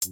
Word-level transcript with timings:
Ég 0.00 0.08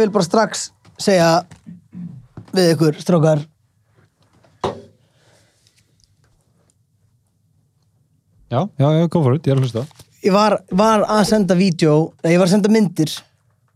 vil 0.00 0.10
bara 0.10 0.24
strax 0.24 0.72
segja 0.98 1.44
við 2.50 2.72
ykkur, 2.74 2.96
strákar 2.98 3.44
Já, 8.54 8.60
já, 8.78 8.88
já, 9.00 9.06
go 9.10 9.22
for 9.24 9.34
it, 9.38 9.46
ég 9.48 9.54
er 9.56 9.60
að 9.60 9.66
hlusta. 9.66 9.84
Ég 10.24 10.32
var, 10.32 10.54
var 10.72 11.02
að 11.12 11.24
senda 11.28 11.56
vídeo 11.58 11.94
Nei, 12.24 12.32
ég 12.36 12.40
var 12.40 12.46
að 12.48 12.54
senda 12.54 12.70
myndir. 12.72 13.10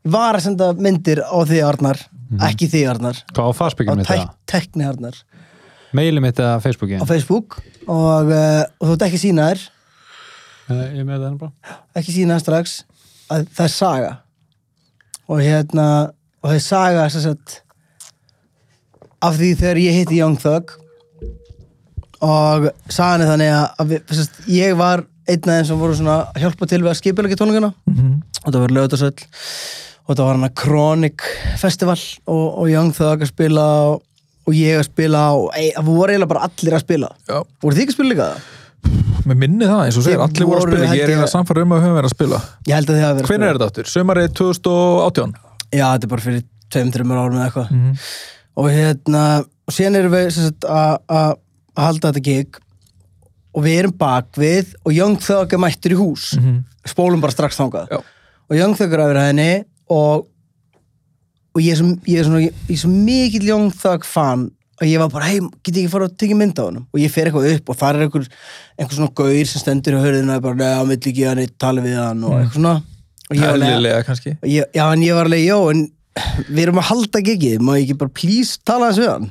Ég 0.06 0.12
var 0.14 0.38
að 0.38 0.45
senda 0.46 0.69
myndir 0.78 1.20
á 1.27 1.36
því 1.45 1.59
Arnar. 1.66 2.00
Ekki 2.48 2.69
því 2.73 2.83
Arnar. 2.92 3.19
Hvað 3.34 3.48
á 3.48 3.52
Á 3.52 3.59
farspekinu 3.59 3.98
mitt 4.00 4.09
tek, 4.09 4.22
eða? 4.22 4.34
tekni 4.52 4.86
Arnar. 4.88 5.19
Maili 5.96 6.20
mitt 6.20 6.41
eða 6.41 6.59
Facebooki? 6.60 6.98
Á 7.00 7.05
Facebook. 7.09 7.59
Og, 7.88 8.28
uh, 8.28 8.64
og 8.80 8.91
þú 8.91 8.95
ert 8.95 9.06
ekki 9.09 9.20
sína 9.27 9.50
þér 9.52 9.66
Eh, 10.69 10.98
Ég 10.98 11.05
með 11.08 11.22
það 11.24 11.36
bara. 11.41 11.77
Ekki 11.97 12.12
sína 12.12 12.34
þér 12.36 12.42
strax. 12.45 12.74
Að 13.33 13.47
Það 13.56 13.64
er 13.64 13.72
saga. 13.72 14.10
Og 15.28 15.41
hérna 15.41 15.86
Og 16.42 16.50
það 16.50 16.58
er 16.58 16.64
saga 16.66 17.06
sagt 17.12 17.55
Af 19.24 19.38
því 19.41 19.48
þegar 19.58 19.80
ég 19.83 19.97
hitti 19.97 20.19
Young 20.20 20.36
Thug 20.38 20.74
Og 22.24 22.68
sagan 22.90 23.22
er 23.22 23.28
þannig 23.32 23.52
að, 23.54 23.84
við, 23.92 24.00
sem 24.10 24.24
sagt, 24.27 24.38
ég 24.50 24.74
var 24.78 25.04
einn 25.28 25.45
af 25.45 25.58
þeim 25.58 25.66
sem 25.68 25.78
voru 25.82 25.95
svona 25.98 26.16
að 26.32 26.41
hjálpa 26.42 26.66
til 26.70 26.80
við 26.83 26.91
að 26.91 26.98
skipilegja 27.02 27.36
tónleikana 27.38 27.69
og 27.78 28.48
það 28.48 28.60
var 28.64 28.72
lögðarsöll 28.78 29.27
og 30.08 30.16
það 30.16 30.22
var 30.25 30.36
hann 30.38 30.47
að 30.48 30.55
Chronic 30.62 31.25
Festival 31.60 31.98
og, 32.33 32.47
og 32.62 32.70
Young 32.72 32.94
Thug 32.97 33.22
að 33.27 33.28
spila 33.28 33.64
og, 33.91 33.98
og 34.48 34.56
ég 34.56 34.78
að 34.80 34.86
spila 34.88 35.25
og 35.36 35.50
það 35.52 35.84
voru 35.91 36.14
eiginlega 36.14 36.30
bara 36.33 36.47
allir 36.48 36.77
að 36.78 36.84
spila 36.86 37.10
Já. 37.28 37.42
voru 37.60 37.77
þið 37.77 37.83
ekki 37.84 37.92
að 37.94 37.98
spila 37.98 38.12
líka 38.14 38.28
það? 38.30 38.47
Mér 39.28 39.38
minni 39.42 39.69
það, 39.69 39.82
eins 39.84 39.98
og 40.00 40.06
segir, 40.06 40.22
allir 40.25 40.48
voru 40.48 40.62
að 40.62 40.70
spila 40.72 40.88
Ég 40.97 41.03
er 41.05 41.12
eiginlega 41.12 41.32
samfæður 41.34 41.66
um 41.66 41.75
að 41.77 41.82
höfum 41.84 41.98
verið 41.98 42.08
að 42.08 42.16
spila 42.16 42.38
Hvernig 43.28 43.48
er 43.50 43.58
þetta 43.58 43.69
áttur? 43.69 43.91
Sömarið 43.92 44.30
2018? 44.41 45.34
Já, 45.77 45.84
þetta 45.92 46.08
er 46.08 46.12
bara 46.14 46.25
fyrir 46.25 46.47
tveim, 46.72 46.94
þreim 46.94 47.12
árum 47.19 47.36
eða 47.36 47.50
eitthvað 47.50 47.75
Mhm. 47.75 47.92
og 48.58 48.70
hérna, 48.72 49.22
og 49.69 49.75
síðan 49.77 49.98
erum 50.00 50.14
við 50.16 50.64
að 50.64 51.36
að- 51.79 51.87
halda 51.87 52.11
þetta 52.12 52.23
gig 52.27 52.59
og 53.55 53.65
við 53.65 53.79
erum 53.83 53.95
bakvið 53.98 54.75
og 54.84 54.93
Young 54.95 55.17
Thug 55.23 55.53
er 55.57 55.59
mættur 55.62 55.95
í 55.95 55.98
hús. 55.98 56.33
Spólum 56.89 57.21
bara 57.23 57.33
strax 57.34 57.57
þangað. 57.59 57.89
Já. 57.95 58.03
og 58.51 58.57
Young 58.57 58.75
Thug 58.77 58.93
er 58.97 59.03
yfir 59.07 59.19
henni 59.23 59.65
og 59.93 60.27
og 61.56 61.62
ég 61.65 61.73
er 61.73 61.79
svo, 61.81 61.89
ég 62.06 62.21
er 62.21 62.25
svona, 62.29 62.41
ég 62.45 62.71
er 62.71 62.79
svo 62.79 62.91
mikill 62.93 63.47
Young 63.49 63.71
Thug 63.75 64.05
fan 64.06 64.51
og 64.79 64.87
ég 64.87 65.01
var 65.01 65.09
bara, 65.11 65.27
hei, 65.27 65.41
get 65.67 65.75
ég 65.75 65.87
ekki 65.87 65.91
fara 65.91 66.06
að 66.06 66.17
tekja 66.21 66.37
mynd 66.39 66.55
á 66.55 66.62
honum? 66.69 66.84
Og 66.95 67.01
ég 67.03 67.11
fer 67.11 67.27
eitthvað 67.27 67.49
upp 67.56 67.73
og 67.73 67.79
þar 67.81 67.97
er 67.99 68.05
einhver 68.06 68.29
einhver 68.79 68.95
svona 68.95 69.11
gaur 69.19 69.49
sem 69.51 69.59
stendur 69.65 69.97
í 69.99 70.03
hörðinu 70.05 70.37
og 70.37 70.43
bara, 70.45 70.55
neða, 70.61 70.77
hann 70.79 70.93
vill 70.93 71.01
ekki 71.11 71.25
að 71.27 71.34
neitt 71.41 71.56
tala 71.59 71.83
við 71.83 71.97
hann 71.99 72.23
og 72.29 72.37
eitthvað 72.37 72.55
svona. 72.61 72.75
Og 73.29 73.34
ég 73.37 73.43
var 73.43 73.56
alveg- 73.56 73.73
Eðlilega 73.75 74.05
kannski. 74.06 74.37
Og 74.39 74.49
ég, 74.49 74.65
já, 74.79 74.84
en 74.93 75.03
ég 75.03 75.15
var 75.19 75.27
alveg, 75.27 75.43
jó, 75.49 75.59
en 75.73 75.83
við 76.49 76.62
erum 76.62 76.79
að 76.79 76.89
halda 76.93 77.25
gigið, 77.27 77.59
má 77.59 77.73
ég 77.75 77.89
ekki 77.89 77.99
bara 77.99 78.15
please 78.21 78.59
tala 78.65 78.93
þess 78.93 79.03
við 79.03 79.11
hann? 79.17 79.29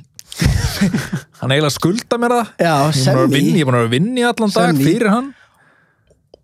Hann 1.41 1.51
eiginlega 1.53 1.73
skulda 1.73 2.17
mér 2.21 2.33
það 2.37 2.49
Já, 2.67 2.73
Ég 2.93 3.07
er 3.61 3.69
búin 3.69 3.77
að 3.81 3.89
vinna- 3.93 4.19
í 4.21 4.25
allan 4.27 4.51
dag 4.53 4.71
Semmi. 4.73 4.83
fyrir 4.87 5.09
hann 5.13 5.33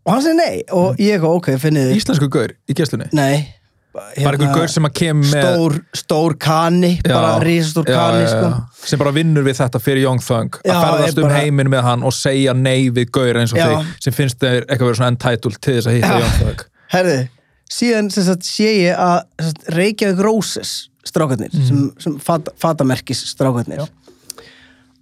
Og 0.04 0.12
hann 0.14 0.24
segi 0.26 0.36
nei, 0.36 0.64
og 0.76 0.98
ég 1.00 1.14
eitthvað, 1.16 1.36
ok, 1.40 1.48
finnið. 1.64 1.92
Íslensku 1.96 2.28
gaur 2.34 2.52
í 2.68 2.74
gesslunni 2.76 3.08
Nei. 3.16 3.36
Bara 3.94 4.34
einhver 4.34 4.50
gaur 4.58 4.68
sem 4.74 4.84
að 4.88 4.94
kem 4.98 5.20
með 5.22 5.36
Hérna, 5.38 5.52
Stór, 5.54 5.76
stór 6.02 6.34
kani, 6.42 6.90
bara 7.06 7.36
risastór 7.46 7.86
já, 7.86 7.94
kani, 8.00 8.24
já, 8.24 8.30
sko. 8.32 8.48
já. 8.50 8.88
sem 8.90 9.00
bara 9.04 9.12
vinnur 9.14 9.44
við 9.46 9.60
þetta 9.62 9.80
fyrir 9.86 10.02
Young 10.08 10.20
Thug 10.26 10.58
að 10.66 10.80
ferðast 10.82 11.18
er 11.18 11.22
um 11.24 11.28
bara- 11.30 11.42
heiminn 11.44 11.70
með 11.70 11.84
hann 11.86 12.04
og 12.10 12.12
segja 12.18 12.56
nei 12.58 12.90
við 12.90 13.12
gaur 13.14 13.38
eins 13.38 13.54
og 13.54 13.60
Já. 13.62 13.68
þig 13.70 13.92
sem 14.08 14.14
finnst 14.18 14.40
þeir 14.42 14.66
eitthvað 14.66 14.88
verið 14.90 14.98
svona 14.98 15.12
entitled 15.14 15.62
til 15.62 15.76
þess 15.78 15.88
að 15.92 15.98
hitta 16.00 16.10
Já. 16.10 16.20
Young 16.24 16.36
Thug 16.42 16.66
Herði, 16.96 17.20
síðan 17.70 18.10
sé 18.44 18.72
ég 18.82 18.98
að 18.98 19.54
Reykjavík 19.78 20.24
Roses 20.26 20.74
strákarnir, 21.08 21.54
sem, 21.54 21.88
sem 22.02 22.18
fat, 22.24 22.52
fatamerkis 22.62 23.24
strákarnir, 23.34 23.84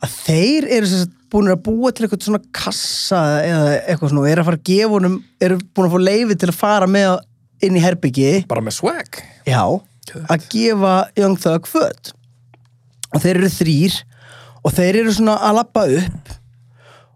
að 0.02 0.16
þeir 0.26 0.70
eru 0.78 0.90
sem 0.90 1.04
sagt 1.04 1.18
búin 1.32 1.52
að 1.52 1.62
búa 1.64 1.92
til 1.96 2.06
eitthvað 2.06 2.26
svona 2.26 2.42
kassa 2.56 3.20
eða 3.46 3.76
eitthvað 3.80 4.12
svona 4.12 4.24
og 4.24 4.32
eru 4.32 4.44
að 4.44 4.50
fara 4.50 4.60
að 4.60 4.66
gefa 4.68 4.96
honum, 4.98 5.20
eru 5.40 5.60
búin 5.72 5.88
að 5.88 5.94
fá 5.94 6.02
leifi 6.10 6.38
til 6.42 6.50
að 6.52 6.58
fara 6.60 6.90
með 6.92 7.14
inn 7.64 7.78
í 7.78 7.84
herbyggi. 7.84 8.32
Bara 8.50 8.64
með 8.66 8.78
swag. 8.80 9.22
Já, 9.48 9.64
að 10.26 10.48
gefa 10.52 10.96
Young 11.20 11.38
Thug 11.40 11.70
föt. 11.72 12.12
Og 13.12 13.24
þeir 13.24 13.42
eru 13.42 13.52
þrýr 13.54 13.98
og 14.62 14.76
þeir 14.76 15.02
eru 15.04 15.16
svona 15.16 15.38
að 15.48 15.58
lappa 15.62 15.86
upp 16.02 16.38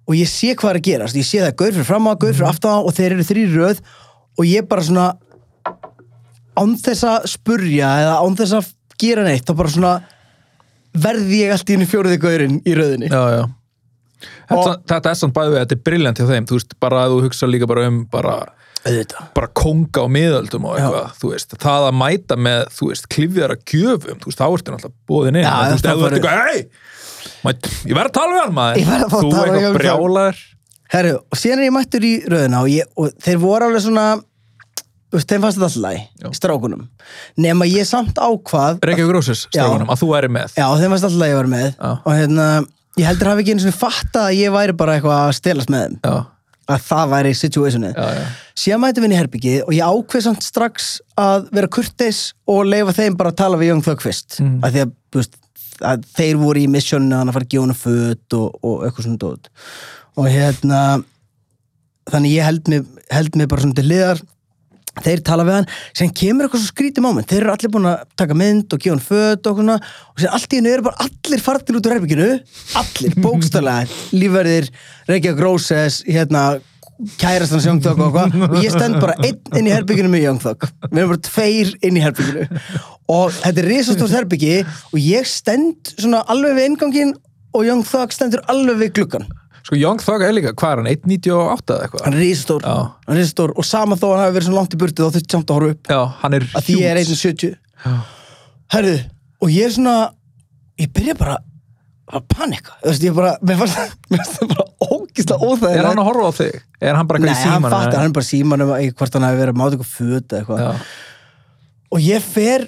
og 0.05 0.17
ég 0.19 0.29
sé 0.29 0.53
hvað 0.53 0.75
er 0.75 0.79
að 0.79 0.87
gerast. 0.87 1.17
Ég 1.17 1.27
sé 1.27 1.41
það 1.41 1.55
gaur 1.59 1.73
fyrir 1.73 1.87
fram 1.87 2.09
á, 2.09 2.13
gaur 2.13 2.33
fyrir 2.33 2.49
aftan 2.49 2.77
á 2.77 2.79
og 2.79 2.95
þeir 2.95 3.15
eru 3.15 3.27
þrýr 3.27 3.55
röð 3.55 3.83
og 4.35 4.47
ég 4.47 4.67
bara 4.69 4.85
svona 4.85 5.07
án 6.59 6.75
þess 6.81 7.05
að 7.11 7.29
spurja 7.35 7.91
eða 8.03 8.17
án 8.23 8.37
þess 8.39 8.57
að 8.59 8.71
gera 9.01 9.25
neitt 9.27 9.47
þá 9.47 9.53
bara 9.59 9.73
svona 9.73 9.93
verði 10.95 11.41
ég 11.43 11.53
allt 11.55 11.69
í 11.69 11.75
henni 11.75 11.87
fjóruði 11.89 12.19
gaurinn 12.23 12.59
í 12.63 12.75
röðinni. 12.77 13.11
Já, 13.11 13.23
já. 13.35 13.43
Þetta, 14.49 14.75
þetta 14.89 15.11
er 15.11 15.17
samt 15.19 15.35
bæði 15.35 15.51
við, 15.51 15.59
þetta 15.63 15.75
er 15.75 15.81
briljant 15.89 16.21
hjá 16.21 16.27
þeim 16.29 16.47
þú 16.49 16.59
veist, 16.59 16.77
bara 16.81 17.01
að 17.03 17.13
þú 17.13 17.17
hugsa 17.25 17.49
líka 17.49 17.67
bara 17.69 17.85
um 17.89 17.99
bara, 18.09 18.35
bara 19.35 19.49
konga 19.57 20.05
á 20.05 20.07
miðöldum 20.15 20.67
og 20.69 20.79
eitthvað, 20.79 21.11
þú 21.19 21.31
veist, 21.33 21.55
það 21.61 21.87
að 21.89 21.97
mæta 21.99 22.37
með, 22.39 22.61
þú 22.77 22.89
veist, 22.91 23.07
klifjara 23.11 23.57
gjöfum 23.59 24.21
þú 24.21 24.31
veist, 24.31 24.41
þá 24.41 24.47
ertu 24.47 24.75
náttúrulega 24.75 25.09
bóðin 25.11 25.39
inn. 25.41 25.45
Já, 25.45 25.55
þú 25.57 25.75
veist, 25.75 25.89
ef 25.89 25.99
þú 25.99 26.07
ert 26.07 26.19
eitthvað, 26.19 26.43
hei 26.49 26.85
ég 27.45 27.97
verð 27.97 28.09
að 28.09 28.13
tala 28.15 28.35
við 28.35 28.41
hann 28.41 28.55
maður. 28.55 28.85
Að 28.85 29.03
að 29.05 29.15
þú 29.15 29.31
eitthvað 29.41 29.77
brjálaður. 29.79 30.43
Herru, 30.93 31.13
og 31.17 31.39
síðan 31.41 31.61
er 31.61 31.67
ég 31.67 31.73
mættur 31.73 32.05
í 32.05 32.13
röðina 32.29 32.61
og, 32.61 32.69
ég, 32.71 32.89
og 33.01 33.13
þeir 33.25 33.39
voru 33.41 33.67
alveg 33.67 33.83
svona 33.85 34.05
veist, 35.13 35.29
þeim 35.29 35.45
fannst 35.45 35.59
þetta 35.59 35.67
alltaf 35.67 35.81
Já. 35.81 36.27
læg 36.29 36.37
strákunum, 36.39 36.85
nema 37.45 37.67
ég 37.69 37.87
samt 37.89 38.17
ákvað 38.19 38.79
Reykjavík 38.85 39.13
Rósis, 39.15 39.45
strákunum, 39.49 39.91
að 39.91 40.01
þú 40.01 40.09
væri 40.13 40.31
með. 40.37 40.55
Já, 40.57 40.67
þeim 40.79 40.95
fannst 40.95 41.09
alltaf 41.09 41.29
ég 41.29 41.37
var 41.39 41.51
með. 41.51 41.67
Já. 41.75 41.91
og 41.93 42.11
hérna, 42.15 42.47
ég 42.99 43.09
heldur 43.09 43.31
hafi 43.31 43.45
ekki 43.45 43.55
einu 43.55 43.65
svona 43.65 43.79
fattað 43.81 44.29
að 44.29 44.39
ég 44.39 44.55
væri 44.55 44.77
bara 44.81 44.97
eitthvað 44.97 45.21
að 45.21 45.35
stelast 45.39 45.73
með 45.73 45.85
þeim. 45.85 45.97
Já, 46.03 46.15
að 46.75 46.85
það 46.89 47.09
væri 47.13 47.33
situationið. 47.37 47.95
Já, 47.95 48.19
já. 48.19 48.27
síðan 48.65 48.83
mættum 48.83 49.05
við 49.05 49.09
inn 49.09 49.15
í 49.15 49.19
herbyggið 49.21 49.57
og 49.65 49.73
ég 49.77 49.95
ákveð 49.95 50.27
samt 50.27 50.45
strax 50.45 50.91
að 51.21 51.49
vera 51.53 51.71
kurteis 51.77 52.21
og 52.49 52.63
leifa 52.65 52.95
þeim 52.97 53.17
bara 53.19 53.33
að 53.33 53.41
tala 53.43 53.59
við 53.61 53.83
Thug 53.85 54.01
fyrst. 54.01 54.39
Mm. 54.41 54.55
að 54.65 54.77
því 54.77 54.85
að, 54.85 54.95
veist, 55.13 55.35
að 55.85 56.07
þeir 56.15 56.39
voru 56.41 56.63
í 56.63 56.71
missioninu 56.71 57.19
að 57.19 57.35
fara 57.35 57.45
að 57.45 57.51
gefa 57.53 57.67
hana 57.67 57.77
föt 57.77 58.37
og, 58.39 58.57
og 58.65 58.87
eitthvað 58.87 59.05
svona 59.05 59.21
dót. 59.21 59.51
Og 60.15 60.29
hérna 60.31 60.81
þannig 62.11 62.35
ég 62.37 62.47
held 62.47 62.71
mig, 62.71 62.87
held 63.13 63.37
mig 63.37 63.49
bara 63.51 63.65
svona 63.65 63.77
til 63.77 63.87
liðar 63.89 64.21
þeir 65.03 65.23
tala 65.25 65.45
við 65.47 65.57
hann, 65.59 65.71
sem 65.97 66.11
kemur 66.15 66.47
eitthvað 66.47 66.63
svo 66.63 66.71
skrítið 66.71 67.05
moment, 67.05 67.27
þeir 67.29 67.41
eru 67.41 67.55
allir 67.55 67.73
búin 67.73 67.89
að 67.91 68.05
taka 68.19 68.37
mynd 68.37 68.75
og 68.75 68.83
gefa 68.83 68.95
hann 68.95 69.03
föt 69.07 69.49
og 69.49 69.59
svona 69.59 69.79
og 69.81 70.21
sem 70.23 70.37
allt 70.37 70.53
í 70.53 70.61
hennu 70.61 70.71
eru 70.75 70.87
bara 70.87 71.09
allir 71.09 71.43
fartir 71.43 71.79
út 71.79 71.89
úr 71.89 71.97
herbygginu 71.97 72.29
allir, 72.81 73.17
bókstallega, 73.25 73.99
lífverðir 74.15 74.71
Reykjavík 75.09 75.43
Róses, 75.43 76.01
hérna 76.07 76.47
kærastan 77.19 77.59
Young 77.59 77.81
Thug 77.83 77.99
og 77.99 78.15
eitthvað. 78.15 78.53
Og 78.55 78.61
ég 78.63 78.71
stend 78.71 78.99
bara 79.03 79.17
einn 79.19 79.57
inn 79.59 79.67
í 79.67 79.73
herbygginu 79.73 80.11
með 80.13 80.21
Young 80.29 80.39
Thug. 80.39 80.63
Við 80.85 81.01
erum 81.01 81.11
bara 81.11 81.23
tveir 81.27 81.73
inn 81.83 81.99
í 81.99 82.03
herbygginu 82.03 82.45
og 83.11 83.33
þetta 83.35 83.61
er 83.61 83.67
risastórt 83.69 84.15
herbyggi 84.15 84.53
og 84.65 84.99
ég 85.01 85.27
stend 85.29 85.91
svona 85.93 86.23
alveg 86.31 86.55
við 86.57 86.69
ingangin 86.71 87.11
og 87.55 87.67
Young 87.67 87.83
Thug 87.85 88.15
stendur 88.15 88.41
alveg 88.51 88.79
við 88.81 88.95
gluggan 88.99 89.27
Sko 89.65 89.77
Young 89.81 89.97
Thug 90.03 90.21
er 90.21 90.33
líka, 90.37 90.51
hvað 90.53 90.71
er 90.75 90.81
hann, 90.83 90.89
1.98 90.91 91.73
eða 91.73 91.85
eitthvað? 91.87 92.03
hann 92.05 92.13
er 92.13 92.21
risastór, 92.21 92.65
hann 92.69 93.15
er 93.15 93.19
risastór 93.21 93.53
og 93.57 93.65
sama 93.65 93.95
þó 93.97 94.05
hann 94.11 94.21
hafi 94.25 94.35
verið 94.35 94.47
svona 94.49 94.59
langt 94.61 94.75
í 94.75 94.81
burtu 94.83 95.01
þá 95.07 95.15
þurfti 95.15 95.33
samt 95.33 95.49
að 95.49 95.57
horfa 95.57 95.73
upp. 95.75 95.89
Já, 95.89 96.01
hann 96.21 96.37
er 96.37 96.45
að 96.51 96.67
því 96.67 96.75
ég 96.83 96.91
er 96.91 96.99
1.70 97.01 97.55
herru, 98.75 98.95
og 99.41 99.51
ég 99.55 99.65
er 99.69 99.73
svona 99.75 99.95
ég 100.81 100.91
byrja 100.93 101.15
bara 101.17 101.39
að 102.15 102.27
panika, 102.29 102.75
þú 102.83 102.91
veist, 102.91 103.03
ég 103.07 103.15
bara 103.17 103.31
mér 103.41 103.57
fannst 103.63 103.79
það 104.37 104.49
bara 104.53 104.65
ógislega 104.85 105.39
óþægilegt. 105.49 105.79
Er 105.81 105.89
hann 105.89 106.01
að 106.03 106.09
horfa 106.11 106.29
á 106.29 106.33
þig? 106.37 106.61
Er 106.85 106.99
hann 106.99 107.09
bara 107.09 107.21
Nei, 107.23 107.29
eitthvað 107.31 107.41
í 107.41 107.49
hann 107.49 107.57
síman? 107.65 107.73
fattar, 107.73 107.99
hann 108.03 108.11
er 108.11 108.15
bara 108.19 108.29
símanum 108.29 108.73
í 108.77 108.89
hvort 108.93 109.17
hann 109.17 109.25
hafi 109.25 109.39
verið 109.41 109.55
að 109.55 109.61
máta 109.63 109.77
eitthvað 109.79 109.93
föt 109.97 110.35
eitthvað. 110.37 110.83
Og 111.95 112.03
ég 112.05 112.21
fer 112.35 112.67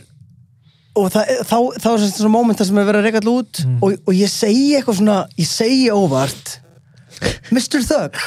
og 0.97 1.11
það, 1.13 1.29
þá, 1.45 1.57
þá 1.83 1.89
er 1.93 2.05
svona 2.09 2.33
momenta 2.33 2.65
sem 2.65 2.77
er 2.81 2.87
verið 2.89 3.03
að 3.03 3.05
reyka 3.11 3.21
alltaf 3.21 3.43
út 3.43 3.61
Mm. 3.67 3.75
og, 3.85 3.93
og 4.09 4.13
ég 4.17 4.31
segi 4.33 4.63
eitthvað 4.79 4.97
svona 5.03 5.17
ég 5.37 5.49
segi 5.51 5.83
óvart 5.93 6.55
Mr. 7.53 7.81
Thug. 7.87 8.17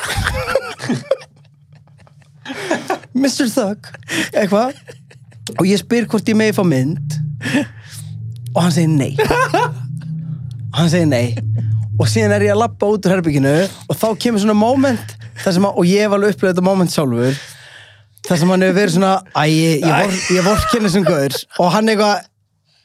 Mr. 3.14 3.48
Thug 3.52 3.90
eitthvað. 4.34 4.76
Og 5.58 5.66
ég 5.66 5.81
spyr 5.81 6.06
hvort 6.10 6.28
ég 6.31 6.38
megi 6.38 6.54
fá 6.56 6.62
mynd. 6.66 7.19
Og 8.54 8.62
hann 8.64 8.75
segir 8.75 8.90
nei. 8.92 9.12
Og 10.70 10.78
hann 10.78 10.90
segir 10.92 11.08
nei. 11.10 11.34
Og 12.00 12.08
síðan 12.08 12.34
er 12.38 12.46
ég 12.48 12.54
að 12.54 12.62
labba 12.62 12.88
út 12.94 13.04
úr 13.06 13.12
herbygginu 13.16 13.54
og 13.60 13.96
þá 13.98 14.06
kemur 14.22 14.40
svona 14.40 14.56
moment 14.56 15.16
að, 15.44 15.66
og 15.69 15.84
ég 15.84 16.06
hef 16.06 16.14
alveg 16.16 16.34
upplegað 16.34 16.54
þetta 16.54 16.64
moment 16.64 16.92
sjálfur 16.94 17.37
þar 18.26 18.40
sem 18.40 18.52
hann 18.52 18.64
hefur 18.64 18.76
verið 18.78 18.94
svona 18.94 19.12
æ, 19.34 19.42
ég, 19.48 19.84
ég, 19.84 19.92
vor, 19.92 20.16
ég 20.37 20.46
vorkenni 20.46 20.92
sem 20.92 21.04
gaur. 21.04 21.37
Og 21.60 21.70
hann 21.75 21.92
eitthvað, 21.92 22.25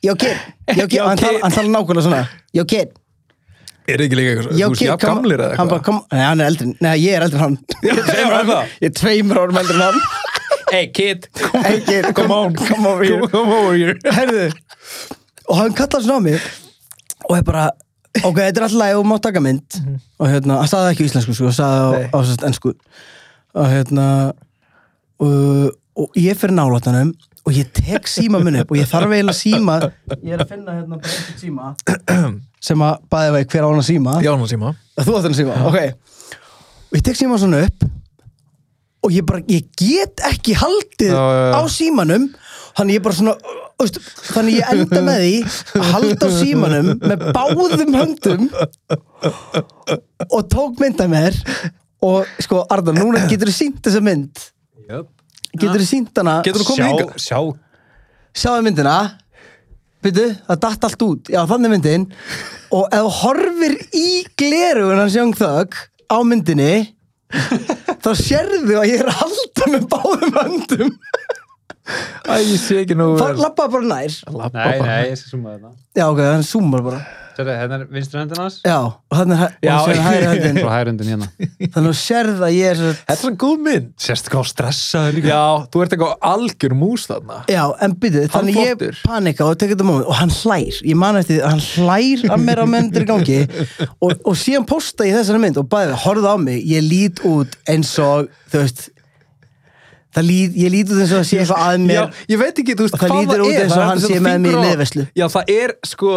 ég 0.03 0.15
ok 0.15 0.25
ég 0.25 0.83
ok, 0.83 0.97
og 1.03 1.09
hann 1.11 1.21
tala, 1.21 1.71
nákvæmlega 1.71 2.05
svona 2.09 2.21
ég 2.55 2.65
ok, 2.65 2.75
Er 3.85 4.01
ekki 4.01 4.17
líka 4.17 4.31
eitthvað, 4.33 4.51
þú 4.57 4.69
veist, 4.71 4.81
jafn 4.81 5.01
gamlir 5.05 5.41
eða 5.45 5.55
eitthvað? 5.55 5.81
kom, 5.85 5.97
nei, 6.11 6.21
hann 6.25 6.41
er 6.41 6.47
eldri, 6.49 6.67
nei, 6.81 6.93
ég 7.03 7.17
er 7.19 7.25
eldri 7.27 7.37
en 7.37 7.43
hann. 7.43 7.57
Er 7.85 7.99
tveimur 8.01 8.35
árum- 8.39 8.49
það? 8.49 8.71
ég 8.81 8.87
er 8.89 8.93
tveimur 8.99 9.39
árum 9.43 9.59
eldri 9.61 9.75
en 9.77 9.83
hann. 9.89 9.99
Hey 10.71 10.87
kid, 10.89 11.27
hey 11.61 11.77
kid, 11.85 12.07
come 12.17 12.33
on, 12.33 12.55
come 12.57 12.87
over 12.89 13.03
here. 13.05 13.27
Come 13.29 13.53
over 13.53 13.75
here. 13.77 13.93
Herðu, 14.11 14.47
og 15.45 15.59
hann 15.59 15.75
kallar 15.77 16.01
svona 16.01 16.17
á 16.17 16.25
mig 16.25 16.47
og 17.29 17.35
ég 17.37 17.45
bara 17.45 17.67
ok, 18.25 18.39
þetta 18.39 18.49
er 18.59 18.65
alltaf 18.65 18.79
læg 18.81 18.97
og 18.97 19.05
má 19.07 19.15
taka 19.21 19.43
mynd. 19.45 19.77
Og 20.17 20.25
hérna, 20.31 20.57
hann 20.63 20.71
það 20.71 20.89
ekki 20.95 21.05
íslensku 21.05 21.35
sko, 21.38 21.51
hann 21.51 21.57
sagði 21.59 22.09
það 22.09 22.17
á, 22.17 22.17
á 22.17 22.47
ennsku 22.49 22.73
og 23.55 23.69
hérna 23.71 24.07
og, 25.21 25.77
og 26.01 26.19
ég 26.19 26.35
fyrir 26.41 26.57
nálatanum 26.57 27.13
og 27.45 27.53
ég 27.53 27.69
tek 27.77 28.07
síma 28.09 28.39
minn 28.44 28.57
upp 28.62 28.71
og 28.74 28.80
ég 28.80 28.89
þarf 28.89 29.12
eiginlega 29.13 29.38
síma 29.38 29.75
ég 30.24 30.31
er 30.33 30.42
að 30.44 30.50
finna 30.53 30.77
hérna 30.80 30.97
bara 30.97 31.12
eitthvað 31.12 31.44
síma. 31.44 31.74
sem 32.65 32.86
að 32.88 33.03
bæði 33.13 33.36
vegi 33.36 33.50
hver 33.53 33.65
á 33.65 33.68
hann 33.69 33.83
að 33.83 33.89
síma? 33.92 34.15
Já, 34.25 34.31
hann 34.33 34.50
síma. 34.50 34.71
Þú 34.97 35.18
átt 35.19 35.27
hann 35.27 35.36
að 35.36 35.42
síma, 35.42 35.59
ok. 35.69 35.77
Og 36.89 36.97
ég 36.97 37.06
tek 37.06 37.19
síma 37.19 37.38
svona 37.42 37.62
upp 37.68 37.86
og 39.06 39.13
ég 39.13 39.27
bara, 39.30 39.44
ég 39.51 39.68
get 39.77 40.24
ekki 40.25 40.56
haldið 40.57 41.12
Já, 41.13 41.21
já, 41.21 41.44
já. 41.45 41.53
á 41.53 41.62
símanum. 41.69 42.24
Þannig 42.75 42.97
ég 42.97 43.03
bara 43.06 43.15
svona 43.19 43.36
veist, 43.80 44.00
þannig 44.33 44.57
ég 44.57 44.71
enda 44.74 45.01
með 45.06 45.21
því 45.21 45.36
að 45.80 45.89
halda 45.94 46.27
á 46.27 46.30
símanum 46.39 46.91
með 47.03 47.25
báðum 47.36 47.98
höndum 48.00 48.45
og 50.31 50.41
tók 50.51 50.80
mynd 50.81 51.03
af 51.03 51.12
mér 51.12 51.38
og 52.06 52.30
sko, 52.44 52.63
Arnar, 52.71 52.98
núna 52.98 53.24
getur 53.30 53.50
þú 53.51 53.56
sínt 53.56 53.80
þessa 53.86 54.01
mynd. 54.06 54.41
Jöp. 54.89 55.09
Getur 55.61 55.83
þú 55.83 55.87
sínt 55.89 56.21
hana? 56.21 56.35
Getur 56.45 56.61
þú 56.63 56.67
komið 56.71 56.89
hingað? 56.91 57.13
Sjá, 57.23 57.39
sjáðu 58.43 58.65
myndina. 58.67 58.95
Byrju, 60.05 60.25
það 60.45 60.59
datt 60.67 60.83
allt 60.85 61.03
út, 61.07 61.29
já 61.33 61.39
þannig 61.49 61.65
er 61.69 61.73
myndin. 61.75 62.03
Og 62.77 62.83
ef 62.93 63.05
þú 63.07 63.13
horfir 63.21 63.77
í 63.97 64.07
glerugun 64.37 65.01
hans 65.01 65.15
Young 65.17 65.33
Thug 65.39 65.73
á 66.11 66.17
myndinni 66.21 66.73
þá 68.05 68.11
sérðu 68.19 68.75
að 68.77 68.89
ég 68.91 69.01
er 69.01 69.09
að 69.09 69.17
halda 69.23 69.69
með 69.73 69.87
báðum 69.95 70.35
höndum. 70.37 70.91
Æ, 72.25 72.33
ég 72.41 72.57
sé 72.61 72.79
ekki 72.83 72.95
nú 72.97 73.11
það 73.17 73.41
lappa 73.43 73.65
bara 73.69 73.85
nær. 73.89 74.13
Lappa 74.33 74.57
Nei, 74.57 74.77
bara. 74.79 74.85
nei, 74.89 75.09
ég 75.11 75.19
skal 75.19 75.33
suma 75.35 75.51
þetta 75.55 75.73
já 75.99 76.05
ok, 76.09 76.21
hann 76.25 76.45
zoomar 76.45 76.81
bara 76.85 77.01
Sérðu, 77.35 77.51
hérna 77.59 77.77
er 77.81 77.87
vinstri 77.91 78.19
höndin 78.21 78.39
hans. 78.39 78.57
Já, 78.63 78.77
og 78.95 79.17
þannig 79.19 79.41
er 79.43 79.99
hægri 80.05 80.27
höndin 80.31 80.59
Svo 80.61 80.69
hægri 80.71 80.91
höndin 80.91 81.09
hérna. 81.11 81.27
Þannig 81.35 81.75
að 81.81 81.87
þú 81.89 81.93
sérð 81.99 82.43
að 82.47 82.53
ég 82.55 82.69
er 82.69 82.79
svo 82.79 82.91
Þetta 82.95 83.15
er 83.15 83.19
svona 83.21 83.39
góð 83.43 83.57
mynd. 83.65 83.89
Sérstu 84.05 84.31
hvað 84.31 84.45
stressaður 84.53 85.17
líka? 85.17 85.31
Já, 85.33 85.41
þú 85.73 85.83
ert 85.85 85.95
eitthvað 85.97 86.15
algjör 86.31 86.75
mús 86.79 87.07
þarna. 87.11 87.41
Já, 87.51 87.63
en 87.87 87.97
byrju, 88.05 88.23
þannig 88.37 88.59
ég 88.61 88.71
flottur. 88.79 89.01
panika 89.09 89.49
og 89.49 89.59
tekið 89.59 89.75
þetta 89.75 89.89
moment 89.91 90.07
og 90.13 90.19
hann 90.21 90.33
hlær, 90.39 90.79
ég 90.87 90.99
man 91.03 91.19
eftir 91.19 91.35
því 91.35 91.43
að 91.43 91.53
hann 91.53 91.65
hlær 91.67 92.25
að 92.37 92.45
mér 92.47 92.63
á 92.63 92.67
myndir 92.75 93.03
í 93.05 93.09
gangi. 93.11 93.39
Og, 93.99 94.15
og 94.23 94.39
síðan 94.39 94.67
posta 94.71 95.07
ég 95.09 95.19
þessari 95.19 95.43
mynd 95.43 95.59
og 95.59 95.67
bæði, 95.75 95.99
horfðu 96.05 96.31
á 96.31 96.35
mig, 96.39 96.63
ég 96.71 96.88
lít 96.88 97.19
út 97.27 97.59
eins 97.67 97.91
og, 97.99 98.31
þú 98.53 98.63
veist 98.63 98.88
það 100.15 100.23
lít, 100.29 100.53
ég 100.55 100.71
lít 100.71 100.91
út 100.95 101.01
eins 101.03 101.11
og 101.11 101.19
að 101.19 101.27
sé 101.27 101.41
eitthvað 101.41 101.65
að 101.65 101.81
mér. 101.83 101.97
Já, 101.97 102.27
ég 102.31 102.39
veit 102.39 102.61
ekki, 102.63 102.75
þú 102.79 102.85
veist 102.85 102.95
Og 102.95 103.01
það 103.01 103.09
hvað 103.11 103.19
lítur 103.25 103.41
út 103.43 103.51
er. 103.51 103.63
eins 103.65 103.73
og 103.73 103.75
Það 103.75 103.83
er 103.83 103.89
hann 103.91 104.03
sé 104.05 104.19
með 104.23 104.38
mér 104.45 104.53
í 104.53 104.55
á- 104.55 104.63
liðveislu. 104.69 105.05
Já, 105.19 105.25
það 105.33 105.51
er 105.55 105.73
sko 105.91 106.11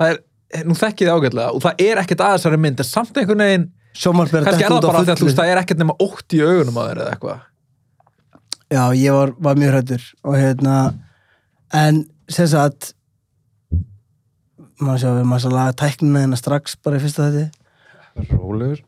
það 0.00 0.14
er, 0.14 0.64
nú 0.66 0.76
þekki 0.78 1.06
ég 1.06 1.10
það 1.10 1.20
ágætlega 1.20 1.52
og 1.54 1.64
það 1.66 1.84
er 1.86 2.02
ekkert 2.02 2.24
aðeinsari 2.26 2.60
mynd 2.64 2.82
en 2.82 2.88
samt 2.88 3.20
einhvern 3.20 3.44
veginn, 3.44 3.68
kannski 4.00 4.64
er 4.64 4.74
það 4.74 4.88
bara 4.88 5.04
því 5.04 5.14
að 5.14 5.22
þú 5.22 5.28
veist, 5.28 5.40
það 5.40 5.52
er 5.52 5.62
ekkert 5.62 5.82
nema 5.82 5.96
ótt 6.06 6.36
í 6.36 6.42
augunum 6.44 6.80
að 6.80 6.90
þér 6.90 7.02
eða 7.04 7.14
eitthvað. 7.14 7.46
Já, 8.70 8.82
ég 8.94 9.16
var, 9.16 9.32
var 9.42 9.58
mjög 9.58 9.72
hrættur 9.74 10.08
og 10.22 10.36
hérna 10.38 10.74
en 11.74 12.04
sem 12.30 12.50
sagt 12.50 12.92
maður 14.80 15.02
sjá, 15.02 15.10
við 15.18 15.24
maður 15.28 15.44
svo 15.44 15.54
laga 15.54 15.78
tæknina 15.82 16.22
hérna 16.24 16.38
strax 16.38 16.76
bara 16.80 17.00
í 17.00 17.02
fyrsta 17.02 17.30
þetta 17.30 17.48
Rólegur. 18.30 18.80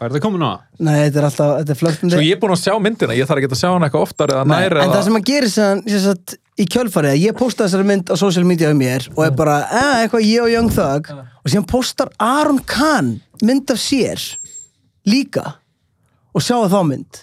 Er 0.00 0.08
þetta 0.08 0.22
komin 0.24 0.44
á? 0.44 0.64
Nei, 0.80 0.94
þetta 1.06 1.20
er 1.20 1.26
alltaf, 1.28 1.50
þetta 1.60 1.74
er 1.74 1.78
flögtandi 1.80 2.16
Svo 2.16 2.24
ég 2.24 2.36
er 2.36 2.40
búin 2.40 2.54
að 2.54 2.62
sjá 2.62 2.74
myndina, 2.80 3.16
ég 3.16 3.28
þarf 3.28 3.42
ekki 3.42 3.50
að 3.52 3.60
sjá 3.60 3.68
hana 3.68 3.88
eitthvað 3.88 4.04
oftar 4.06 4.32
eða 4.32 4.44
Nei, 4.48 4.54
nær 4.54 4.76
en 4.80 4.92
það 4.94 5.02
sem 5.06 5.18
að 5.18 5.26
gera 5.28 5.50
sem, 5.52 5.82
sem 5.92 6.02
sagt, 6.06 6.36
í 6.60 6.66
kjölfarið 6.68 7.14
að 7.14 7.22
ég 7.24 7.38
posta 7.38 7.64
þessari 7.64 7.88
mynd 7.88 8.12
á 8.12 8.14
social 8.20 8.44
media 8.48 8.70
um 8.72 8.78
mér 8.80 9.06
og 9.14 9.24
er 9.24 9.32
bara, 9.36 9.56
eh, 9.70 10.04
eitthvað 10.04 10.26
ég 10.28 10.44
og 10.44 10.52
Young 10.52 10.70
Thug. 10.74 11.10
Og 11.40 11.48
síðan 11.48 11.66
postar 11.70 12.12
Aron 12.20 12.60
Kahn 12.68 13.20
mynd 13.42 13.70
af 13.72 13.80
sér 13.80 14.20
líka 15.08 15.56
og 16.34 16.44
sjáu 16.44 16.68
þá 16.68 16.80
mynd. 16.86 17.22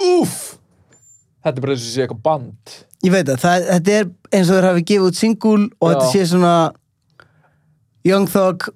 Úff! 0.00 0.56
Þetta 1.44 1.58
er 1.58 1.60
bara 1.60 1.74
eins 1.74 1.84
og 1.84 1.92
sé 1.92 2.04
eitthvað 2.04 2.22
band. 2.24 2.78
Ég 3.04 3.12
veit 3.12 3.28
það, 3.28 3.40
það 3.42 3.66
þetta 3.68 3.98
er 3.98 4.08
eins 4.32 4.48
og 4.48 4.56
þeir 4.56 4.68
hafi 4.70 4.84
gefið 4.88 5.06
út 5.10 5.18
single 5.20 5.68
og 5.80 5.90
Já. 5.90 5.92
þetta 5.92 6.08
sé 6.14 6.26
svona 6.30 6.54
Young 8.08 8.28
Thug 8.32 8.68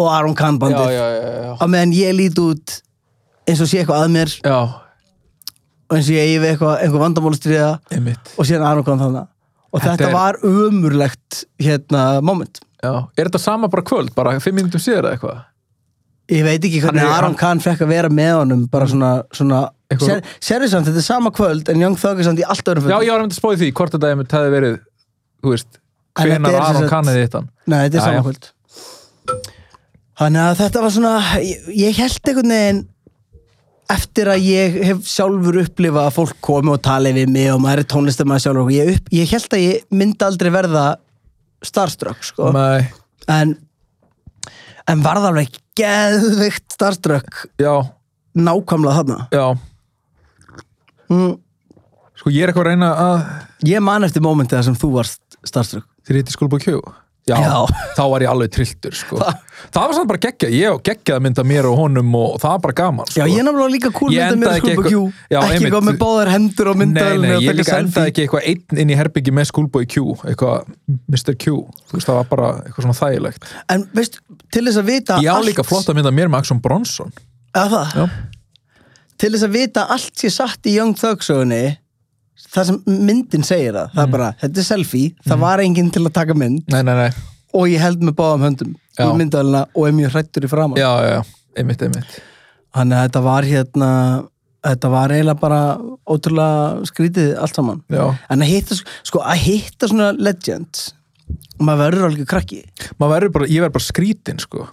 og 0.00 0.10
Aron 0.10 0.34
Kahn 0.34 0.58
Já, 0.58 0.62
bandið 0.64 0.94
já, 0.96 1.06
já, 1.14 1.30
já, 1.44 1.52
á 1.62 1.64
meðan 1.70 1.94
ég 1.94 2.16
lít 2.16 2.38
út 2.42 2.80
eins 3.46 3.62
og 3.62 3.70
sé 3.70 3.80
eitthvað 3.82 4.02
að 4.04 4.14
mér. 4.16 4.34
Já. 4.42 4.58
Og 5.90 5.96
eins 5.98 6.06
og 6.08 6.14
ég 6.14 6.22
eigi 6.28 6.38
við 6.40 6.52
eitthvað, 6.54 6.74
eitthvað 6.84 7.04
vandamálustriða 7.04 7.70
og 8.38 8.46
síðan 8.46 8.66
Aron 8.70 8.84
Kahn 8.86 9.00
þannig 9.02 9.26
og 9.70 9.80
Þetta 9.80 9.92
þetta 9.96 10.08
er- 10.08 10.14
var 10.14 10.38
umurlegt 10.42 11.44
hérna 11.62 12.04
moment 12.22 12.60
já. 12.82 12.92
Er 13.18 13.28
þetta 13.28 13.38
sama 13.42 13.68
bara 13.68 13.82
kvöld, 13.82 14.14
bara 14.14 14.38
fimm 14.40 14.56
mínútum 14.58 14.80
síðar 14.82 15.04
eða 15.10 15.18
eitthvað? 15.18 15.40
Ég 16.30 16.44
veit 16.46 16.62
ekki 16.64 16.80
hvernig 16.82 17.02
Hann 17.02 17.12
Aron 17.18 17.34
Kahn 17.38 17.60
fekk 17.60 17.80
að 17.84 17.88
vera 17.90 18.08
með 18.08 18.32
honum 18.38 18.64
bara 18.70 18.86
svona, 18.86 19.22
svona 19.34 19.68
Eitthvað- 19.90 20.22
samt, 20.70 20.86
þetta 20.86 20.96
er 21.02 21.02
sama 21.02 21.30
kvöld 21.34 21.68
en 21.68 21.80
Young 21.80 21.96
Thug 21.98 22.18
er 22.20 22.22
samt 22.24 22.38
í 22.38 22.44
allt 22.46 22.62
öðrum 22.64 22.86
Já, 22.86 22.98
fötum. 22.98 23.06
ég 23.06 23.10
var 23.10 23.20
að 23.26 23.34
spáði 23.34 23.58
því, 23.64 23.72
hvort 23.74 23.90
þetta 23.96 24.10
hefði 24.38 24.52
verið 24.54 24.78
þú 25.42 25.50
veist, 25.50 25.66
er 26.18 26.30
sem 26.30 26.44
Aron 26.70 26.82
sagt- 26.82 26.92
kanniði 26.94 27.24
þetta 27.26 27.42
Nei, 27.66 27.78
þetta 27.88 27.94
er 27.94 28.00
Já, 28.00 28.04
sama 28.04 28.14
já. 28.14 28.22
kvöld 28.22 28.50
Þannig 30.20 30.42
að 30.44 30.56
þetta 30.60 30.80
var 30.84 30.90
svona 30.94 31.12
ég, 31.40 31.68
ég 31.80 31.96
held 31.96 32.28
einhvern 32.28 32.52
veginn 32.54 32.80
eftir 33.90 34.30
að 34.30 34.44
ég 34.46 34.76
hef 34.88 35.02
sjálfur 35.08 35.60
upplifað 35.64 36.08
að 36.08 36.16
fólk 36.16 36.36
komi 36.44 36.72
og 36.74 36.82
tali 36.84 37.12
við 37.16 37.32
mig 37.32 37.48
og 37.52 37.60
maður 37.64 37.82
er 37.82 37.88
tónlistamæður 37.90 38.44
sjálfur 38.44 38.68
og 38.68 38.74
ég, 38.74 38.92
upp, 38.94 39.10
ég 39.14 39.32
held 39.34 39.56
að 39.56 39.64
ég 39.64 39.96
myndi 40.00 40.26
aldrei 40.26 40.50
verða 40.54 40.84
starstruck 41.66 42.24
sko. 42.24 42.52
En 43.30 43.56
en 44.90 45.04
varð 45.04 45.28
alveg 45.28 45.58
geðvikt 45.78 46.74
starstruck. 46.74 47.44
Já, 47.60 47.74
nákvæmlega 48.34 48.96
þarna. 49.00 49.18
Já. 49.34 49.46
Mm, 51.10 51.36
Sko 52.20 52.30
ég 52.30 52.44
er 52.44 52.50
eitthvað 52.50 52.66
að 52.66 52.74
reyna 52.74 52.88
að 53.00 53.68
Ég 53.70 53.82
man 53.82 54.04
eftir 54.06 54.22
mómentið 54.24 54.58
þar 54.58 54.66
sem 54.68 54.76
þú 54.78 54.90
varst 54.98 55.38
starstruck. 55.48 55.86
Þér 56.06 56.18
hitti 56.20 56.34
skólbúið 56.34 56.66
kjú 56.66 56.80
Já, 57.30 57.38
Já. 57.38 57.84
þá 57.96 58.02
var 58.12 58.24
ég 58.24 58.30
alveg 58.32 58.50
trilltur 58.54 58.96
sko. 58.98 59.20
Það 59.70 59.84
var 59.84 59.94
samt 59.96 60.08
bara 60.10 60.20
geggja, 60.24 60.48
ég 60.50 60.74
og 60.74 60.80
geggjaði 60.86 61.22
mynda 61.26 61.44
mér 61.46 61.68
og 61.68 61.76
honum 61.78 62.14
og 62.18 62.38
það 62.42 62.54
var 62.54 62.62
bara 62.64 62.76
gaman 62.80 63.10
sko. 63.10 63.20
Já, 63.20 63.26
ég 63.30 63.44
náttúrulega 63.46 63.74
líka 63.74 63.90
cool 63.94 64.14
Ég 64.14 64.24
myndað 64.24 64.40
mér 64.40 64.50
að 64.50 64.58
ekki 64.60 64.70
eitthvað- 64.72 64.90
Já, 65.30 65.40
með 65.90 65.98
báðar 66.00 66.30
hendur 66.34 66.70
og 66.72 66.76
Nei, 66.76 66.80
myndaðalinn 66.86 67.28
nei, 67.28 67.36
og 67.36 67.42
ég 67.44 67.58
líka 67.60 67.78
endaði 67.78 68.10
ekki 68.12 68.24
eitthvað 68.24 68.48
einn 68.50 68.82
inn 68.84 68.90
í 68.90 68.96
herbyggi 68.98 69.34
með 69.36 69.50
skólbúið 69.52 69.86
kjú 69.94 70.06
eitthvað 70.24 70.72
Mr. 71.12 71.34
Q 71.36 71.54
þú 71.90 71.98
veist, 71.98 72.08
það 72.08 72.18
var 72.20 72.28
bara 72.32 72.48
eitthvað 72.64 72.86
svona 72.88 72.98
þægilegt 73.00 73.48
En 73.76 73.86
veist, 73.94 74.20
til 74.50 74.64
þess 74.66 74.80
að 74.82 74.90
vita 74.90 75.20
Ég 75.20 75.30
á 75.30 75.36
allt 75.36 75.50
líka 75.50 75.66
flott 75.66 75.88
að 75.92 76.00
mynda 76.00 76.14
mér 76.16 76.32
með 76.32 76.42
Axon 76.42 76.60
Bronson 76.64 77.12
Eða 77.54 77.68
það? 77.70 77.94
Já. 78.00 78.08
Til 79.20 79.30
þess 79.34 79.44
að 79.44 79.54
vita 79.58 79.86
allt 79.92 80.14
sé 80.16 80.30
satt 80.32 80.66
í 80.70 80.74
Young 80.78 80.94
Thug 80.96 81.20
sögunni 81.26 81.76
Það 82.50 82.70
sem 82.70 82.78
myndin 82.88 83.44
segir 83.46 83.76
það 83.76 83.92
Það 83.94 84.02
er 84.02 84.14
bara, 84.14 84.30
þetta 84.40 84.62
er 84.62 84.66
selfie, 84.66 85.12
það 85.26 85.42
var 85.44 85.62
enginn 85.64 85.92
til 85.94 86.02
að 86.06 86.14
taka 86.16 86.36
mynd. 86.38 86.64
Nei, 86.72 86.80
nei, 86.86 86.96
nei, 86.98 87.10
og 87.54 87.70
ég 87.70 87.84
held 87.84 88.02
með 88.06 88.16
báðum 88.18 88.46
höndum 88.48 88.74
Já. 88.98 89.04
í 89.06 89.12
myndalina 89.18 89.64
og 89.74 89.86
er 89.86 89.96
mjög 89.96 90.16
hrættur 90.16 90.46
í 90.46 90.50
framan. 90.50 90.80
Já, 90.80 90.90
já, 91.04 91.18
já, 91.18 91.54
einmitt, 91.60 91.84
einmitt. 91.86 92.20
Þannig 92.74 92.98
að 92.98 93.08
þetta 93.08 93.22
var 93.26 93.48
hérna 93.50 93.90
þetta 94.60 94.90
var 94.92 95.14
eiginlega 95.14 95.40
bara 95.40 95.60
ótrúlega 96.10 96.88
skrítið 96.90 97.30
allt 97.40 97.56
saman. 97.56 97.84
Já, 97.90 98.04
en 98.30 98.44
að 98.44 98.52
hitta, 98.52 98.80
sko, 99.08 99.22
að 99.24 99.44
hitta 99.46 99.88
svona 99.90 100.10
legends 100.18 100.90
maður 101.60 101.80
verður 101.84 102.10
alveg 102.10 102.28
krakki. 102.28 102.60
Maður 102.98 103.14
verður 103.16 103.32
bara, 103.36 103.48
ég 103.50 103.64
verður 103.64 103.76
bara 103.78 103.86
skrítin 103.86 104.42
sko. 104.42 104.66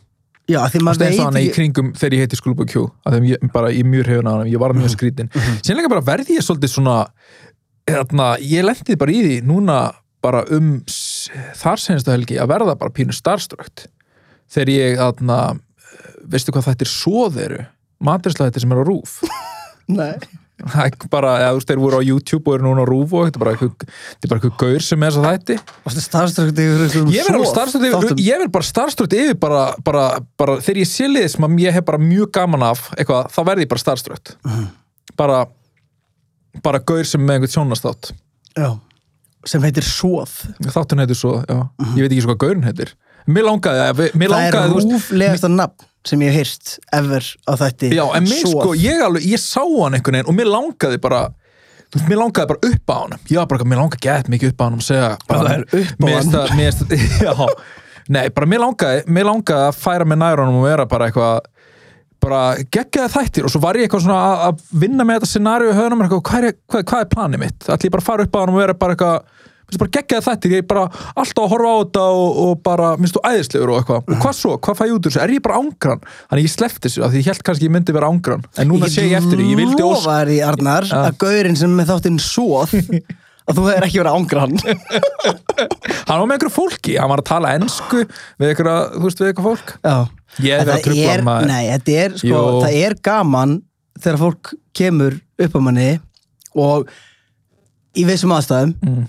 Já, 0.48 0.62
því 0.72 0.80
maður 0.88 1.04
er 1.04 1.16
svona 1.18 1.42
í 1.44 1.50
veit 1.50 1.58
kringum 1.58 1.90
þegar 1.98 2.14
ég 2.16 2.22
heiti 2.24 2.38
Skúlbúið 2.40 2.70
Q 2.72 2.84
að 3.04 3.18
þeim 3.18 3.26
ég, 3.28 3.48
bara, 3.52 3.72
ég 3.76 3.88
mjög 3.88 4.12
hefuna 4.14 4.32
á 4.32 4.36
hann, 4.38 4.52
ég 4.52 4.62
var 4.62 4.74
mjög 4.78 4.94
skrítin. 4.94 5.32
Sérlega 5.60 5.92
bara 5.92 6.06
verði 6.08 6.38
ég 6.38 6.46
svolítið 6.46 6.72
svona 6.72 6.94
þarna, 7.88 8.27
ég 8.44 8.65
lendið 8.67 9.00
bara 9.01 9.15
í 9.15 9.22
því 9.25 9.38
núna 9.48 9.77
bara 10.24 10.41
um 10.51 10.74
þar 11.56 11.79
senstu 11.82 12.12
helgi 12.12 12.39
að 12.41 12.51
verða 12.51 12.75
bara 12.79 12.94
pínu 12.94 13.15
starstrukt 13.15 13.86
þegar 14.51 14.74
ég 14.74 14.98
þarna, 15.00 15.38
veistu 16.27 16.51
hvað 16.56 16.72
þetta 16.72 16.88
er 16.88 16.91
svoð 16.91 17.39
eru? 17.46 17.62
Maturslæðið 18.03 18.62
sem 18.65 18.75
er 18.75 18.84
á 18.84 18.86
rúf 18.88 19.20
Nei. 20.00 20.13
Það 20.58 20.96
bara, 21.13 21.32
eða, 21.38 21.50
þú 21.53 21.58
veist, 21.60 21.70
þeir 21.70 21.79
voru 21.84 21.98
á 22.01 22.08
YouTube 22.08 22.50
og 22.50 22.56
eru 22.58 22.65
núna 22.65 22.82
á 22.82 22.89
Rúf 22.89 23.12
og 23.13 23.27
þetta 23.27 23.38
er 23.38 23.41
bara 23.44 23.51
eitthvað, 23.53 24.56
gaur 24.58 24.82
sem 24.88 25.03
er 25.06 25.13
þess 25.13 25.20
að 25.22 25.27
þætti. 25.36 25.58
Varstu 25.86 26.01
starfströkt 26.01 26.62
yfir 26.63 26.82
einhverjum 26.82 27.12
ég 27.13 27.27
verð 27.27 27.38
verð 28.41 28.50
bara 28.56 28.65
starfstöð 28.72 29.13
yfir 29.20 29.38
bara, 29.44 29.60
bara, 29.86 30.06
bara 30.41 30.56
þegar 30.65 30.79
ég 30.82 30.89
sé 30.89 31.06
liðið 31.12 31.29
sem 31.36 31.60
ég 31.62 31.77
hef 31.77 31.86
bara 31.91 32.01
mjög 32.01 32.32
gaman 32.39 32.65
af 32.72 32.82
eitthvað, 32.98 33.29
þá 33.36 33.39
verð 33.51 33.63
ég 33.67 33.70
bara 33.75 33.84
starfstöð 33.84 34.34
Mhm. 34.50 34.65
bara 35.22 35.38
bara 36.64 36.80
gaur 36.80 37.04
sem 37.08 37.22
með 37.24 37.38
einhvern 37.40 37.54
sjónastátt 37.54 38.12
Já, 38.58 38.72
sem 39.46 39.62
heitir 39.64 39.86
Soð. 39.86 40.32
Þáttun 40.66 41.00
heitir 41.04 41.16
svo, 41.20 41.36
já, 41.46 41.60
ég 41.96 42.02
veit 42.08 42.12
ekki 42.16 42.24
svo 42.26 42.34
hvað 42.34 42.40
gaurin 42.42 42.64
heitir. 42.66 42.94
Mér 43.28 43.46
langaði, 43.46 43.84
að-. 43.84 44.00
Það 44.16 44.24
er 44.26 44.32
langaði 44.34 44.74
veist, 44.74 44.94
rúflegasta 44.96 45.50
nafn 45.52 45.86
sem 46.08 46.22
ég 46.24 46.32
hef 46.32 46.48
heyrt 46.48 46.74
ever 46.96 47.26
á 47.44 47.54
þætti 47.60 47.90
já, 47.92 48.04
en 48.16 48.24
mér 48.30 48.40
Soð. 48.42 48.54
sko, 48.56 48.74
ég 48.80 49.02
alveg 49.04 49.26
ég 49.28 49.42
sá 49.44 49.60
hann 49.62 49.98
einhvern 49.98 50.16
veginn 50.18 50.32
og 50.32 50.38
mér 50.40 50.48
langaði 50.54 51.00
bara 51.04 51.22
mér 52.08 52.22
langaði 52.22 52.48
bara 52.54 52.72
upp 52.72 52.94
á 52.94 52.98
hann. 53.02 53.18
Var 53.30 53.50
bara, 53.52 53.68
mér 53.68 53.82
langaði 53.84 54.04
gett 54.08 54.32
mikið 54.32 54.54
upp 54.54 54.64
á 54.64 54.66
hann 54.68 54.78
og 54.80 54.86
segja 54.88 55.10
bara, 55.28 55.58
er 55.58 55.66
mér 56.00 56.22
finnst 56.22 56.88
það- 56.88 57.22
já, 57.28 57.36
nei, 58.16 58.26
bara 58.32 58.48
mér 58.48 58.64
langaði 58.64 59.04
mér 59.12 59.28
langaði 59.30 59.68
að 59.70 59.80
færa 59.84 60.08
mig 60.08 60.18
nær 60.24 60.40
honum 60.42 60.62
og 60.62 60.68
vera 60.70 60.88
bara 60.90 61.10
eitthvað 61.12 61.52
bara 62.28 62.44
geggjaði 62.74 63.14
þættir 63.16 63.48
og 63.48 63.54
svo 63.54 63.64
var 63.64 63.80
ég 63.80 63.88
eitthvað 63.88 64.06
svona 64.06 64.20
að, 64.28 64.46
að 64.50 64.78
vinna 64.84 65.08
með 65.08 65.20
þetta 65.20 65.32
scenaríu 65.32 65.72
í 65.74 65.80
höfnum 65.80 66.06
eitthvað, 66.06 66.24
hvað, 66.30 66.48
er, 66.52 66.60
hvað, 66.68 66.86
hvað 66.92 67.04
er 67.04 67.12
planið 67.16 67.44
mitt? 67.46 67.68
Ætli 67.68 67.90
ég 67.90 67.98
bara 67.98 68.08
fara 68.12 68.28
upp 68.28 68.38
á 68.38 68.40
hann 68.44 68.54
og 68.54 68.62
vera 68.62 68.78
bara 68.78 68.98
eitthvað 68.98 69.34
minnst 69.68 69.82
bara 69.82 69.92
geggjaði 69.98 70.24
þættir, 70.24 70.54
ég 70.56 70.62
er 70.64 70.68
bara 70.68 70.84
alltaf 71.20 71.42
að 71.44 71.50
horfa 71.52 71.72
á 71.76 71.78
þetta 71.82 72.04
og, 72.16 72.38
og 72.44 72.52
bara, 72.64 72.92
minnst 73.02 73.18
þú 73.18 73.24
æðislegur 73.28 73.74
og 73.74 73.82
eitthvað, 73.82 74.06
og 74.08 74.22
hvað 74.24 74.38
svo, 74.38 74.54
hvað 74.64 74.80
fæ 74.80 74.84
ég 74.86 74.94
út 74.96 75.10
úr 75.10 75.12
þessu? 75.12 75.24
Er 75.26 75.34
ég 75.36 75.44
bara 75.44 75.60
ángran, 75.60 76.06
þannig 76.30 76.48
ég 76.48 76.54
slefti 76.54 76.84
þessu 76.88 77.04
því 77.04 77.20
ég 77.20 77.28
held 77.34 77.44
kannski 77.50 77.68
ég 77.68 77.74
myndi 77.76 77.96
vera 77.98 78.12
ángran, 78.14 78.48
en 78.56 78.72
núna 78.72 78.88
sé 78.88 79.04
ég 79.10 79.18
eftir 79.20 79.42
því. 79.42 79.50
Ég 79.52 79.60
vildi 79.60 79.84
ós 79.84 80.06
lofa 80.06 80.22
þér 80.22 80.32
í 80.32 80.40
Arnar 80.48 80.88
að 81.02 81.20
gaurinn 81.26 81.60
sem 81.60 81.76
með 81.76 81.92
þáttinn 81.92 82.22
Soð 82.24 82.78
að 83.48 83.60
þú 83.60 83.68
hefur 83.68 83.88
ekki 83.90 84.02
verið 84.02 84.14
að 84.14 84.20
ángra 84.22 84.48
hann 85.58 86.20
var 86.20 86.26
með 86.30 86.36
einhverju 86.38 86.54
fólki, 86.56 86.96
hann 87.02 87.10
var 87.12 87.22
að 87.24 87.30
tala 87.32 87.54
ensku 87.58 88.04
við 88.40 88.52
einhverja, 88.52 88.78
þú 88.96 89.04
veist, 89.08 89.22
við 89.24 89.32
eitthvað 89.32 89.50
fólk 89.52 89.76
Já 89.84 89.98
Ég 90.44 90.60
verið 90.68 90.74
að 90.92 90.98
er, 91.16 91.22
maður. 91.26 91.48
Nei, 91.50 91.64
þetta 91.72 91.94
er 92.04 92.16
sko, 92.20 92.28
Jú. 92.30 92.42
það 92.62 92.76
er 92.86 92.96
gaman 93.08 93.54
þegar 93.98 94.18
fólk 94.22 94.52
kemur 94.78 95.16
upp 95.42 95.56
á 95.58 95.60
manni 95.66 95.88
og 96.54 96.92
í 97.98 98.04
vissum 98.06 98.34
aðstæðum 98.36 98.76
Mm. 98.86 99.08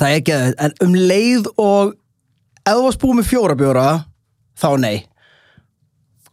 það 0.00 0.14
er 0.16 0.22
geðið, 0.26 0.54
en 0.58 0.72
um 0.82 0.94
leið 0.96 1.46
og 1.62 1.92
ef 2.66 2.72
þú 2.74 2.82
varst 2.88 3.02
búið 3.04 3.18
með 3.20 3.28
fjóra 3.30 3.56
bjóra 3.60 3.86
þá 4.58 4.68
nei 4.82 4.96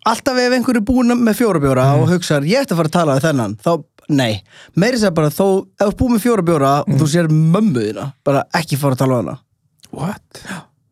alltaf 0.10 0.40
ef 0.42 0.56
einhver 0.58 0.80
er 0.80 0.84
búin 0.88 1.14
með 1.20 1.38
fjóra 1.40 1.62
bjóra 1.64 1.86
Mm. 1.94 2.02
og 2.04 2.10
hugsaður, 2.16 2.48
ég 2.50 2.64
ætti 2.64 2.74
að 2.74 2.80
fara 2.82 2.90
að 2.90 2.98
tala 2.98 3.16
við 3.20 3.26
þennan 3.28 3.54
þá, 3.62 3.72
nei, 4.10 4.42
meiri 4.76 4.98
sér 5.00 5.14
bara 5.16 5.30
þó 5.32 5.46
ef 5.80 5.90
þú 5.94 5.98
búið 6.00 6.14
með 6.16 6.24
fjóra 6.26 6.44
bjóra 6.48 6.72
og 6.84 6.90
Mm. 6.90 7.00
þú 7.00 7.08
sér 7.14 7.28
mömmuðina, 7.32 8.14
bara 8.26 8.44
ekki 8.54 8.78
fara 8.78 8.96
að 8.96 8.98
tala 9.04 9.14
við 9.14 9.24
hana. 9.24 9.38
What? 9.94 10.44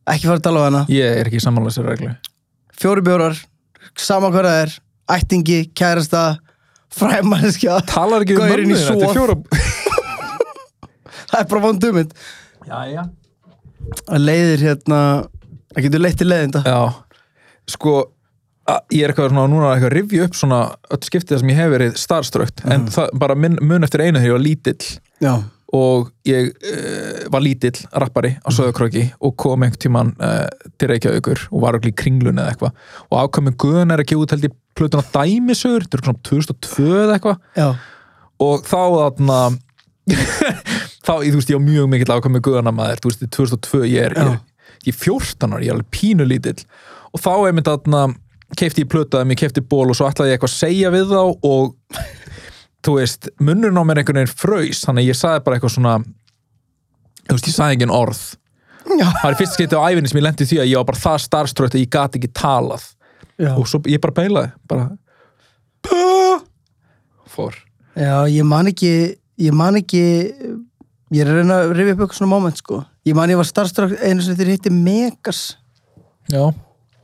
ekki 0.08 0.28
fara 0.28 0.38
að 0.40 0.44
tala 0.44 0.60
við 0.60 0.68
hana. 0.70 0.86
Ég 0.90 1.18
er 1.20 1.26
ekki 1.30 1.42
sammála 1.44 1.70
þessu 1.72 1.84
reglu. 1.88 2.16
Fjóri 2.82 3.02
bjórar, 3.06 3.36
sama 3.96 4.30
það 4.32 4.50
er 4.64 4.76
ættingi, 5.12 5.60
kærasta 5.76 6.38
fræmanneskja 6.92 7.80
Talar 7.88 8.22
ekki 8.26 8.36
um 8.36 8.42
Gaurinn 8.48 8.72
í 8.72 8.74
mömmu 8.74 8.80
þína, 8.80 8.92
þetta 8.92 9.04
er 9.04 9.08
soð. 9.08 9.16
fjóra 9.16 9.36
það 11.32 11.40
er 11.42 11.48
bara 11.52 11.62
vond 11.66 11.84
ummynd 11.90 12.14
Já, 12.68 12.80
já 12.92 13.04
að 14.12 14.22
leiðir 14.28 14.62
hérna 14.68 14.98
það 15.74 15.84
getur 15.88 16.02
leitt 16.04 16.18
til 16.20 16.28
leiðinda. 16.30 16.62
Já, 16.68 16.82
sko 17.74 17.94
ég 18.94 19.02
er 19.04 19.12
eitthvað 19.12 19.32
svona 19.32 19.48
núna 19.50 19.72
eitthvað 19.74 19.90
að 19.90 19.96
rifja 19.98 20.28
upp 20.28 20.38
svona 20.38 20.60
öll 20.94 21.02
skiptið 21.08 21.42
sem 21.42 21.50
ég 21.52 21.58
hef 21.58 21.72
verið 21.74 21.98
starströkt 22.00 22.62
en 22.70 22.86
það 22.94 23.16
bara 23.24 23.38
mun, 23.40 23.58
mun 23.66 23.88
eftir 23.88 24.04
einu 24.06 24.20
þegar 24.20 24.30
ég 24.30 24.38
var 24.38 24.46
lítill. 24.46 24.92
Já, 25.22 25.34
og 25.72 26.10
ég 26.28 26.50
uh, 26.52 27.22
var 27.32 27.44
lítill 27.46 27.78
rappari 28.04 28.34
á 28.44 28.50
Söðukröki 28.52 29.06
og 29.24 29.38
kom 29.40 29.64
einhvern 29.64 29.82
tíman 29.82 30.12
uh, 30.20 30.46
til 30.76 30.92
Reykjavíkur 30.92 31.46
og 31.50 31.64
var 31.64 31.80
öll 31.80 31.90
í 31.90 31.96
kringlun 31.96 32.42
eða 32.42 32.54
eitthvað. 32.54 32.86
Og 33.10 33.18
ákvæmum 33.24 33.58
Guðan 33.62 33.96
er 33.96 34.04
að 34.04 34.12
gefa 34.12 34.26
út 34.26 34.36
held 34.36 34.48
ég 34.50 34.58
plötuna 34.78 35.08
Dæmisögur, 35.16 35.88
þetta 35.88 36.00
er 36.00 36.06
svona 36.06 36.24
2002 36.28 36.88
eða 37.06 37.18
eitthvað. 37.18 37.42
Já, 37.56 37.70
og 38.42 38.66
þá 38.68 38.80
þarna 38.98 39.42
þá, 41.08 41.14
ég, 41.24 41.32
þú 41.32 41.40
veist, 41.40 41.52
ég 41.52 41.58
var 41.58 41.66
mjög 41.66 41.92
mikill 41.94 42.16
ákvæmum 42.18 42.44
Guðana 42.46 42.76
maður, 42.76 43.04
þú 43.04 43.14
veist, 43.14 43.24
í 43.24 43.32
2002 43.38 43.84
ég 43.94 44.10
er, 44.10 44.18
ég 44.20 44.40
ég 44.82 44.94
er 44.94 44.98
14 44.98 45.54
ára, 45.54 45.62
ég 45.62 45.72
er 45.72 45.78
alveg 45.78 45.92
pínu 45.94 46.28
lítill. 46.28 46.66
Og 47.12 47.22
þá 47.22 47.32
er 47.36 47.56
mitt 47.56 47.70
þarna 47.70 48.04
keifti 48.60 48.84
ég 48.84 48.90
plötaðum, 48.92 49.32
ég 49.34 49.42
keifti 49.42 49.64
ból 49.64 49.88
og 49.90 49.98
svo 49.98 50.10
ætlaði 50.10 50.34
ég 50.34 50.40
eitthvað 50.40 50.52
að 50.52 50.60
segja 50.60 50.92
við 50.94 51.14
þá 51.14 51.22
og 51.48 51.76
þú 52.86 52.96
veist, 52.98 53.30
munnurinn 53.40 53.80
á 53.80 53.84
mér 53.88 54.02
einhvern 54.02 54.22
veginn 54.22 54.34
fraus, 54.34 54.84
þannig 54.86 55.06
að 55.06 55.12
ég 55.12 55.20
sagði 55.20 55.44
bara 55.46 55.58
eitthvað 55.58 55.76
svona 55.76 55.98
þú 57.28 57.36
veist, 57.36 57.50
ég 57.52 57.56
sagði 57.56 57.78
engin 57.78 57.94
orð. 57.96 58.24
Já, 58.82 59.06
það 59.22 59.28
er 59.30 59.38
fyrst 59.40 59.56
skipti 59.56 59.78
á 59.78 59.86
æfinni 59.86 60.10
sem 60.10 60.20
ég 60.20 60.26
lendi 60.26 60.48
því 60.50 60.58
að 60.64 60.72
ég 60.72 60.82
var 60.82 60.88
bara 60.90 61.04
það 61.04 61.20
starfströkt 61.28 61.78
að 61.78 61.84
ég 61.84 61.92
gat 61.94 62.18
ekki 62.18 62.32
talað. 62.34 62.88
Já. 63.42 63.56
og 63.58 63.66
svo 63.70 63.82
ég 63.90 64.02
bara 64.02 64.14
beilaði 64.14 64.52
bara 64.70 64.90
"Bá!" 65.82 66.44
fór. 67.32 67.56
Já 67.96 68.28
ég 68.30 68.46
man 68.46 68.68
ekki 68.68 69.18
ég 69.40 69.54
man 69.54 69.76
ekki 69.80 70.02
ég 71.12 71.22
er 71.22 71.28
að 71.28 71.40
reyna 71.42 71.62
að 71.64 71.74
rifja 71.76 71.94
upp 71.96 72.02
eitthvað 72.04 72.20
svona 72.20 72.34
moment 72.36 72.58
sko. 72.58 72.86
Ég 73.06 73.16
man 73.16 73.30
ég 73.30 73.40
var 73.40 73.46
starfströkk 73.50 73.98
einu 74.04 74.22
sem 74.22 74.36
þeir 74.36 74.54
hitti 74.54 74.70
Megas. 74.70 75.58
Já, 76.30 76.54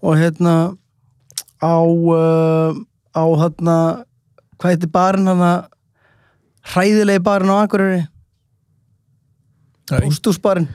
og 0.01 0.17
hérna 0.17 0.77
á 1.61 1.77
uh, 1.81 2.75
á 3.17 3.23
hérna 3.41 3.77
hvað 4.57 4.73
heitir 4.73 4.91
barinn 4.93 5.29
hana 5.29 5.51
hræðilegi 6.73 7.23
barinn 7.23 7.53
á 7.53 7.57
Akureyri. 7.63 8.01
Póstúsbarinn 9.87 10.67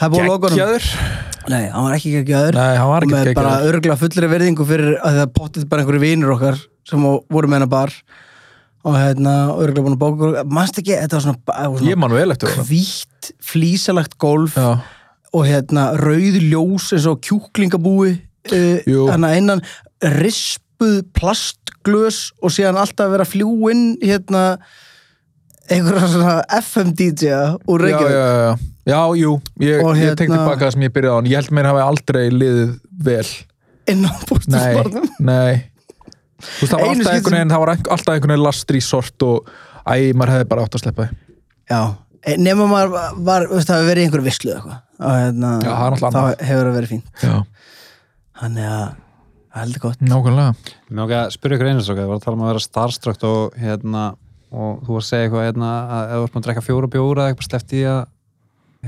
það 0.00 0.14
búið 0.14 0.24
að 0.24 0.30
loka 0.30 0.48
honum 0.48 0.58
geggjaður. 0.58 0.88
Nei, 1.52 1.62
hann 1.74 1.86
var 1.86 1.96
ekki 1.96 2.12
geggjaður. 2.16 2.58
Nei, 2.58 2.74
hann 2.78 2.90
var 2.90 3.06
ekki 3.06 3.14
með 3.14 3.30
bara 3.38 3.54
örgla 3.66 3.96
fullri 3.98 4.30
verðingu 4.30 4.66
fyrir 4.66 4.98
að 5.02 5.20
það 5.20 5.32
pottið 5.38 5.68
bara 5.70 5.84
einhverju 5.84 6.02
vinur 6.02 6.34
okkar 6.36 6.58
sem 6.88 7.06
voru 7.06 7.50
með 7.50 7.60
hennar 7.60 7.72
bar. 7.72 7.94
Og 8.82 8.98
hérna 8.98 9.36
örgla 9.62 9.84
búin 9.84 9.94
að 9.94 10.02
bóka 10.02 10.42
mannst 10.50 10.80
ekki, 10.82 10.96
þetta 10.98 11.18
var 11.18 11.24
svona, 11.28 11.58
svona 11.78 12.36
það 12.42 12.64
hvítt 12.66 13.30
flísalagt 13.46 14.16
golf 14.22 14.56
já, 14.58 14.72
og 15.30 15.46
hérna 15.46 15.92
rauð 16.00 16.40
ljós 16.42 16.88
eins 16.96 17.06
og 17.06 17.20
kjúklingabúi 17.22 18.16
Jú. 18.50 19.04
uh, 19.04 19.12
hérna 19.12 19.30
innan 19.38 19.62
rispuð 20.02 21.02
plastglös 21.16 22.32
og 22.42 22.50
síðan 22.54 22.78
alltaf 22.82 23.10
vera 23.12 23.26
að 23.26 23.32
fljú 23.36 23.52
inn 23.72 23.84
hérna 24.02 24.44
einhverja 25.72 26.08
svona 26.10 26.36
FM 26.58 26.92
DJ 26.98 27.36
úr 27.70 27.84
já, 27.86 27.94
já, 27.94 27.98
Reykjavík 27.98 28.14
já, 28.16 28.56
já, 28.92 29.00
jú 29.22 29.32
ég, 29.62 29.82
Og 29.86 29.96
ég 29.96 30.16
tek 30.18 30.26
hérna- 30.28 30.40
tilbaka 30.42 30.66
það 30.66 30.72
sem 30.76 30.86
ég 30.88 30.94
byrjaði 30.96 31.14
á 31.14 31.18
en 31.22 31.30
ég 31.30 31.36
held 31.40 31.52
mér 31.58 31.68
hafi 31.70 31.82
aldrei 31.86 32.24
liðið 32.34 32.72
vel. 33.06 33.28
Inn 33.92 34.04
á 34.06 34.10
nei, 34.12 34.26
póstusbarnum 34.28 35.06
nei. 35.20 35.54
Þú 36.42 36.66
veist, 36.66 36.72
það 36.72 36.78
var 36.78 36.82
Einu 36.82 36.90
alltaf 36.90 37.02
skipti 37.02 37.14
einhvern 37.14 37.36
veginn 37.38 37.52
það 37.54 37.62
var 37.62 37.70
alltaf 37.76 38.14
einhvern 38.16 38.32
veginn 38.34 38.46
lastri 38.46 38.80
sort 38.82 39.22
og 39.26 39.52
æ, 39.86 39.94
maður 40.18 40.32
hefði 40.34 40.48
bara 40.50 40.64
átt 40.66 40.74
að 40.78 40.82
sleppa 40.82 41.06
því. 41.06 41.18
Já, 41.70 41.80
e, 42.26 42.36
nema 42.42 42.66
maður 42.70 42.90
var, 43.22 43.46
veist, 43.50 43.68
það 43.70 43.78
hefur 43.78 43.90
verið 43.92 44.02
í 44.02 44.06
einhverju 44.08 44.26
vislu 44.26 44.50
eða 44.50 44.58
eitthvað. 44.58 44.80
Og 45.02 45.16
hérna, 45.22 45.52
Já, 45.62 45.70
það 45.70 45.86
er 45.86 45.94
náttúrulega 45.94 46.22
annað. 46.22 46.44
hefur 46.50 46.66
það 46.68 46.76
verið 46.80 46.92
fínt. 46.92 47.08
Já, 47.22 47.36
Þannig 48.42 48.68
að 48.72 48.84
það 49.52 49.60
er 49.60 49.66
heldur 49.66 49.84
gott. 49.84 50.02
Nákvæmlega. 50.08 50.72
Mér 50.88 51.04
okkar 51.04 51.20
að 51.20 51.34
spyrja 51.36 51.58
ykkur 51.58 51.70
einu 51.70 51.84
stróka, 51.84 52.02
það 52.02 52.10
var 52.12 52.18
að 52.18 52.24
tala 52.26 52.38
um 52.38 52.42
að 52.42 52.50
vera 52.52 52.64
starfströkt 52.66 53.28
og 53.28 53.60
hérna, 53.60 54.06
og 54.52 54.82
þú 54.86 54.96
var 54.96 55.04
að 55.04 55.08
segja 55.08 55.28
eitthvað 55.28 55.46
hérna, 55.48 55.70
að 55.82 56.02
ef 56.02 56.16
þú 56.16 56.24
ert 56.24 56.34
búin 56.34 56.42
að 56.42 56.48
drekka 56.48 56.66
fjóra 56.66 56.90
bjóra 56.92 57.26
eða 57.26 57.34
eitthvað 57.34 57.48
slefti 57.50 57.80
í 57.82 57.86
að 57.92 58.02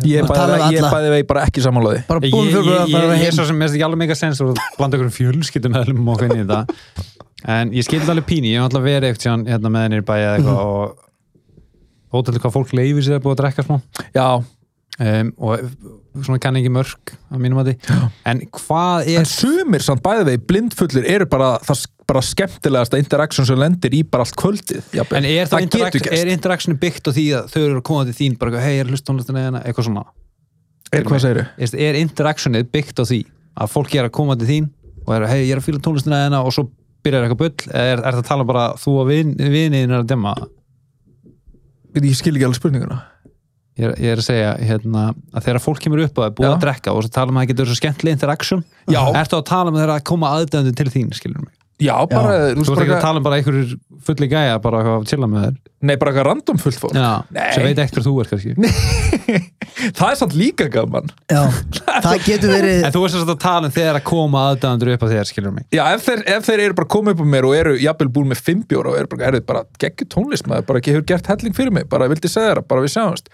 ég 0.03 0.27
Bara 0.27 0.41
tala 0.41 0.57
bæði, 0.59 0.67
við 0.67 0.81
ég 0.81 0.95
bæði 0.95 1.11
vegi 1.13 1.27
bara 1.31 1.43
ekki 1.47 1.63
samanlóði 1.63 2.01
Bara 2.09 2.23
Ég, 2.25 2.33
búin 2.35 2.49
ég, 2.49 2.57
fyrir 2.57 2.73
ég, 2.73 2.81
að 2.81 2.89
ég, 2.91 2.97
ég 2.97 3.13
er 3.15 3.21
heim 3.23 3.37
svo 3.37 3.45
sem, 3.47 3.59
mér 3.61 3.69
finnst 3.69 3.77
ekki 3.79 3.87
alveg 3.87 4.01
mega 4.01 4.17
sens 4.19 4.41
og 4.43 4.59
blanda 4.75 4.99
ykkur 4.99 5.13
fjölskyldum 5.15 5.75
meðlum 5.77 6.11
og 6.11 6.19
hvernig 6.19 6.43
þetta. 6.43 7.05
En 7.55 7.71
ég 7.77 7.87
skildi 7.87 8.11
alveg 8.11 8.27
píni, 8.27 8.51
ég 8.51 8.59
hef 8.59 8.67
alltaf 8.67 8.83
verið 8.83 9.13
eitthvað 9.13 9.53
hérna 9.53 9.71
með 9.71 9.87
henni 9.87 10.01
í 10.01 10.07
bæja 10.09 10.33
eða 10.33 10.41
eitthvað 10.41 10.63
og 10.65 11.05
ótrúlega 12.15 12.43
hvað 12.43 12.57
fólk 12.57 12.75
leifir 12.75 13.07
sér 13.07 13.19
að 13.19 13.25
búið 13.25 13.37
að 13.37 13.41
drekka 13.43 13.67
smá. 13.67 13.77
Já, 14.17 14.27
um, 15.07 15.33
og 15.39 15.69
svona 16.23 16.39
kann 16.43 16.59
ekki 16.59 16.71
mörg 16.73 17.15
á 17.31 17.37
mínum 17.41 17.59
að 17.63 17.73
því, 17.73 17.99
en 18.31 18.43
hvað 18.55 19.09
er 19.11 19.21
en 19.23 19.29
sumir 19.29 19.83
samt 19.83 20.03
bæði 20.05 20.29
vegi 20.29 20.43
blindfullir 20.51 21.09
eru 21.11 21.27
bara 21.31 21.57
það 21.65 21.89
bara 22.05 22.21
skemmtilegasta 22.25 22.99
interaktion 23.01 23.47
sem 23.49 23.59
lendir 23.59 23.95
í 23.97 24.03
bara 24.05 24.27
allt 24.27 24.37
kvöldið 24.37 24.91
jafnvel. 24.93 25.23
En 25.23 25.29
er, 25.29 25.49
það 25.49 25.69
gerst. 25.73 26.11
er 26.13 26.31
interactionu 26.35 26.77
byggt 26.81 27.09
á 27.09 27.13
því 27.17 27.25
að 27.39 27.47
þau 27.55 27.61
eru 27.63 27.79
að 27.79 27.87
koma 27.89 28.05
til 28.09 28.17
þín 28.19 28.35
bara, 28.41 28.61
hei, 28.61 28.75
er 28.83 28.91
hlustónlistin 28.93 29.41
eða 29.41 29.63
eitthvað 29.63 29.89
svona. 29.89 30.05
Er 30.93 31.07
hvað 31.09 31.25
segir 31.25 31.41
er, 31.45 31.77
er 31.89 31.99
interactionið 32.03 32.69
byggt 32.75 33.01
á 33.01 33.05
því 33.09 33.21
að 33.65 33.73
fólk 33.73 33.97
er 33.97 34.11
að 34.11 34.15
koma 34.19 34.37
til 34.39 34.51
þín 34.51 34.69
og 35.07 35.15
er 35.17 35.25
að, 35.25 35.33
hei, 35.33 35.41
ég 35.47 35.55
er 35.57 35.63
að 35.63 35.69
fíla 35.71 35.81
tónlistina 35.83 36.21
eða 36.27 36.43
og 36.45 36.55
svo 36.55 36.67
byrjar 37.05 37.27
eitthvað 37.27 37.41
bull? 37.41 37.73
Eða 37.73 37.89
er, 37.89 38.05
er 38.05 38.19
það 38.19 38.21
að 38.21 38.29
tala 38.29 38.49
bara 38.53 38.67
þú 38.85 38.99
og 39.01 39.11
vin, 39.11 39.35
viniðin 39.41 39.97
er 39.97 40.03
að 40.03 40.13
demma? 40.13 40.37
Ég 41.97 42.17
skil 42.19 42.35
ekki 42.37 42.49
alveg 42.51 42.61
spurninguna 42.61 43.01
ég 43.75 43.89
er, 43.89 43.95
ég 43.99 44.15
er 44.15 44.23
að 44.23 44.27
segja 44.29 44.55
hérna, 44.61 45.05
að 45.35 45.49
þegar 45.49 45.65
fólk 45.65 45.83
kemur 45.83 46.05
upp 46.05 46.21
og 46.21 46.29
er 46.29 46.33
búið 46.39 46.49
Já. 46.49 46.53
að 46.55 46.65
drekka 46.65 46.95
og 46.95 47.11
tala 47.11 47.33
um 47.33 47.39
að 47.41 47.45
það 47.45 47.51
getur 47.53 47.71
svo 47.71 47.79
skemmtileg 47.81 48.17
interaction 48.19 48.65
Já. 48.87 49.01
ertu 49.19 49.39
að 49.41 49.47
tala 49.51 49.73
um 49.73 49.79
þegar 49.81 49.95
að 49.97 50.05
koma 50.13 50.33
aðdæmdu 50.39 50.75
til 50.79 50.91
þín 50.95 51.13
skilur 51.19 51.43
mig? 51.43 51.53
Já, 51.83 51.95
bara, 52.07 52.55
Þú 52.55 52.63
þú 52.63 52.63
veist 52.63 52.71
ekki 52.71 52.87
bara, 52.87 52.99
að 53.01 53.03
tala 53.03 53.19
um 53.19 53.25
bara 53.27 53.39
einhverjur 53.41 53.73
fulli 54.07 54.29
gæja 54.31 54.59
bara 54.63 54.83
að 54.87 55.07
chilla 55.11 55.27
með 55.27 55.47
þér? 55.49 55.57
Nei, 55.85 55.95
bara 55.99 56.13
eitthvað 56.13 56.27
random 56.29 56.61
fullt 56.63 56.79
fólk. 56.79 56.95
Já, 56.95 57.11
sem 57.57 57.67
veit 57.67 57.81
ekkert 57.83 58.07
þú 58.07 58.13
er 58.23 58.31
kannski 58.31 58.55
Það 59.75 60.11
er 60.11 60.19
samt 60.21 60.35
líka 60.39 60.67
gaman. 60.71 61.09
Já, 61.31 61.41
það 62.05 62.27
getur 62.29 62.53
verið 62.55 62.85
En 62.87 62.95
þú 62.95 63.01
veist 63.05 63.17
að 63.21 63.33
tala 63.43 63.69
um 63.69 63.75
þegar 63.75 63.99
að 63.99 64.05
koma 64.07 64.43
aðdæðandur 64.51 64.93
upp 64.95 65.05
á 65.05 65.09
þér, 65.11 65.27
skilur 65.31 65.55
mig? 65.57 65.65
Já, 65.75 65.83
ef 65.95 66.05
þeir, 66.07 66.21
ef 66.37 66.43
þeir 66.47 66.61
eru 66.69 66.77
bara 66.79 66.91
komið 66.95 67.17
upp 67.17 67.23
á 67.25 67.27
mér 67.35 67.49
og 67.49 67.55
eru 67.59 67.73
jafnvel 67.83 68.11
búin 68.15 68.31
með 68.31 68.41
fimm 68.47 68.63
bjóra 68.71 68.89
og 68.93 68.99
eru 69.01 69.09
bara, 69.15 69.31
er 69.31 69.35
bara 69.49 69.63
geggjur 69.83 70.11
tónlist 70.15 70.47
maður, 70.51 70.69
bara 70.71 70.83
ekki 70.83 70.95
hefur 70.95 71.07
gert 71.11 71.31
helling 71.33 71.55
fyrir 71.57 71.75
mig, 71.75 71.85
bara 71.91 72.11
vildi 72.13 72.31
segja 72.31 72.53
þeirra, 72.53 72.65
bara 72.71 72.85
við 72.85 72.93
sjáumst. 72.95 73.27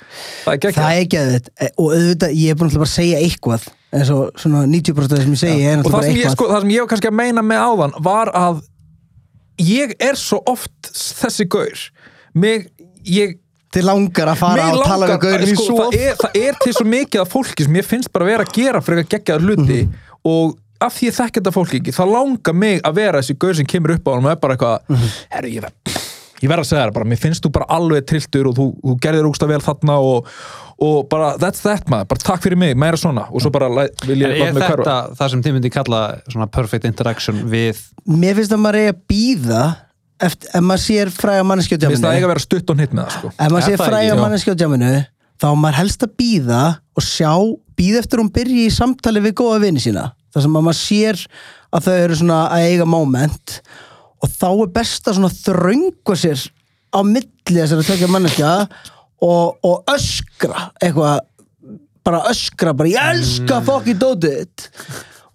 Það 0.46 0.52
er 0.54 0.58
geggjur 0.64 0.80
Það 0.80 0.92
er 0.96 1.04
að 1.20 1.34
þetta 1.36 1.50
og 1.70 1.88
auðvitað, 1.98 2.30
ég 2.40 2.48
er 2.48 2.56
búin 2.60 2.70
að 2.70 2.80
bara 2.80 2.94
segja 2.94 3.20
eitthvað 3.20 3.62
eins 3.90 4.10
og 4.14 4.22
svona 4.38 4.60
90% 4.70 5.02
af 5.02 5.10
það 5.10 5.22
sem 5.24 5.34
ég 5.34 5.40
segi 5.40 5.64
er 5.66 5.80
og 5.82 5.90
það 5.90 6.04
sem, 6.06 6.18
ég, 6.20 6.30
sko, 6.34 6.46
það 6.50 6.60
sem 6.62 6.72
ég 6.76 6.84
var 6.84 6.90
kannski 6.92 7.10
að 7.10 7.18
meina 7.18 7.42
með 7.42 7.58
áðan 7.66 7.94
var 8.06 8.30
að 8.38 8.54
ég 13.10 13.36
er 13.70 13.76
Þið 13.80 13.86
langar 13.86 14.28
að 14.32 14.38
fara 14.40 14.64
mig 14.66 14.74
og 14.74 14.84
tala 14.86 15.06
við 15.06 15.12
langar, 15.12 15.20
gaurin 15.22 15.48
í 15.48 15.54
sko, 15.54 15.66
svo 15.66 15.76
það, 15.78 15.98
er, 16.00 16.14
það 16.20 16.40
er 16.48 16.56
til 16.64 16.72
svo 16.74 16.84
mikið 16.90 17.20
af 17.22 17.28
fólki 17.30 17.64
sem 17.68 17.76
ég 17.78 17.86
finnst 17.86 18.12
bara 18.12 18.24
vera 18.26 18.44
að 18.44 18.52
gera 18.56 18.80
fyrir 18.82 19.04
að 19.04 19.08
gegja 19.14 19.38
hluti 19.38 19.80
Mhm. 19.86 19.94
og 20.24 20.58
af 20.80 20.94
því 20.96 21.06
ég 21.10 21.14
þekki 21.20 21.40
þetta 21.40 21.52
fólki 21.54 21.80
ekki 21.80 21.92
þá 21.94 22.04
langar 22.10 22.54
mig 22.54 22.80
að 22.82 22.94
vera 22.94 23.18
þessi 23.20 23.38
gaur 23.38 23.54
sem 23.54 23.66
kemur 23.66 23.94
upp 23.94 24.04
á 24.08 24.10
hann 24.16 24.24
og 24.26 24.30
er 24.32 24.36
bara 24.36 24.56
eitthvað 24.56 24.78
Mhm. 24.88 25.08
herru, 25.30 25.48
ég, 25.54 25.60
ver, 25.62 25.72
ég 26.42 26.48
verð 26.48 26.60
að 26.64 26.70
segja 26.70 26.86
það 26.88 26.94
bara, 26.94 27.04
mér 27.04 27.18
finnst 27.20 27.42
þú 27.44 27.52
bara 27.52 27.66
alveg 27.68 28.06
trilltur 28.06 28.46
og 28.48 28.54
þú, 28.56 28.66
þú 28.82 28.98
gerðir 28.98 29.28
úgsta 29.30 29.46
vel 29.46 29.60
þarna 29.60 29.98
og, 30.00 30.26
og 30.80 31.08
bara 31.08 31.36
that's 31.38 31.60
that 31.62 31.84
maður, 31.86 32.08
bara 32.08 32.20
takk 32.24 32.42
fyrir 32.42 32.56
mig, 32.56 32.74
meira 32.76 32.96
svona 32.96 33.28
og 33.30 33.40
svo 33.44 33.50
bara 33.52 33.68
vil 33.68 34.18
ég 34.18 34.24
er 34.24 34.34
láta 34.40 34.54
mig 34.54 34.62
þetta 34.64 34.76
hverfa 34.82 35.16
það 35.20 35.30
sem 35.30 35.42
þið 35.42 35.52
myndi 35.58 35.70
kalla 35.70 36.00
svona 36.28 36.46
perfect 36.50 36.84
interaction 36.88 37.42
við 37.44 37.76
Mér 38.08 38.34
finnst 38.34 38.50
að 38.56 38.58
maður 38.64 38.80
eigi 38.80 38.94
að 38.96 39.00
býða 39.12 39.76
eftir, 40.26 40.50
ef 40.52 40.64
maður 40.64 40.84
sér 40.84 41.12
fræga 41.14 41.46
manneski 41.46 41.76
á 41.76 41.80
Mér 41.80 41.94
finnst 41.94 42.06
það 42.06 42.18
eiga 42.18 42.28
að 42.28 42.32
vera 42.34 42.44
stutt 42.44 42.72
og 42.72 42.82
hitt 42.82 42.94
með 42.96 43.06
það 43.06 43.16
sko. 43.16 43.32
ef 43.36 43.54
maður 43.54 43.66
sér 43.68 44.54
á 44.54 44.60
djáminu 44.60 44.92
þá 45.40 45.48
maður 45.56 45.78
helst 45.80 46.04
að 46.04 46.14
býða 46.20 46.62
og 46.96 47.06
sjá, 47.06 47.32
býða 47.78 48.02
eftir 48.02 48.20
hún 48.22 48.32
byrji 48.34 48.66
í 48.66 48.74
samtali 48.74 49.22
við 49.24 49.36
góða 49.40 49.62
vini 49.64 49.82
sína. 49.82 50.10
Þar 50.34 50.44
sem 50.44 50.58
að 50.58 50.66
maður 50.66 50.80
sér 50.80 51.22
að 51.70 51.86
þau 51.86 51.94
eru 51.96 52.18
svona 52.20 52.40
að 52.52 52.66
eiga 52.68 52.88
moment 52.88 53.56
og 54.20 54.32
þá 54.34 54.48
er 54.50 54.72
best 54.74 55.08
að 55.08 55.18
svona 55.18 55.32
þröngu 55.32 56.16
sér 56.18 56.44
á 56.90 57.00
milli 57.06 57.56
þessari 57.56 57.86
tökja 57.88 58.10
manneskja 58.10 58.52
og, 59.24 59.56
og 59.64 59.90
öskra 59.90 60.70
eitthvað 60.80 61.20
bara 62.04 62.24
öskra, 62.30 62.74
bara 62.76 62.90
ég 62.90 63.10
elska 63.14 63.60
fokki 63.64 63.94
dótið 64.00 64.68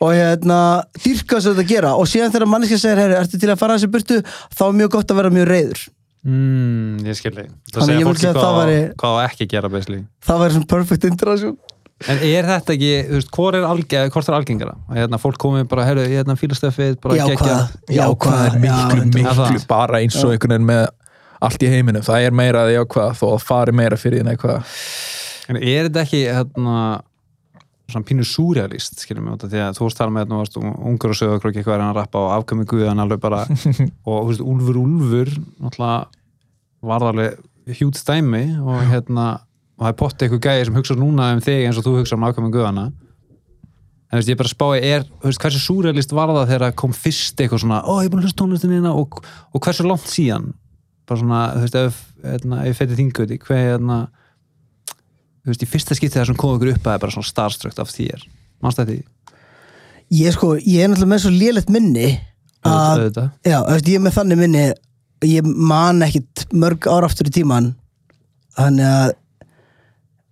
og 0.03 0.11
hérna 0.15 0.59
dýrka 0.99 1.37
þess 1.37 1.49
að 1.51 1.59
þetta 1.59 1.67
gera. 1.69 1.93
Og 1.99 2.09
síðan 2.11 2.33
þegar 2.33 2.49
manneskja 2.51 2.79
segir, 2.81 3.03
heyri, 3.03 3.19
ertu 3.21 3.39
til 3.39 3.51
að 3.53 3.61
fara 3.61 3.77
þessi 3.77 3.91
burtu? 3.93 4.17
Þá 4.57 4.63
er 4.67 4.75
mjög 4.81 4.89
gott 4.97 5.13
að 5.13 5.21
vera 5.21 5.31
mjög 5.37 5.47
reyður 5.51 5.85
mm, 6.25 7.05
ég 7.05 7.17
skilji 7.19 7.45
það 7.73 7.87
segja 7.91 8.07
fólki 8.09 8.33
hvað, 8.33 8.57
væri- 8.59 8.91
hvað 8.99 9.15
á 9.15 9.19
ekki 9.29 9.45
að 9.45 9.53
gera 9.55 9.69
basically. 9.71 10.01
Það 10.25 10.41
væri 10.43 10.55
svona 10.57 10.69
perfect 10.73 11.07
interaction. 11.11 11.55
En 12.11 12.17
er 12.27 12.43
þetta 12.49 12.73
ekki, 12.75 12.89
þú 13.07 13.15
veist, 13.15 13.29
hvort 13.37 13.55
er, 13.55 13.63
alge, 13.69 13.99
hvort 14.11 14.27
er 14.27 14.35
algengara? 14.35 14.73
Að 14.91 14.97
hérna, 14.99 15.19
fólk 15.21 15.37
komið 15.39 15.67
bara, 15.71 15.85
herru, 15.87 16.03
ég 16.03 16.17
hérna 16.19 16.35
fílastöfið, 16.35 16.97
bara 16.99 17.15
jákvæð, 17.21 17.37
geggjað. 17.39 17.77
jákvæð 17.95 18.41
er 18.49 18.57
miklu, 18.65 18.97
já, 18.99 19.13
miklu 19.13 19.35
það. 19.37 19.67
bara 19.69 20.01
eins 20.03 20.17
og 20.19 20.33
einhvern 20.33 20.57
veginn 20.57 20.67
með 20.67 20.83
allt 21.47 21.63
í 21.63 21.69
heiminum, 21.71 22.03
það 22.03 22.25
er 22.27 22.35
meira 22.35 22.65
að 22.65 22.73
jákvæð 22.75 23.15
þó 23.21 23.25
að 23.29 23.45
fari 23.47 23.75
meira 23.79 23.99
fyrir 24.01 24.19
því 24.19 24.27
neikvæð 24.27 24.75
En 25.45 25.59
er 25.61 25.87
þetta 25.87 26.01
ekki, 26.03 26.21
hérna, 26.35 26.75
svona 27.91 28.05
pínu 28.07 28.25
súrealist, 28.25 28.97
skiljum 29.03 29.29
við, 29.29 29.47
því 29.51 29.61
að 29.61 29.77
þú 29.77 29.85
varst 29.85 29.99
tala 29.99 30.13
með 30.13 30.23
hérna, 30.25 30.39
varst 30.41 30.57
ungur 30.59 31.13
og 31.13 31.17
sögur 31.19 31.37
okkur 31.37 31.51
eitthvað 31.51 31.75
er 31.75 31.83
hann 31.83 31.91
að 31.91 31.99
rappa 31.99 32.21
og 32.23 32.31
afkvæmi 32.39 32.67
guðan 32.71 33.01
alveg 33.03 33.21
bara, 33.21 33.43
og 34.09 34.15
þú 34.15 34.29
veist, 34.31 34.45
Úlfur 34.45 34.79
Úlfur, 34.81 35.33
náttúrulega, 35.61 36.23
var 36.89 37.05
alveg 37.11 37.75
hjút 37.79 37.99
stæmi 37.99 38.43
og 38.61 38.81
hérna, 38.89 39.27
og 39.77 39.85
það 39.85 39.91
er 39.91 39.99
potti 40.01 40.25
eitthvað 40.25 40.43
gæði 40.47 40.67
sem 40.67 40.79
hugsa 40.79 40.97
núna 40.97 41.31
um 41.35 41.43
þig 41.45 41.67
eins 41.67 41.81
og 41.81 41.85
þú 41.85 41.95
hugsa 41.99 42.17
um 42.17 42.25
afkvæmi 42.25 42.53
guðana. 42.53 42.89
En 44.05 44.17
þú 44.17 44.21
veist, 44.21 44.33
ég 44.33 44.41
bara 44.41 44.53
spái, 44.53 44.81
er, 44.85 45.07
þú 45.21 45.29
veist, 45.29 45.41
hversu 45.45 45.61
súrealist 45.61 46.13
var 46.15 46.33
það 46.33 46.51
þegar 46.53 46.75
kom 46.81 46.93
fyrst 46.95 47.41
eitthvað 47.41 47.65
svona, 47.65 47.81
ó, 47.85 48.01
ég 48.01 48.09
er 48.09 48.13
búin 48.13 48.21
að 48.21 48.29
hlusta 48.29 48.41
tónlistin 48.41 48.75
hérna 48.77 48.93
og, 48.97 49.17
og 49.51 49.65
hversu 49.65 49.85
langt 49.85 50.09
síðan? 50.09 50.51
Bara 51.09 51.21
svona, 51.21 51.41
þú 51.55 51.63
veist, 51.65 51.79
ef, 51.81 51.97
hérna, 52.25 52.61
ef 52.61 52.69
ég 52.69 52.77
fætti 52.79 52.99
þinguði, 53.01 53.39
hver, 53.45 53.63
hérna, 53.73 53.97
þú 55.45 55.51
veist, 55.53 55.63
í 55.63 55.69
fyrsta 55.69 55.95
skipti 55.97 56.17
það 56.17 56.27
sem 56.31 56.39
kom 56.41 56.55
okkur 56.55 56.71
upp 56.73 56.81
að 56.81 56.87
það 56.89 56.95
er 56.97 57.03
bara 57.05 57.15
svona 57.15 57.29
starstrukt 57.29 57.79
af 57.83 57.91
þér. 57.93 58.25
Mannst 58.65 58.79
þetta 58.81 58.95
í 58.97 59.03
ég 60.15 60.33
sko, 60.35 60.51
ég 60.57 60.83
er 60.85 60.89
náttúrulega 60.91 61.11
með 61.15 61.21
svo 61.23 61.31
lélegt 61.33 61.69
minni 61.73 62.07
að, 62.65 62.99
auðvitað. 62.99 63.29
Já, 63.45 63.57
þú 63.65 63.71
veist, 63.73 63.87
ég 63.89 63.95
er 63.97 64.03
með 64.05 64.15
þannig 64.19 64.37
minni 64.41 64.65
ég 65.25 65.47
man 65.71 66.03
ekkit 66.05 66.43
mörg 66.53 66.85
ára 66.91 67.07
aftur 67.09 67.29
í 67.29 67.33
tíman 67.33 67.71
þannig 68.57 68.85
að 68.89 69.13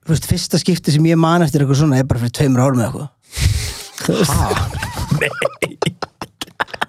þú 0.04 0.10
veist, 0.14 0.28
fyrsta 0.30 0.60
skipti 0.62 0.94
sem 0.94 1.06
ég 1.10 1.18
man 1.18 1.42
eftir 1.46 1.64
eitthvað 1.64 1.80
svona 1.82 1.98
er 2.02 2.06
bara 2.10 2.22
fyrir 2.22 2.36
tveimur 2.38 2.62
árum 2.66 2.82
eða 2.84 2.90
eitthvað. 2.90 3.10
Veist, 4.04 4.36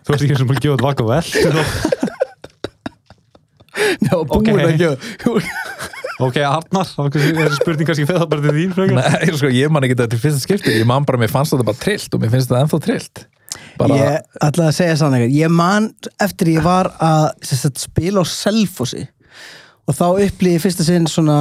þú 0.05 0.09
veist 0.13 0.25
ekki 0.27 0.37
sem 0.41 0.49
bara 0.51 0.65
gjóð 0.65 0.85
vaka 0.85 1.05
vel 1.09 1.25
já, 4.05 4.15
búin 4.15 4.37
Ok. 4.37 4.49
að 4.53 4.77
gera 4.79 4.97
ok, 6.27 6.41
Arnar, 6.49 6.91
þessi 7.15 7.59
spurning 7.61 7.89
kannski 7.89 8.07
fyrir 8.09 8.23
það 8.23 8.31
bara 8.33 8.45
til 8.45 8.57
þín 8.59 8.75
frekar. 8.77 8.99
Nei, 8.99 9.37
sko, 9.39 9.53
ég 9.55 9.73
man 9.73 9.87
ekki 9.87 9.97
þetta 9.99 10.11
til 10.15 10.21
fyrsta 10.25 10.43
skipti 10.43 10.75
ég 10.79 10.89
man 10.89 11.07
bara, 11.09 11.21
mér 11.23 11.33
fannst 11.33 11.55
þetta 11.55 11.67
bara 11.69 11.81
trillt 11.81 12.17
og 12.17 12.23
mér 12.23 12.35
finnst 12.35 12.51
þetta 12.51 12.63
ennþá 12.65 12.81
trillt. 12.89 13.25
Bara, 13.79 13.99
Ég 13.99 14.41
ætla 14.49 14.69
að 14.69 14.77
segja 14.77 14.99
sann 14.99 15.15
eitthvað. 15.17 15.37
Ég 15.39 15.53
man 15.53 15.89
eftir 16.23 16.51
ég 16.55 16.65
var 16.65 16.91
að 17.03 17.29
sagt, 17.47 17.83
spila 17.83 18.23
á 18.23 18.25
Selfossi. 18.27 19.05
Og 19.85 19.97
þá 19.99 20.07
upplýði 20.27 20.57
ég 20.57 20.65
fyrsta 20.65 20.87
sinn 20.87 21.07
svona 21.11 21.39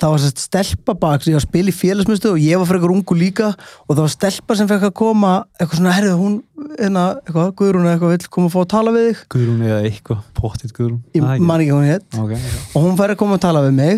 það 0.00 0.12
var 0.14 0.22
sérst 0.22 0.42
stelpa 0.46 0.94
bak 0.96 1.22
sem 1.22 1.32
ég 1.32 1.36
var 1.36 1.42
að 1.42 1.48
spila 1.48 1.70
í 1.70 1.76
félagsmyndstöð 1.76 2.32
og 2.32 2.42
ég 2.42 2.60
var 2.60 2.68
fyrir 2.70 2.92
ungu 2.94 3.16
líka 3.18 3.48
og 3.52 3.90
það 3.92 4.00
var 4.00 4.12
stelpa 4.14 4.56
sem 4.56 4.68
fekk 4.70 4.84
að 4.88 4.94
koma 5.00 5.32
eitthvað 5.58 5.80
svona, 5.80 5.96
herrið 5.96 6.14
hún 6.20 6.34
hérna, 6.78 7.02
eitthvað, 7.20 7.50
Guðrún 7.60 7.86
eða 7.86 7.94
eitthvað 7.96 8.14
vill 8.14 8.30
koma 8.36 8.46
að 8.48 8.54
fá 8.54 8.60
að 8.62 8.70
tala 8.74 8.94
við 8.96 9.04
þig? 9.08 9.18
Guðrún 9.34 9.66
eða 9.68 9.80
eitthvað, 9.88 10.20
pottitt 10.38 10.74
Guðrún. 10.76 11.00
Ég 11.12 11.20
ekki. 11.24 11.48
man 11.50 11.60
ekki 11.60 11.72
hvað 11.72 11.80
hún 11.80 11.90
hétt 11.90 12.06
ok, 12.16 12.30
ok. 12.30 12.36
og 12.72 12.86
hún 12.86 12.96
fær 13.00 13.14
að 13.14 13.20
koma 13.20 13.36
að 13.36 13.44
tala 13.44 13.64
við 13.66 13.74
mig 13.76 13.96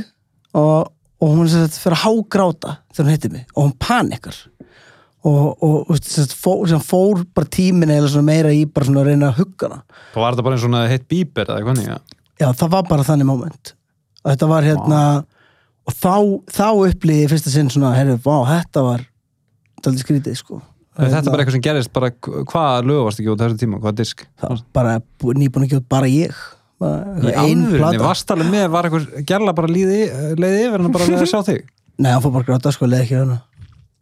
og, 0.58 0.78
og 1.22 1.28
hún 1.36 1.52
sérst 1.52 1.78
fyrir 1.82 1.98
að 1.98 2.04
hágráta 2.06 2.70
þegar 2.90 3.06
hún 3.06 3.14
hitti 3.16 3.30
mig 3.36 3.44
og 3.54 3.60
hún 3.68 3.76
panikar. 3.86 4.36
Og, 5.22 5.44
og, 5.62 5.76
og 5.86 5.94
sérst, 6.02 6.34
fór, 6.34 6.66
fór 6.82 7.22
bara 7.30 7.46
tímin 7.46 7.92
eða 7.94 8.08
svona 8.10 8.26
meira 8.26 8.50
í 8.50 8.64
bara 8.66 8.88
svona 8.88 9.04
að 9.04 9.12
reyna 9.12 9.28
að 9.30 9.38
hugga 9.38 9.64
hana 14.82 15.22
og 15.88 15.94
hérna 15.94 16.02
þá, 16.02 16.14
þá 16.52 16.66
upplýði 16.88 17.24
ég 17.24 17.32
fyrsta 17.32 17.52
sinn 17.52 17.70
svona, 17.72 17.94
herru, 17.96 18.18
vá, 18.22 18.36
þetta 18.50 18.84
var 18.86 19.04
daldið 19.82 20.04
skrítið, 20.04 20.36
sko. 20.38 20.60
Þetta 20.92 21.22
er 21.22 21.30
bara 21.32 21.42
eitthvað 21.42 21.56
sem 21.56 21.64
gerist 21.64 21.92
bara, 21.94 22.10
hvað 22.12 22.88
lög 22.90 23.04
varst 23.06 23.20
ekki 23.22 23.30
út 23.32 23.40
þessu 23.40 23.60
tíma, 23.62 23.78
hvað 23.82 23.96
disk? 24.02 24.26
Það 24.42 24.50
var 24.52 24.64
bara 24.76 24.96
bú- 25.22 25.32
nýbúin 25.40 25.64
að 25.66 25.72
gjóta 25.76 25.88
bara 25.94 26.10
ég. 26.12 26.34
Bara 26.82 26.98
í 27.00 27.22
eitthvað 27.22 27.38
ein 27.46 27.62
alvörunni, 27.62 27.78
plata. 27.80 28.02
Varst 28.04 28.34
alveg 28.34 28.50
með 28.52 28.66
var 28.74 28.88
eitthvað 28.88 29.24
gerla 29.30 29.54
bara 29.56 29.70
leiði 29.72 30.00
yfir 30.66 30.82
en 30.82 30.92
bara 30.92 31.06
að 31.08 31.26
sjá 31.32 31.40
þig? 31.48 31.64
Nei, 32.02 32.10
hann 32.12 32.22
fór 32.24 32.34
bara 32.36 32.44
gráta, 32.50 32.72
sko, 32.74 32.86
leði 32.90 33.06
ekki 33.06 33.18
hana 33.22 33.40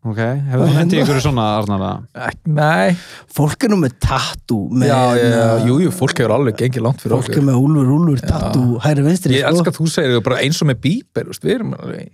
ok, 0.00 0.20
hefur 0.48 0.62
þú 0.62 0.76
hendið 0.78 1.02
ykkur 1.02 1.20
svona 1.20 1.44
Arnar 1.58 1.82
að 1.84 2.38
nei. 2.48 2.94
Fólk 3.36 3.66
er 3.66 3.72
nú 3.72 3.80
með 3.82 3.98
já, 4.00 4.88
já, 4.88 5.00
hérna, 5.18 5.42
jú, 5.68 5.76
jú, 5.84 5.92
fólk 5.92 6.22
hefur 6.22 6.34
alveg 6.38 6.56
gengið 6.62 6.86
langt 6.86 7.04
fyrir 7.04 7.16
fólk 7.18 7.28
okkur. 7.28 7.42
er 7.42 7.46
með 7.50 7.60
úlfur, 7.60 7.92
úlfur, 7.96 8.22
tattoo 8.24 8.80
hæri 8.86 9.04
vinstri, 9.04 9.36
ég 9.36 9.44
sko. 9.44 9.52
elska 9.52 9.74
að 9.74 9.78
þú 9.80 9.90
segir 9.92 10.16
það 10.16 10.24
bara 10.30 10.40
eins 10.46 10.62
og 10.62 10.70
með 10.70 10.80
bíber 10.86 11.28
veist, 11.28 11.44
við 11.44 11.54
erum 11.58 11.76
alveg 11.76 12.08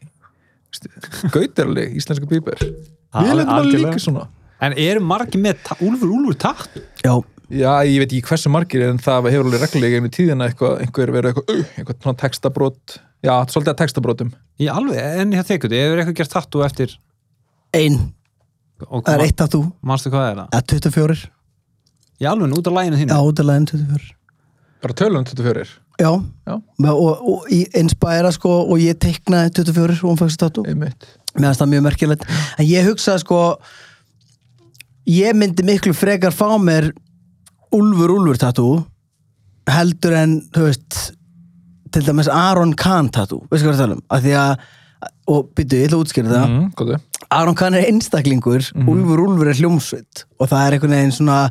gaut 1.36 1.62
alveg, 1.62 1.94
íslenska 2.00 2.28
bíber. 2.30 2.66
Við 2.66 3.32
lendum 3.38 3.54
alveg 3.54 3.80
líka 3.84 4.02
svona. 4.02 4.26
En 4.66 4.76
eru 4.80 5.02
margir 5.04 5.40
með 5.46 5.72
úlfur, 5.84 6.12
úlfur 6.16 6.36
takt 6.42 6.78
já, 7.04 7.14
já, 7.52 7.72
ég 7.86 8.02
veit 8.02 8.10
ekki 8.10 8.26
hversu 8.32 8.50
margir 8.52 8.86
en 8.88 9.00
það 9.02 9.30
hefur 9.30 9.46
alveg 9.46 9.62
reglulega 9.62 10.00
einhvern 10.00 10.16
tíðina 10.16 10.50
eitthvað, 10.50 10.78
einhver 10.82 11.12
verið 11.14 11.32
eitthvað, 11.32 11.50
uh, 11.54 11.74
eitthvað 11.76 11.98
svona 12.02 12.20
textabrót 12.22 12.96
já, 13.26 13.34
svolítið 13.52 13.72
að 13.74 13.80
textabrótum 13.82 14.32
í 14.58 14.70
alveg, 14.72 15.02
en 15.20 15.34
ég 15.36 15.46
þekku 15.50 15.70
þið, 15.70 15.82
hefur 15.84 16.02
eitthvað 16.02 16.18
gert 16.22 16.34
tattoo 16.34 16.64
eftir 16.66 16.96
ein, 17.74 17.98
og 18.88 19.02
það 19.06 19.14
er 19.14 19.24
eitt 19.26 19.36
tattoo 19.40 19.64
manstu 19.82 20.10
hvað 20.12 20.30
er 20.30 20.36
það? 20.42 20.52
eða 20.52 20.62
24, 20.74 21.24
í 22.20 22.28
alveg, 22.30 22.54
út 22.58 22.70
af 22.70 22.76
læginu 22.78 22.96
já, 22.96 23.02
þínu 23.04 23.18
út 23.30 23.42
af 23.42 23.50
lægin 23.50 23.66
24 23.72 24.14
bara 24.82 24.94
tölum 24.94 25.24
24 25.26 25.66
já, 25.98 26.10
Já. 26.46 26.54
og, 26.92 27.00
og, 27.00 27.28
og 27.32 27.50
í 27.50 27.62
inspæra 27.80 28.30
sko 28.34 28.52
og 28.66 28.78
ég 28.82 28.98
teiknaði 29.00 29.54
24 29.64 29.96
og 30.04 30.10
hún 30.10 30.18
fækst 30.20 30.40
tattoo. 30.42 30.64
Einmitt. 30.68 31.06
Mér 31.36 31.48
finnst 31.48 31.62
það 31.62 31.70
mjög 31.72 31.84
merkilegt. 31.86 32.26
En 32.58 32.68
ég 32.68 32.84
hugsaði 32.86 33.22
sko 33.24 33.38
ég 35.08 35.36
myndi 35.36 35.64
miklu 35.66 35.94
frekar 35.96 36.34
fá 36.36 36.48
mér 36.60 36.90
Úlfur 37.74 38.12
Úlfur 38.12 38.38
tattoo 38.40 38.84
heldur 39.72 40.14
en 40.20 40.36
þú 40.54 40.68
veist 40.68 40.98
til 41.94 42.04
dæmis 42.06 42.28
Aron 42.30 42.74
Kahn 42.76 43.08
tattoo. 43.10 43.46
Veistu 43.50 43.66
hvað 43.66 43.72
ég 43.72 43.74
er 43.74 43.80
að 43.80 43.84
tala 43.86 43.96
um? 43.96 44.04
Að 44.12 44.26
því 44.26 44.36
að 44.42 44.52
og 45.28 45.48
byrju, 45.56 45.80
ég 45.80 45.88
ætla 45.88 45.98
að 45.98 46.04
útskýra 46.04 46.30
það. 46.32 46.46
Mm, 46.52 47.00
Aron 47.30 47.54
Kahn 47.58 47.74
er 47.74 47.88
einstaklingur 47.90 48.62
Mhm. 48.74 48.88
Úlfur 48.88 49.18
Úlfur 49.26 49.48
er 49.50 49.58
hljómsveit. 49.58 50.24
Og 50.40 50.48
það 50.48 50.66
er 50.66 50.72
einhvern 50.76 50.94
veginn 50.96 51.12
svona 51.12 51.50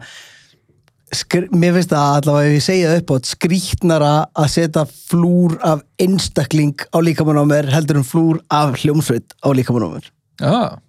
skr 1.15 1.45
mér 1.53 1.75
finnst 1.77 1.91
það 1.93 2.15
allavega 2.17 2.49
ef 2.49 2.55
ég 2.55 2.63
segja 2.65 2.89
það 2.89 3.01
upp 3.01 3.11
á 3.11 3.17
skrítnara 3.29 4.13
að 4.35 4.49
setja 4.55 4.83
flúr 4.89 5.57
af 5.63 5.83
einstakling 6.01 6.75
á 6.91 6.97
líkamann 6.99 7.39
á 7.39 7.45
mér 7.45 7.69
heldur 7.71 7.97
en 8.01 8.03
flúr 8.07 8.39
af 8.49 8.73
hljómsveit 8.81 9.35
á 9.45 9.47
líkamann 9.53 9.85
á 9.85 9.89
mér. 9.95 10.09
Já, 10.41 10.79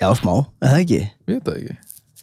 já 0.00 0.08
smá, 0.14 0.46
eða 0.62 0.80
ekki? 0.84 1.00
Ég 1.28 1.34
veit 1.34 1.44
það 1.44 1.56
ekki 1.58 1.76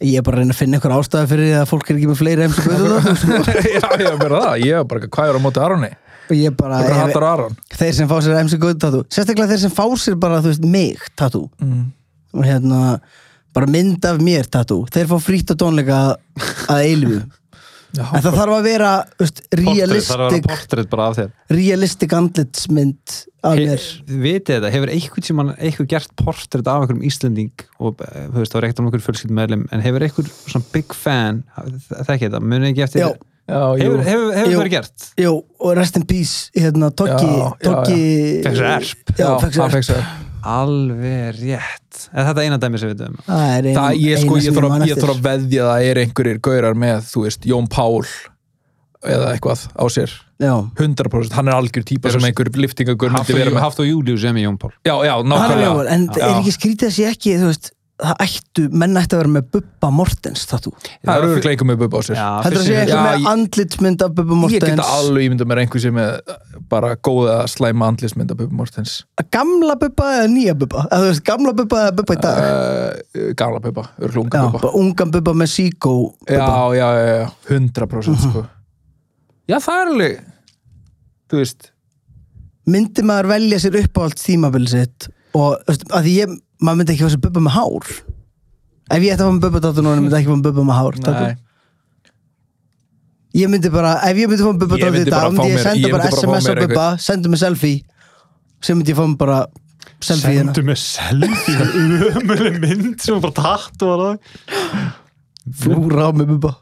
ég 0.04 0.18
er 0.20 0.24
bara 0.26 0.36
að 0.36 0.42
reyna 0.44 0.54
að 0.56 0.58
finna 0.60 0.76
einhver 0.78 0.94
ástæði 0.98 1.28
fyrir 1.30 1.46
því 1.50 1.54
að 1.60 1.68
fólk 1.70 1.90
er 1.92 1.96
ekki 2.00 2.08
með 2.10 2.18
fleiri 2.20 2.48
MC 2.50 2.64
Gauta 2.66 3.14
Já, 3.76 3.86
ég 4.02 4.08
er 4.10 4.18
bara 4.20 4.40
það, 4.42 4.56
ég 4.66 4.80
er 4.80 4.88
bara 4.90 5.08
hvað 5.16 5.30
er 5.32 5.38
á 5.38 5.40
móti 5.46 5.62
Aroni? 5.64 5.92
Og 6.26 6.34
ég 6.34 6.56
bara, 6.58 6.80
Hvað 6.82 6.90
ef, 6.90 7.00
hattar 7.04 7.24
Aron? 7.30 7.54
þeir 7.78 7.92
sem 8.00 8.08
fá 8.10 8.16
sér 8.26 8.40
MC 8.42 8.58
Gauta 8.60 8.80
tattoo. 8.88 9.04
Sérstaklega 9.14 9.52
þeir 9.54 9.62
sem 9.62 9.74
fá 9.76 9.84
sér 10.02 10.18
bara, 10.20 10.40
þú 10.42 10.50
veist, 10.52 10.66
mig 10.76 11.06
tattoo. 11.16 11.46
Mm. 11.62 11.84
og 12.36 12.44
hérna 12.44 12.80
bara 13.56 13.70
mynd 13.72 14.04
af 14.04 14.18
mér 14.20 14.48
tattoo. 14.52 14.84
Þeir 14.92 15.06
fá 15.08 15.16
frýtt 15.22 15.54
og 15.54 15.60
tónleika 15.62 16.00
að 16.68 16.82
eilfu 16.90 17.20
Já, 17.22 17.24
en 18.02 18.24
það 18.24 18.36
þarf 18.40 18.54
að 18.56 18.66
vera 18.66 18.90
það 21.16 21.22
er 21.24 21.56
realistic 21.56 22.16
andlitsmynd 22.16 23.16
af 23.46 23.60
mér. 23.60 23.86
vitið 24.10 24.56
þetta, 24.56 24.72
hefur 24.74 24.92
eitthvað 24.96 25.28
sem 25.28 25.42
eitthvað 25.54 25.88
gert 25.92 26.16
portrétt 26.18 26.66
af 26.72 26.82
einhverjum 26.82 27.06
Íslending 27.06 27.64
og 27.78 28.02
eh, 28.06 28.26
þú 28.32 28.42
veist, 28.42 28.52
það 28.52 28.58
var 28.58 28.68
ekkert 28.68 28.82
um 28.82 28.90
einhver 28.90 29.06
fjölskyldum 29.06 29.40
meðlum 29.40 29.64
en 29.70 29.86
hefur 29.86 30.06
eitthvað 30.08 30.34
svona 30.34 30.70
big 30.74 30.98
fan 30.98 31.40
þekki 32.02 32.28
þetta, 32.28 32.42
munið 32.42 32.70
ekki 32.72 32.86
eftir 32.88 33.04
jú. 33.06 33.14
Hefur, 33.46 34.00
hefur, 34.02 34.30
hefur 34.34 34.50
Jú. 34.50 34.58
verið 34.58 34.72
gert? 34.72 35.04
Jú, 35.22 35.32
og 35.62 35.76
rest 35.78 35.94
in 36.00 36.02
peace 36.10 36.50
hérna, 36.56 36.88
Toggi 36.90 37.30
Toggi 37.62 38.00
Fekk 38.42 38.56
sér 38.58 40.00
erp. 40.00 40.25
Alveg 40.46 41.40
rétt. 41.40 42.06
Er 42.12 42.28
þetta 42.28 42.44
eina 42.46 42.58
dæmi 42.62 42.78
sem 42.80 42.90
við 42.92 43.02
veitum 43.02 43.18
Það 43.26 43.44
er 43.56 43.68
sko, 44.22 44.36
eina 44.36 44.38
ég, 44.38 44.46
sem 44.46 44.56
þarf 44.56 44.70
man 44.70 44.82
að, 44.84 44.88
ég 44.88 44.96
eftir. 44.96 45.04
þarf 45.06 45.16
að 45.16 45.26
veðja 45.26 45.62
að 45.64 45.70
það 45.72 45.90
er 45.90 46.00
einhverjir 46.04 46.40
gaurar 46.48 46.78
með, 46.86 47.04
þú 47.10 47.24
veist, 47.26 47.48
Jón 47.50 47.68
Pál 47.72 48.06
eða 49.06 49.32
eitthvað 49.34 49.66
á 49.76 49.84
sér. 49.92 50.14
Já, 50.42 50.52
100% 50.76 51.32
hann 51.36 51.48
er 51.48 51.56
algjör 51.56 51.84
típa 51.88 52.10
sem 52.12 52.24
einhver 52.28 52.50
liftingagur 52.60 53.12
myndi 53.14 53.36
vera 53.36 53.52
með. 53.54 53.62
Haft 53.64 53.80
og 53.80 53.86
Július 53.88 54.20
sem 54.24 54.36
í 54.36 54.44
Jón 54.44 54.58
Pál. 54.60 54.72
Já, 54.84 54.94
já, 55.06 55.14
hann 55.16 55.32
er 55.32 55.32
nákvæmlega. 55.32 55.86
En 55.94 56.06
Já. 56.10 56.24
er 56.26 56.40
ekki 56.42 56.54
skrítið 56.56 56.88
að 56.90 56.94
sé 56.98 57.06
ekki 57.12 57.36
þú 57.40 57.50
veist, 57.52 57.70
það 57.96 58.18
ættu, 58.26 58.62
menn 58.76 58.98
ættu 59.00 59.16
að 59.16 59.20
vera 59.22 59.30
með 59.36 59.44
Bubba 59.54 59.88
Mortens 59.96 60.42
tattoo 60.50 60.72
Það 60.84 61.12
er 61.14 61.22
auðvitað 61.26 61.46
leikum 61.48 61.70
með 61.70 61.78
bubba 61.80 61.96
á 61.96 62.02
sér 62.04 62.18
Heldur 62.44 62.60
að 62.60 62.66
sé 62.66 62.74
eitthvað 62.82 63.06
með 63.06 63.14
ég- 63.22 63.28
andlitsmynd 63.32 64.02
af 64.04 64.10
Bubba 64.18 64.36
Ég 64.36 64.52
get 64.52 64.66
Mortens? 64.66 64.90
alveg 64.96 65.26
ímynda 65.28 65.46
mér 65.48 65.60
einhver 65.62 65.80
sem 65.86 66.00
er 66.02 66.36
bara 66.74 66.90
góða 67.08 67.36
slæma 67.48 67.88
andlismynda 67.92 68.36
Bubba 68.36 68.58
Mortens. 68.60 68.98
Gamla 69.32 69.76
Bubba 69.80 70.10
eða 70.18 70.26
nýja 70.34 70.54
Bubba? 70.60 70.84
Eða 70.90 71.00
þú 71.06 71.08
veist, 71.12 71.24
gamla 71.30 71.54
Bubba 71.62 71.80
eða 71.86 71.96
Bubba 72.02 72.16
í 72.18 72.20
dag? 72.26 72.42
Uh, 73.16 73.32
Gamla 73.40 73.60
Bubba, 73.64 73.86
örgulega 73.96 74.24
unga 74.26 74.42
Bubba. 74.44 74.60
bara 74.60 74.74
ungan 74.82 75.10
Bubba 75.16 75.32
með 75.40 75.52
Seago 75.54 75.94
já, 76.28 76.36
Bubba. 76.36 76.76
já, 76.76 76.88
já, 77.00 77.06
já, 77.16 77.30
100% 77.48 78.26
sko. 78.28 78.44
Já, 79.48 79.56
það 79.62 79.80
er 79.80 79.92
alveg 79.94 80.20
Þú 81.30 81.40
veist. 81.40 81.70
Myndi 82.66 83.02
maður 83.06 83.28
velja 83.32 83.58
sér 83.62 83.76
uppáhalds 83.80 84.24
tímabil 84.26 84.66
sitt 84.70 85.08
og 85.36 85.56
þú 85.64 85.70
veist, 85.72 85.84
að 85.94 86.06
því 86.06 86.12
ég 86.20 86.36
maður 86.62 86.78
myndi 86.80 86.94
ekki 86.94 87.04
fá 87.06 87.12
sér 87.14 87.22
Bubba 87.26 87.42
með 87.46 87.56
hár. 87.56 87.90
Ef 88.86 89.02
ég 89.02 89.12
ætti 89.16 89.22
að 89.22 89.26
fá 89.28 89.34
með 89.36 89.42
Bubba 89.46 89.60
tattoo 89.66 89.84
núna 89.84 90.00
myndi 90.00 90.14
ég 90.16 90.20
ekki 90.22 90.30
fá 90.30 90.36
með 90.38 90.46
Bubba 90.48 90.64
með 90.70 90.78
hár 90.80 90.98
tattoo. 91.02 91.26
Nei, 91.26 91.36
Ég 93.36 93.50
myndi 93.52 93.68
bara, 93.68 93.90
ef 94.08 94.16
ég 94.16 94.30
myndi 94.30 94.40
fá 94.46 94.48
með 94.54 94.60
Bubba 94.62 94.76
Ég 94.80 94.86
í 94.86 94.92
myndi 94.94 95.10
dag 95.12 95.20
bara 95.20 95.30
myndi 95.34 95.42
fá 95.42 95.46
ég 95.46 95.56
mér- 95.56 95.66
senda 95.66 95.88
ég 95.88 95.92
bara 95.92 96.04
myndi 96.06 96.16
bara 96.16 96.16
fá 96.16 96.24
SMS 96.24 96.46
á 96.46 96.52
mér 96.56 96.60
Bubba 96.62 96.86
sendu 97.06 97.28
mig 97.32 97.40
selfie 97.42 97.82
sem 98.64 98.78
myndi 98.78 98.92
ég 98.94 98.96
fá 98.96 99.04
mig 99.10 99.18
bara 99.20 99.38
selfie 100.06 100.32
hérna. 100.38 100.54
Sendu 100.54 100.62
með 100.70 100.78
selfie 100.80 101.66
umöðlega 102.22 102.62
mynd 102.62 103.04
sem 103.04 103.20
bara 103.20 103.36
tatt 103.36 103.84
og 103.84 104.00
það 104.00 104.14
flúra 105.60 106.08
á 106.08 106.10
með 106.16 106.30
Bubba. 106.32 106.54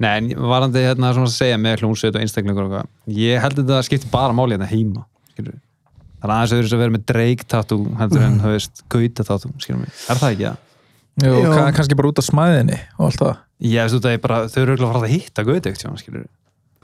Nei, 0.00 0.10
en 0.18 0.30
varandi 0.50 0.80
hérna 0.82 1.12
svona 1.14 1.28
að 1.28 1.36
segja 1.36 1.58
með 1.60 1.82
hljómsveit 1.84 2.16
og 2.16 2.24
einstaklingur 2.24 2.64
og 2.64 2.72
eitthvað 2.80 3.20
ég 3.20 3.44
held 3.44 3.60
að 3.60 3.68
þetta 3.68 3.84
skiptir 3.90 4.10
bara 4.14 4.34
máli 4.34 4.56
hérna 4.56 4.70
heima 4.72 5.04
skilur. 5.34 5.60
Það 6.24 6.30
er 6.30 6.36
aðeins 6.40 6.74
að 6.74 6.80
vera 6.84 6.94
með 6.94 7.02
Drake 7.10 7.48
tattoo 7.52 7.96
heldur 8.00 8.24
en, 8.24 8.38
þú 8.40 8.52
veist, 8.54 8.84
Gauta 8.92 9.26
tattoo 9.28 9.50
skilur 9.60 9.82
mig, 9.82 9.90
er 10.08 10.20
það 10.22 10.36
ekki 10.36 10.46
það? 10.48 10.62
Jú, 11.14 11.34
Jú. 11.44 11.50
kann, 11.52 11.74
kannski 11.76 11.98
bara 11.98 12.10
út 12.10 12.18
af 12.18 12.26
smæðinni 12.26 12.78
og 12.96 13.04
allt 13.10 13.20
það. 13.20 13.34
Ég 13.64 13.84
veist 13.86 14.08
ég 14.10 14.22
bara, 14.24 14.38
þau 14.50 14.60
eru 14.62 14.72
auðvitað 14.72 14.88
að 14.88 14.96
fara 14.96 15.06
að 15.06 15.14
hitta 15.14 15.44
Gauta 15.46 15.70
ekkert, 15.70 15.84
sjá, 15.84 15.92
skilur 16.00 16.24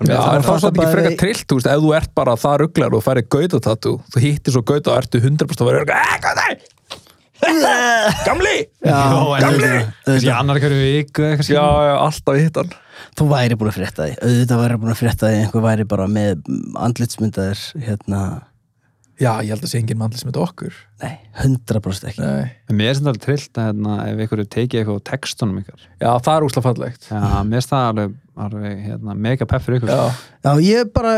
Já, 0.00 0.16
það 0.16 0.32
er 0.32 0.44
það 0.46 0.62
ekki 0.70 0.84
frekar 0.94 1.16
trillt, 1.20 1.44
þú 1.44 1.56
veist, 1.58 1.68
ef 1.68 1.80
þú 1.82 1.90
ert 1.98 2.12
bara 2.16 2.32
það 2.40 2.54
rugglar 2.62 2.94
og 2.96 3.02
færi 3.04 3.22
gauta 3.34 3.58
tattu, 3.66 3.90
þú 4.14 4.18
hittir 4.22 4.54
svo 4.54 4.62
gauta 4.64 4.94
og 4.94 4.96
ertu 5.02 5.20
100% 5.20 5.60
að 5.60 5.68
vera 5.68 5.80
eh, 5.82 5.84
gauta! 6.24 6.44
Gamli! 8.28 8.56
Já, 8.84 9.00
gamli! 9.40 9.68
kannski 10.06 10.32
annar 10.32 10.60
hverju 10.60 10.78
viku 10.80 11.24
eða 11.24 11.32
eitthvað 11.36 11.52
já, 11.52 11.64
alltaf 11.96 12.34
hitt 12.40 12.56
hann. 12.60 12.72
Þú 13.16 13.24
væri 13.30 13.56
búin 13.60 13.70
að 13.72 13.76
frétta 13.76 14.00
því, 14.06 14.14
auðvitað 14.24 14.62
væri 14.62 14.76
búin 14.80 14.92
að 14.94 15.00
frétta 15.00 15.24
því 15.28 15.40
já, 19.20 19.30
ég 19.44 19.52
held 19.52 19.64
að 19.64 19.70
sé 19.70 19.80
engin 19.80 19.98
mandlis 20.00 20.24
með 20.26 20.38
okkur. 20.40 20.76
Nei, 21.02 21.12
100% 21.42 22.08
ekki. 22.10 22.22
Nei. 22.24 22.52
En 22.70 22.78
mér 22.78 22.92
er 22.92 22.96
sem 22.98 23.08
þetta 23.08 23.22
trillt 23.24 23.60
að 23.60 23.66
hérna, 23.68 23.96
ef 24.08 24.22
ykkur 24.24 24.42
tekið 24.54 24.80
eitthvað 24.80 25.00
á 25.00 25.08
textunum 25.10 25.58
ykkar. 25.60 25.82
Já, 26.00 26.10
það 26.26 26.32
er 26.34 26.46
úsla 26.46 26.62
fallegt. 26.64 27.08
Já, 27.10 27.18
mér 27.46 27.58
finnst 27.58 27.72
það 27.74 27.88
alveg, 27.90 28.14
alveg 28.46 28.86
hérna, 28.86 29.16
mega 29.26 29.48
pepp 29.50 29.66
fyrir 29.66 29.80
ykkur. 29.80 29.92
Já, 29.92 30.22
Já, 30.46 30.52
ég 30.64 30.94
bara, 30.96 31.12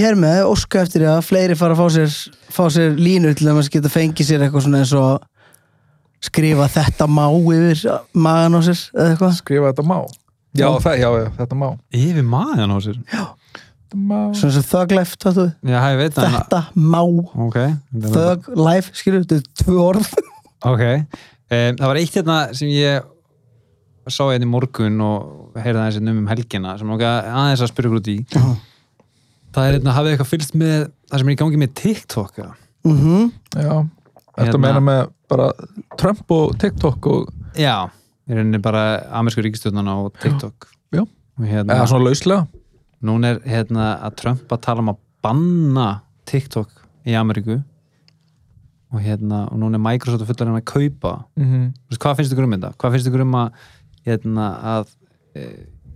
hér 0.00 0.18
með, 0.18 0.40
óska 0.50 0.82
eftir 0.82 1.04
því 1.04 1.12
að 1.12 1.22
fleiri 1.28 1.58
fara 1.60 1.76
að 1.76 1.84
fá 1.84 1.94
sér, 1.98 2.18
fá 2.58 2.64
sér 2.74 2.98
línu 2.98 3.36
til 3.38 3.48
að 3.48 3.60
maður 3.60 3.72
geta 3.76 3.94
fengið 3.94 4.30
sér 4.30 4.44
eitthvað 4.46 4.66
svona 4.66 4.82
eins 4.82 4.96
og 4.98 5.30
skrifa 6.24 6.68
þetta 6.72 7.08
má 7.10 7.24
yfir 7.30 7.86
magan 8.16 8.58
á 8.58 8.60
sér 8.66 8.84
eða 8.96 9.14
eitthvað. 9.14 9.38
Skrifa 9.40 9.70
þetta 9.72 9.86
má. 9.86 9.98
Já, 10.54 10.68
það, 10.78 11.00
já, 11.02 11.08
já, 11.18 11.30
þetta 11.40 11.56
má. 11.58 11.66
Yfir 11.98 12.26
maðan 12.30 12.74
á 12.74 12.78
sér? 12.82 13.00
Þetta 13.10 13.43
má 13.96 14.18
svona 14.36 14.52
sem 14.56 14.66
thug 14.68 14.92
life, 14.96 15.16
tattu 15.22 15.46
Já, 15.62 15.78
ég 15.92 15.98
veit 16.00 16.14
það 16.16 16.36
þetta 16.38 16.60
má, 16.74 17.00
Ok, 17.46 17.58
thug 18.04 18.48
life 18.58 18.94
skilur, 18.98 19.24
þetta 19.24 19.40
er 19.40 19.64
tvö 19.64 19.80
orð. 19.88 20.12
Ok 20.74 20.80
um, 20.84 21.76
Það 21.76 21.88
var 21.90 22.00
eitt 22.00 22.14
hérna 22.18 22.36
sem 22.56 22.70
ég 22.72 23.10
sá 24.10 24.22
hérna 24.28 24.44
í 24.46 24.50
morgun 24.52 25.00
og 25.04 25.58
heyrði 25.60 25.80
aðeins 25.80 25.98
hérna 25.98 26.12
um 26.14 26.22
um 26.22 26.30
helgina 26.32 26.74
sem 26.80 26.88
nokkað 26.90 27.28
aðeins 27.32 27.62
að 27.64 27.70
spyrja 27.72 27.98
út 27.98 28.10
í. 28.12 28.16
Það 29.54 29.68
er 29.68 29.76
hérna, 29.78 29.94
hafið 29.96 30.14
eitthvað 30.14 30.30
fylgst 30.32 30.56
með 30.60 30.74
það 31.08 31.20
sem 31.22 31.30
er 31.30 31.36
í 31.36 31.38
gangi 31.40 31.60
með 31.62 31.74
TikTok 31.80 32.40
eða? 32.42 32.54
mm 32.84 33.28
já, 33.54 33.76
þetta 34.34 34.44
Hérna- 34.44 34.60
meina 34.66 34.82
með 34.84 35.02
bara 35.30 35.46
Trump 36.00 36.34
og 36.36 36.56
TikTok 36.60 37.06
og 37.12 37.30
Já, 37.56 37.86
í 38.28 38.34
rauninni 38.34 38.60
bara 38.60 38.82
amersku 39.20 39.44
ríkistjórnana 39.44 39.94
og 40.02 40.12
TikTok. 40.20 40.68
Já. 40.92 41.04
og 41.04 41.44
hérna, 41.46 41.76
eða 41.78 41.86
svona 41.88 42.08
lauslega 42.08 42.44
núna 43.08 43.34
er 43.34 43.40
hérna 43.48 43.94
að 44.06 44.18
Trump 44.22 44.52
að 44.54 44.64
tala 44.66 44.84
um 44.84 44.92
að 44.94 45.00
banna 45.24 45.88
TikTok 46.28 46.70
í 47.08 47.16
Ameríku. 47.18 47.60
Og 48.94 49.02
hérna, 49.02 49.44
og 49.50 49.58
núna 49.58 49.78
er 49.78 49.82
Microsoft 49.82 50.26
fullar 50.28 50.50
hann 50.52 50.60
að 50.60 50.68
kaupa. 50.70 51.24
Mm 51.36 51.46
-hmm. 51.46 51.66
Veist, 51.90 52.02
hvað 52.02 52.16
finnst 52.16 52.32
ykkur 52.32 52.46
um 52.46 52.54
þetta? 52.54 52.72
Hvað 52.78 52.92
finnst 52.92 53.08
ykkur 53.10 53.24
um 53.24 53.34
að 53.34 53.52
hérna, 54.06 54.46
að 54.62 54.86
e, 55.34 55.48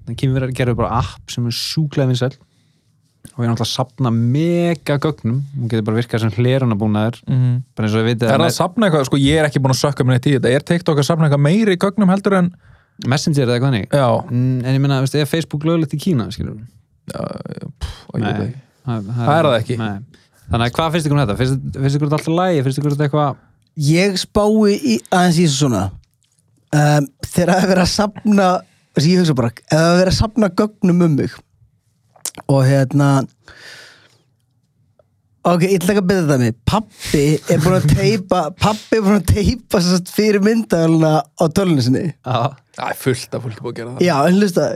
verið 0.08 0.48
að 0.48 0.54
gera 0.54 0.74
bara 0.74 0.98
app 0.98 1.30
sem 1.30 1.46
er 1.46 1.52
sjúklega 1.52 2.08
vinsæl. 2.08 2.34
Og 3.36 3.44
er 3.44 3.50
náttúrulega 3.50 3.68
að 3.68 3.76
sapna 3.76 4.10
mega 4.10 4.98
gögnum. 4.98 5.42
Hún 5.54 5.68
getur 5.68 5.84
bara 5.84 5.96
virkað 5.96 6.20
sem 6.20 6.30
hlerunabúnaður 6.30 7.20
bara 7.74 7.86
eins 7.86 7.94
og 7.94 8.02
við 8.02 8.14
vitið 8.14 8.28
Er 8.28 8.34
það 8.34 8.40
að 8.40 8.46
að 8.46 8.56
sapna 8.56 8.86
eitthvað, 8.86 9.04
sko 9.04 9.16
ég 9.16 9.38
er 9.38 9.44
ekki 9.44 9.60
búin 9.60 9.74
að 9.74 9.82
sökka 9.84 10.04
mér 10.04 10.16
neitt 10.16 10.26
í 10.26 10.34
þetta, 10.34 10.50
er 10.50 10.62
TikTok 10.62 10.98
að 10.98 11.06
sapna 11.06 11.26
eitthvað 11.26 11.46
meiri 11.46 11.76
gögnum 11.76 12.08
heldur 12.08 12.34
en, 12.34 12.50
Messenger 13.06 13.46
eða 13.46 13.54
eitthvað 13.54 13.70
hannig 13.70 13.92
já, 13.94 14.08
en 14.34 14.74
ég 14.74 14.80
meina, 14.82 14.98
veistu, 15.04 15.20
er 15.20 15.28
Facebook 15.30 15.66
löglegt 15.68 15.94
í 15.94 16.00
Kína 16.02 16.26
skilur 16.34 16.56
við? 16.56 16.66
Nei, 18.18 18.54
það, 18.86 19.10
Það 19.18 19.34
er 19.34 19.50
það 19.50 19.58
ekki. 19.58 19.76
Nei. 19.82 20.22
Þannig 20.48 20.64
að 20.64 20.74
hvað 20.78 20.94
finnst 20.94 21.08
ykkur 21.08 21.18
um 21.18 21.22
þetta? 21.24 21.38
Finnst, 21.42 21.68
finnst 21.76 21.98
ykkur 21.98 22.08
þetta 22.08 22.18
alltaf 22.22 22.38
lægi? 22.38 22.64
Finnst 22.66 22.80
ykkur 22.80 22.94
þetta 22.96 23.08
eitthvað 23.08 23.44
ég 23.78 24.18
spái 24.18 24.74
í, 24.74 24.96
aðeins 25.14 25.38
í 25.38 25.44
þessu 25.46 25.58
svona 25.62 25.82
um, 26.74 27.08
þegar 27.28 27.52
það 27.52 27.62
er 27.62 27.70
verið 27.72 27.84
að 27.84 27.92
sapna 27.92 28.48
þessi 28.96 29.12
ég 29.12 29.22
hugsa 29.22 29.36
bara, 29.38 29.52
ef 29.54 29.74
það 29.74 29.90
er 29.90 29.98
verið 30.00 30.12
að 30.12 30.18
sapna 30.18 30.50
gögnum 30.58 31.04
um 31.06 31.18
mig 31.18 31.36
og 32.48 32.60
hérna 32.66 33.10
ok, 35.46 35.62
ég 35.68 35.76
ætla 35.78 35.94
ekki 35.94 36.02
að 36.02 36.08
byrja 36.10 36.24
þetta 36.24 36.40
mig 36.42 36.58
pappi 36.68 37.24
er 37.38 37.62
búin 37.62 37.78
að 37.78 37.88
teipa 38.00 38.42
pappi 38.58 38.98
er 38.98 39.06
búin 39.06 39.20
að 39.20 39.30
teipa 39.30 39.82
fyrir 40.10 40.42
myndagöluna 40.44 41.14
á 41.22 41.44
tölunni 41.54 41.86
sinni 41.86 42.06
Já, 42.10 42.56
Það 42.78 42.92
er 42.92 43.00
fullt 43.04 43.38
af 43.38 43.46
fólki 43.46 43.62
búið 43.62 43.72
að 43.72 43.78
gera 43.80 43.94
það 43.94 44.06
já, 44.08 44.16
en 44.18 44.42
hlusta 44.42 44.68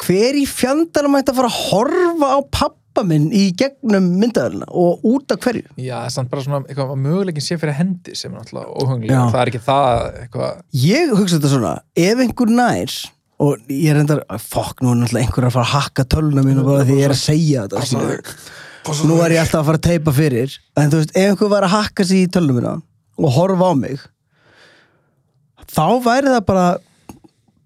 hver 0.00 0.38
í 0.40 0.46
fjandanum 0.48 1.18
ætti 1.18 1.32
að 1.32 1.40
fara 1.40 1.50
að 1.50 1.60
horfa 1.68 2.30
á 2.32 2.38
pappa 2.54 3.04
minn 3.06 3.28
í 3.36 3.46
gegnum 3.58 4.08
myndagöluna 4.20 4.66
og 4.68 5.04
út 5.06 5.32
af 5.34 5.40
hverju? 5.44 5.68
Já, 5.76 5.94
það 6.00 6.08
er 6.08 6.14
samt 6.16 6.32
bara 6.32 6.44
svona 6.46 6.60
eitthvað 6.64 6.92
að 6.94 7.02
möguleikin 7.06 7.46
sé 7.46 7.58
fyrir 7.60 7.78
hendi 7.78 8.16
sem 8.18 8.32
er 8.32 8.40
náttúrulega 8.40 8.74
óhunglega, 8.82 9.22
það 9.34 9.40
er 9.42 9.52
ekki 9.52 9.62
það 9.68 10.04
eitthvað, 10.24 10.60
ég 10.84 11.14
hugsa 11.14 11.38
þetta 11.38 11.52
svona 11.54 11.74
ef 12.06 12.24
einhver 12.26 12.54
nær 12.56 12.96
og 13.40 13.72
ég 13.72 13.94
er 13.94 14.02
endar, 14.02 14.24
fokk, 14.42 14.82
nú 14.84 14.92
er 14.94 15.00
náttúrulega 15.00 15.26
einhver 15.26 15.48
að 15.48 15.54
fara 15.56 15.68
að 15.68 15.74
hakka 15.78 16.06
töluna 16.16 16.44
mínu 16.44 16.66
bara 16.66 16.84
því 16.88 16.98
ég 16.98 17.08
er 17.08 17.14
að 17.14 17.22
segja 17.22 17.64
þetta 17.64 17.86
skilur. 17.88 18.34
nú 19.08 19.20
er 19.24 19.36
ég 19.36 19.44
alltaf 19.44 19.62
að 19.62 19.70
fara 19.70 19.80
að 19.80 19.86
teipa 19.88 20.16
fyrir 20.16 20.56
en 20.76 20.92
þú 20.92 21.00
veist, 21.00 21.14
ef 21.16 21.30
einhver 21.30 21.52
var 21.54 21.68
að 21.68 21.76
hakka 21.78 22.08
sig 22.08 22.26
í 22.26 22.30
töluna 22.32 22.58
mína 22.58 22.74
og 23.20 23.34
horfa 23.36 23.72
á 23.72 23.74
mig 23.76 24.04
þá 25.70 25.86
væri 26.04 26.34
það 26.34 26.46
bara 26.50 26.66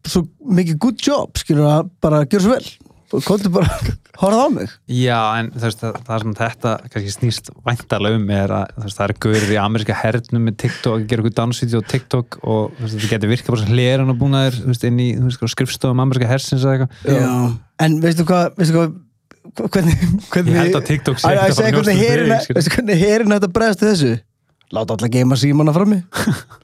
svo 0.09 0.25
mikið 0.59 0.81
good 0.83 1.01
job 1.05 1.39
skilur 1.41 1.69
að 1.71 1.93
bara 2.05 2.25
gera 2.27 2.45
svo 2.47 2.57
vel. 2.57 2.73
Og 3.15 3.23
komdu 3.23 3.51
bara, 3.55 3.69
horfðu 4.21 4.39
á 4.43 4.49
mig. 4.51 4.71
Já, 4.91 5.19
en 5.39 5.51
veist, 5.55 5.79
það, 5.79 5.99
það 6.09 6.23
sem 6.25 6.33
þetta 6.41 6.71
kannski 6.91 7.13
snýst 7.15 7.51
væntalega 7.69 8.19
um 8.19 8.25
er 8.35 8.55
að 8.57 8.73
veist, 8.83 8.97
það 8.99 9.05
er 9.13 9.15
guður 9.23 9.53
í 9.55 9.59
ameríska 9.63 9.97
hernum 10.01 10.47
með 10.49 10.57
TikTok 10.65 10.97
að 10.97 11.05
gera 11.13 11.23
eitthvað 11.23 11.37
dansvídeó 11.39 11.83
á 11.85 11.91
TikTok 11.93 12.39
og 12.43 12.75
veist, 12.81 12.97
þetta 12.97 13.13
getur 13.13 13.31
virkað 13.31 13.55
bara 13.55 13.63
sem 13.63 13.75
hleran 13.77 14.11
og 14.11 14.19
búnaðir 14.25 14.59
þú 14.59 14.73
veist, 14.73 14.87
inn 14.91 14.99
í 15.05 15.09
skrifstofum 15.55 16.03
ameríska 16.03 16.31
hersins 16.33 16.65
eða 16.67 16.89
eitthvað. 16.89 17.21
Já. 17.21 17.31
en 17.87 17.97
veistu 18.03 18.27
hvað, 18.27 18.59
hvað 18.59 19.71
hvernig, 19.71 20.05
hvernig 20.33 20.55
Ég 20.57 20.61
held 20.65 20.79
að 20.81 20.87
TikTok 20.91 21.21
sé 21.23 21.29
Að- 21.31 21.39
að 21.39 21.45
að 21.45 21.79
að 21.85 22.03
skilur. 22.03 22.35
veistu 22.59 22.75
hvernig 22.75 23.03
herin 23.05 23.35
þetta 23.37 23.53
bregðast 23.55 23.85
þessu? 23.87 24.13
Láta 24.75 24.97
alla 24.99 25.13
geima 25.13 25.37
símanna 25.39 25.75
frammi 25.77 26.01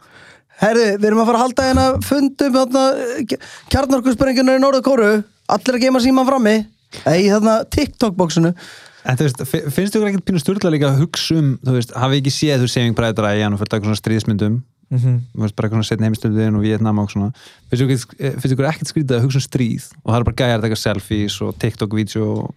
herðu, 0.61 0.87
við 1.01 1.09
erum 1.11 1.23
að 1.23 1.31
fara 1.31 1.39
að 1.41 1.45
halda 1.47 1.67
hérna 1.71 1.87
fundum 2.07 2.57
þarna, 2.59 2.85
kjarnarkussprengjuna 3.73 4.57
í 4.59 4.63
Norður 4.63 4.85
Kóru 4.87 5.11
allir 5.51 5.77
að 5.79 5.85
geima 5.87 6.01
síman 6.05 6.29
frammi. 6.29 6.57
Í 7.07 7.27
þarna 7.31 7.61
TikTok-bóksinu 7.71 8.55
En 9.09 9.17
þú 9.17 9.25
veist, 9.25 9.39
fi- 9.49 9.63
finnst 9.73 9.95
þú 9.97 10.01
ekkert 10.11 10.25
pínu 10.29 10.41
styrla 10.43 10.71
líka 10.75 10.91
að 10.91 10.99
hugsa 11.01 11.37
um, 11.41 11.55
þú 11.65 11.73
veist, 11.79 11.93
hafi 11.97 12.19
ekki 12.21 12.33
séð 12.35 12.65
þú 12.65 12.67
saving 12.69 12.97
bræðra 12.99 13.31
í 13.39 13.41
hann 13.41 13.55
og 13.57 13.61
fyrir 13.63 13.79
eitthvað 13.79 13.89
svona 13.95 14.01
stríðismyndum 14.03 14.59
Mhm. 14.91 15.13
þú 15.33 15.45
veist, 15.45 15.55
bara 15.57 15.69
eitthvað 15.69 15.79
svona 15.79 15.87
setni 15.89 16.07
heimstöldin 16.09 16.57
og 16.59 16.63
Vietnam 16.67 16.99
og 16.99 17.09
svona. 17.13 17.29
Finnst 17.71 17.81
þú 17.81 17.87
ekkert- 17.95 18.15
eh, 18.19 18.73
ekkert 18.75 18.91
skrítið 18.91 19.15
að 19.17 19.23
hugsa 19.25 19.39
um 19.39 19.47
stríð? 19.47 19.85
Og 20.05 20.13
það 20.13 20.19
er 20.19 20.25
bara 20.25 20.37
gæjar 20.41 20.59
að 20.59 20.65
taka 20.67 20.79
selfies 20.83 21.37
og 21.47 21.55
TikTok-vídeó 21.63 22.27
og 22.27 22.55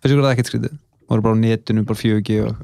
finnst 0.00 0.14
ykkur 0.16 0.24
það 0.24 0.32
ekkert 0.34 0.48
skrítið? 0.50 0.72
Og 0.72 1.08
það 1.12 1.18
er 1.18 1.20
bara 1.28 1.36
á 1.36 1.42
netinu, 1.44 1.84
bara 1.84 1.98
4G 2.00 2.40
og 2.48 2.56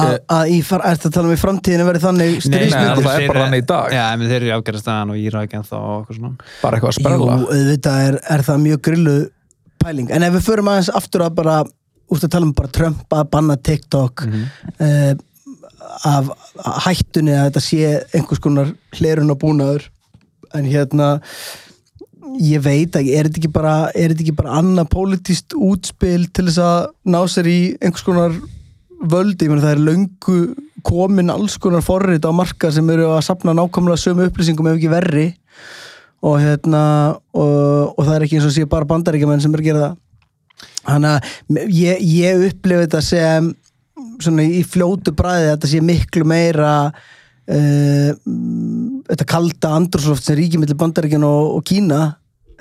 að 0.00 0.14
að 0.36 0.52
í 0.54 0.60
far, 0.66 0.84
ertu 0.90 1.10
að 1.10 1.16
tala 1.16 1.30
um 1.30 1.34
í 1.34 1.40
framtíðinu 1.40 1.88
verið 1.88 2.06
þannig 2.06 2.32
nei, 2.34 2.44
stríðsmyndir? 2.46 3.04
það 3.06 3.16
er 3.16 3.32
bara 3.32 3.44
þannig 3.44 3.62
í 3.62 3.66
dag. 3.70 3.96
Já, 3.96 4.04
þeir 4.22 4.36
eru 4.38 4.50
í 4.50 4.54
Afganistan 4.56 5.12
og 5.14 5.20
Írak 5.20 5.56
en 5.58 5.66
þá 5.66 5.76
og 5.80 5.96
eitthvað 5.96 6.20
svona. 6.20 6.50
Bara 6.60 6.78
eitthvað 6.78 6.92
að 6.92 6.96
Jú, 6.96 7.04
sprella 7.04 7.38
auðvitað 7.40 8.04
er, 8.08 8.20
er 8.36 8.46
það 8.50 8.62
mjög 8.66 8.82
grillu 8.88 9.16
pæling, 9.80 10.12
en 10.12 10.28
ef 10.28 10.36
við 10.36 10.46
förum 10.46 10.70
aðeins 10.70 10.92
aftur 11.00 11.24
að 11.26 11.34
bara, 11.40 11.56
úrst 12.10 12.28
að 12.28 12.34
tala 12.36 12.48
um 12.48 12.54
bara 12.56 12.72
Trump 12.76 13.18
að 13.18 13.26
banna 13.34 13.58
TikTok 13.70 14.26
mm 14.28 15.26
af 16.06 16.28
hættunni 16.84 17.34
að 17.34 17.48
þetta 17.48 17.62
sé 17.64 17.88
einhvers 18.16 18.42
konar 18.42 18.70
hlerun 18.98 19.32
og 19.32 19.40
búnaður. 19.42 19.88
En 20.56 20.66
hérna 20.66 21.16
ég 22.40 22.62
veit 22.62 22.94
ekki, 22.96 23.14
er 23.16 23.28
þetta 23.28 23.40
ekki 23.40 23.52
bara 23.52 23.74
er 23.90 24.12
þetta 24.12 24.24
ekki 24.24 24.36
bara 24.38 24.56
annað 24.60 24.90
pólitíst 24.94 25.56
útspil 25.56 26.28
til 26.30 26.46
þess 26.48 26.62
að 26.62 26.80
ná 27.10 27.20
sér 27.30 27.50
í 27.50 27.60
einhvers 27.80 28.06
konar 28.06 28.36
völdi, 29.00 29.46
ég 29.46 29.52
meina 29.52 29.64
það 29.64 29.74
er 29.74 29.84
löngu 29.86 30.38
komin 30.84 31.32
alls 31.32 31.56
konar 31.60 31.84
forrit 31.84 32.24
á 32.24 32.32
marka 32.32 32.70
sem 32.72 32.88
eru 32.92 33.08
að 33.14 33.24
sapna 33.26 33.54
nákvæmlega 33.56 34.00
sömu 34.00 34.28
upplýsingum 34.28 34.70
ef 34.70 34.78
ekki 34.78 34.92
verri. 34.92 35.26
Og 36.20 36.36
hérna 36.42 36.82
og, 37.32 37.94
og 37.96 38.02
það 38.04 38.14
er 38.16 38.26
ekki 38.26 38.38
eins 38.38 38.48
og 38.50 38.54
sé 38.56 38.66
bara 38.68 38.88
bandaríkjumenn 38.88 39.40
sem 39.40 39.54
er 39.56 39.62
að 39.62 39.70
gera 39.70 39.84
það. 39.86 39.98
Þannig 40.90 41.10
að 41.14 41.72
ég, 41.76 42.04
ég 42.04 42.44
upplifi 42.50 42.84
þetta 42.84 43.02
sem 43.04 43.48
svona 44.20 44.44
í 44.44 44.60
fljótu 44.68 45.14
bræði 45.16 45.48
að 45.48 45.54
þetta 45.54 45.70
sé 45.70 45.80
miklu 45.84 46.26
meira 46.28 46.74
uh, 46.90 48.10
þetta 49.08 49.28
kalda 49.28 49.74
andrúsloft 49.78 50.26
sem 50.26 50.38
ríkir 50.38 50.60
millir 50.60 50.78
bandaríkjan 50.80 51.24
og, 51.26 51.56
og 51.56 51.64
Kína 51.68 52.02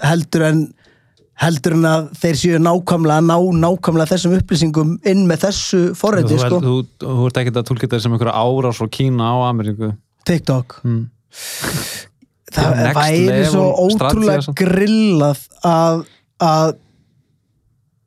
heldur 0.03 0.47
en 0.47 0.61
heldur 1.39 1.77
en 1.77 1.87
að 1.87 2.09
þeir 2.19 2.37
séu 2.41 2.59
nákvæmlega 2.63 3.23
ná 3.23 3.35
nákvæmlega 3.63 4.11
þessum 4.11 4.35
upplýsingum 4.39 4.93
inn 5.07 5.25
með 5.29 5.45
þessu 5.47 5.81
Þú, 5.89 5.95
forriti 6.01 6.35
þú, 6.35 6.41
sko, 6.43 6.59
þú, 6.65 6.75
þú 7.05 7.29
ert 7.29 7.41
ekkert 7.41 7.61
að 7.61 7.67
tólka 7.69 7.87
þetta 7.87 8.01
sem 8.03 8.15
einhverja 8.15 8.43
árás 8.43 8.81
frá 8.81 8.91
Kína 8.91 9.31
á 9.31 9.37
Ameríku. 9.47 9.93
TikTok. 10.27 10.79
Mm. 10.83 11.07
það 12.55 12.79
next 12.83 12.99
væri 12.99 13.41
svo 13.49 13.65
ótrúlega 13.85 14.55
grillað 14.57 15.43
að 15.65 16.05
að 16.39 16.71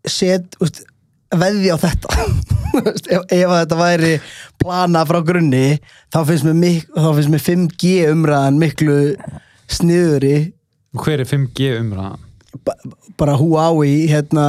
set, 0.09 0.57
úst, 0.65 0.83
veðja 1.37 1.77
á 1.77 1.79
þetta. 1.83 2.17
Ef, 2.73 3.27
ef 3.29 3.51
þetta 3.53 3.77
væri 3.77 4.13
plana 4.57 5.03
frá 5.05 5.19
grunni 5.21 5.75
þá 6.09 6.23
finnst 6.25 6.47
mér, 6.49 6.79
þá 6.89 7.09
finnst 7.19 7.33
mér 7.35 7.43
5G 7.45 7.91
umræðan 8.09 8.61
miklu 8.63 8.95
sniðuri 9.69 10.37
Hver 10.97 11.21
er 11.21 11.29
5G 11.29 11.69
umræðan? 11.83 12.25
Ba 13.23 13.27
bara 13.27 13.39
Huawei 13.39 13.95
hérna 14.11 14.45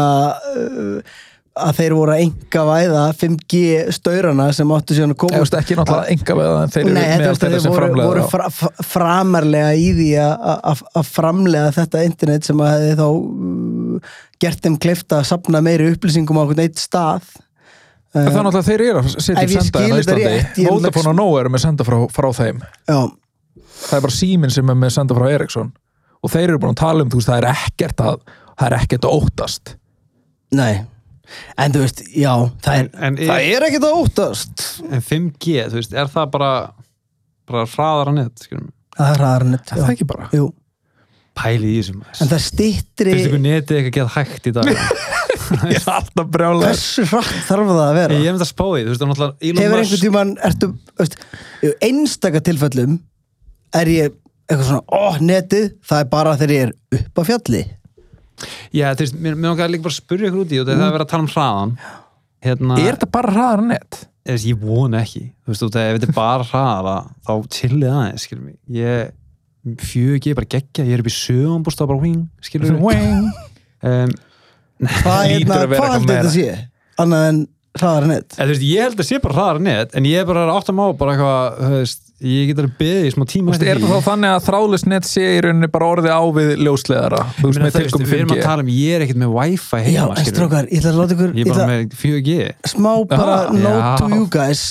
uh, 0.57 1.21
að 1.53 1.75
þeir 1.77 1.93
voru 1.93 2.13
að 2.15 2.21
enga 2.23 2.62
væða 2.65 3.01
5G 3.19 3.59
staurana 3.93 4.47
sem 4.57 4.71
áttu 4.73 4.95
síðan 4.97 5.12
að 5.13 5.13
Eða, 5.13 5.21
koma 5.21 5.38
þú 5.38 5.43
veist, 5.43 5.57
ekki 5.59 5.75
náttúrulega 5.77 6.15
enga 6.15 6.36
veða 6.39 6.55
en 6.63 6.73
þeir 6.73 6.83
eru 6.88 6.95
meðal 6.97 7.13
þeirra 7.13 7.38
þeir 7.43 7.62
sem 7.62 7.73
voru, 7.73 7.79
framlega 7.83 8.09
voru 8.09 8.23
fra, 8.31 8.47
fra- 8.57 8.86
framarlega 8.89 9.73
í 9.77 9.88
því 9.99 10.07
að- 10.23 10.47
að 10.71 10.81
að 11.01 11.12
framlega 11.13 11.75
þetta 11.77 12.03
internet 12.09 12.49
sem 12.49 12.63
að 12.65 12.73
hefði 12.73 12.95
þá 13.03 13.05
uh, 13.13 14.12
gert 14.41 14.65
þeim 14.65 14.77
kleift 14.88 15.13
að 15.19 15.25
sapna 15.29 15.62
meiri 15.62 15.91
upplýsingum 15.93 16.41
á 16.41 16.45
eitt 16.65 16.81
stað. 16.81 17.29
Það 18.13 18.25
er 18.25 18.33
uh, 18.33 18.41
náttúrulega 18.47 18.67
þeir 18.71 18.86
eru 18.88 19.03
að 19.03 19.12
setja 19.13 19.38
upp 19.38 19.43
ég 19.43 19.53
senda 19.53 19.69
skil 19.69 19.93
á 19.93 19.97
þetta 20.01 20.17
Íslandi. 20.17 20.67
Vodafone 20.71 21.13
og 21.13 21.17
Nóa 21.21 21.39
eru 21.43 21.53
með 21.53 21.63
senda 21.67 21.86
frá, 21.86 21.99
frá 22.13 22.29
þeim. 22.41 22.65
Já, 22.89 22.99
það 23.86 23.97
er 23.99 24.05
bara 24.07 24.17
síminn 24.17 24.53
sem 24.53 24.69
er 24.73 24.81
með 24.81 24.95
senda 24.97 25.17
frá 25.17 25.29
Ericsson. 25.38 25.71
Og 26.23 26.31
þeir 26.33 26.49
eru 26.53 26.59
búin 26.63 26.73
að 26.73 26.81
tala 26.81 27.03
um, 27.05 27.09
þú 27.13 27.19
veist, 27.19 27.29
það 27.29 27.41
er 27.43 27.47
ekkert 27.53 28.03
að 28.09 28.19
það 28.58 28.66
er 28.70 28.76
ekkert 28.80 29.08
að 29.08 29.22
óttast 29.22 29.78
nei 30.56 30.74
En 31.58 31.72
þú 31.74 31.80
veist, 31.82 32.02
já, 32.13 32.30
það 32.62 32.76
er, 32.76 32.88
En, 32.94 33.06
en, 33.08 33.16
það 33.32 33.46
er 33.56 33.66
ekkert 33.66 33.86
að 33.88 33.94
óttast 34.02 34.63
en 34.86 35.02
5G, 35.02 35.54
þú 35.72 35.80
veist, 35.80 35.96
er 35.98 36.12
það 36.12 36.28
bara 36.36 36.50
bara 37.50 37.63
hraðara 37.72 38.13
net 38.18 38.44
skilur 38.44 38.68
mig? 38.68 38.76
Það 38.98 39.10
er 39.10 39.22
hraðarnett 39.24 39.72
það 39.72 39.86
er 39.86 39.94
ekki 39.96 40.08
bara 40.12 40.28
Jú, 40.36 40.50
Pæli 41.34 41.72
í 41.72 41.80
þessum 41.80 42.04
en 42.06 42.32
það 42.34 42.44
stýttri 42.46 43.16
Finnst 43.16 43.30
ykkur 43.32 43.44
netið 43.48 43.80
eitthvað 43.80 43.96
gett 43.98 44.13
hægt 44.18 44.52
í 44.52 44.56
dag? 44.60 44.70
ég 45.72 45.80
er 45.80 45.89
alltaf 45.96 46.30
brjálega 46.36 46.74
Hversu 46.74 47.08
hratt 47.10 47.32
þarf 47.48 47.72
það 47.72 47.82
að 47.86 47.96
vera? 47.98 48.20
Ég 48.20 48.28
hef 48.28 48.38
þetta 48.38 48.50
spáið, 48.52 48.84
þú 48.84 48.92
veist, 48.92 49.02
það 49.02 49.08
er 49.08 49.13
náttúrulega 49.13 49.63
Hefur 49.63 49.80
einhvern 49.80 50.04
tímann, 50.04 50.36
ertu, 50.50 50.70
veist, 51.02 51.18
einstaka 51.88 52.44
tilfellum 52.46 53.00
er 53.74 53.89
ég 53.89 54.20
eitthvað 54.48 54.68
svona, 54.70 54.84
ó, 54.92 55.04
netið, 55.24 55.70
það 55.88 56.04
er 56.04 56.10
bara 56.12 56.36
þegar 56.39 56.54
ég 56.54 56.66
er 56.68 57.00
upp 57.00 57.22
á 57.22 57.24
fjalli. 57.30 57.63
Já, 58.74 58.88
þú 58.96 59.06
veist, 59.06 59.19
mér, 59.24 59.38
langar 59.39 59.72
líka 59.72 59.86
bara 59.86 59.93
að 59.93 60.00
spyrja 60.02 60.30
ykkur 60.32 60.43
út 60.43 60.54
í 60.56 60.60
og 60.62 60.67
það 60.67 60.74
er 60.80 60.86
að 60.88 60.96
vera 60.98 61.06
að 61.08 61.12
tala 61.13 61.26
um 61.26 61.32
hraðan 61.34 61.76
hérna, 62.43 62.78
er 62.82 62.98
þetta 62.98 63.10
bara 63.13 63.34
hraðar 63.36 63.63
en 63.63 63.72
net? 63.74 64.00
ég, 64.30 64.46
ég 64.50 64.60
vona 64.63 65.02
ekki 65.04 65.24
þú 65.46 65.54
veist, 65.54 65.65
ef 65.67 65.98
þetta 65.98 66.10
er 66.10 66.15
bara 66.17 66.48
hraðara 66.50 66.96
þá 67.28 67.34
chillið 67.58 67.93
aðeins, 67.93 68.28
skilur 68.28 68.43
mig 68.50 68.58
ég, 68.80 69.13
fjög 69.84 70.30
ég 70.30 70.38
bara 70.39 70.52
geggja, 70.58 70.86
ég 70.89 70.98
er 70.98 71.04
upp 71.04 71.12
í 71.12 71.15
sögumbúst 71.15 71.84
bara 71.86 72.00
wing, 72.02 72.22
skilur 72.43 72.76
mig 72.76 72.86
Wing. 72.89 73.32
um, 73.84 74.13
Hvað, 74.84 75.17
að 75.24 75.34
heldur 75.34 75.67
þetta 75.72 76.06
meira. 76.10 76.32
sé? 76.34 76.48
Annað 77.00 77.28
en 77.30 77.38
hraðar 77.74 78.06
net. 78.10 78.36
En, 78.38 78.46
þú 78.46 78.52
veist, 78.54 78.65
ég 78.67 78.84
held 78.86 79.00
að 79.02 79.08
sé 79.08 79.19
bara 79.24 79.38
hraðara 79.38 79.63
net 79.65 79.96
en 79.98 80.08
ég 80.10 80.22
er 80.22 80.28
bara 80.30 80.43
að 80.46 80.58
átta 80.60 80.76
má 80.76 80.84
bara 80.98 81.13
eitthvað 81.15 81.62
þú 81.62 81.78
veist, 81.80 82.04
ég 82.23 82.49
get 82.51 82.62
alveg 82.63 82.75
beðið 82.79 83.07
í 83.07 83.12
smá 83.13 83.25
tíma 83.29 83.55
er 83.57 83.79
því. 83.81 83.89
þá 83.89 84.07
þannig 84.07 84.33
að 84.33 84.45
þráðlust 84.47 84.88
net 84.91 85.07
sé 85.09 85.25
í 85.36 85.41
rauninni 85.43 85.69
bara 85.73 85.89
orðið 85.95 86.13
á 86.15 86.23
við 86.38 86.53
ljósleðara 86.63 87.19
þú 87.39 87.49
veist 87.49 87.63
með 87.63 87.73
þú 87.75 87.81
veist, 87.81 87.81
tilkom 87.81 88.05
við 88.05 88.15
erum 88.19 88.31
5G 88.31 88.39
að 88.39 88.47
tala 88.47 88.63
um 88.65 88.71
ég 88.73 88.95
er 88.95 89.05
ekkert 89.07 89.21
með 89.23 89.36
wifi 89.39 89.81
Já, 89.83 89.83
heima 89.83 90.15
skilurðu. 90.15 90.31
strókar, 90.38 90.69
ég 90.71 90.79
ætla 90.83 90.93
að 90.93 91.01
láta 91.03 91.17
ykkur, 91.17 91.36
ég 91.36 91.43
er 91.43 91.53
bara 91.53 91.67
með 91.73 91.99
4G 91.99 92.39
smá 92.73 92.91
bara 93.12 93.38
Já. 93.43 93.53
note 93.59 93.93
to 93.99 94.09
Já. 94.09 94.15
you 94.15 94.27
guys, 94.38 94.63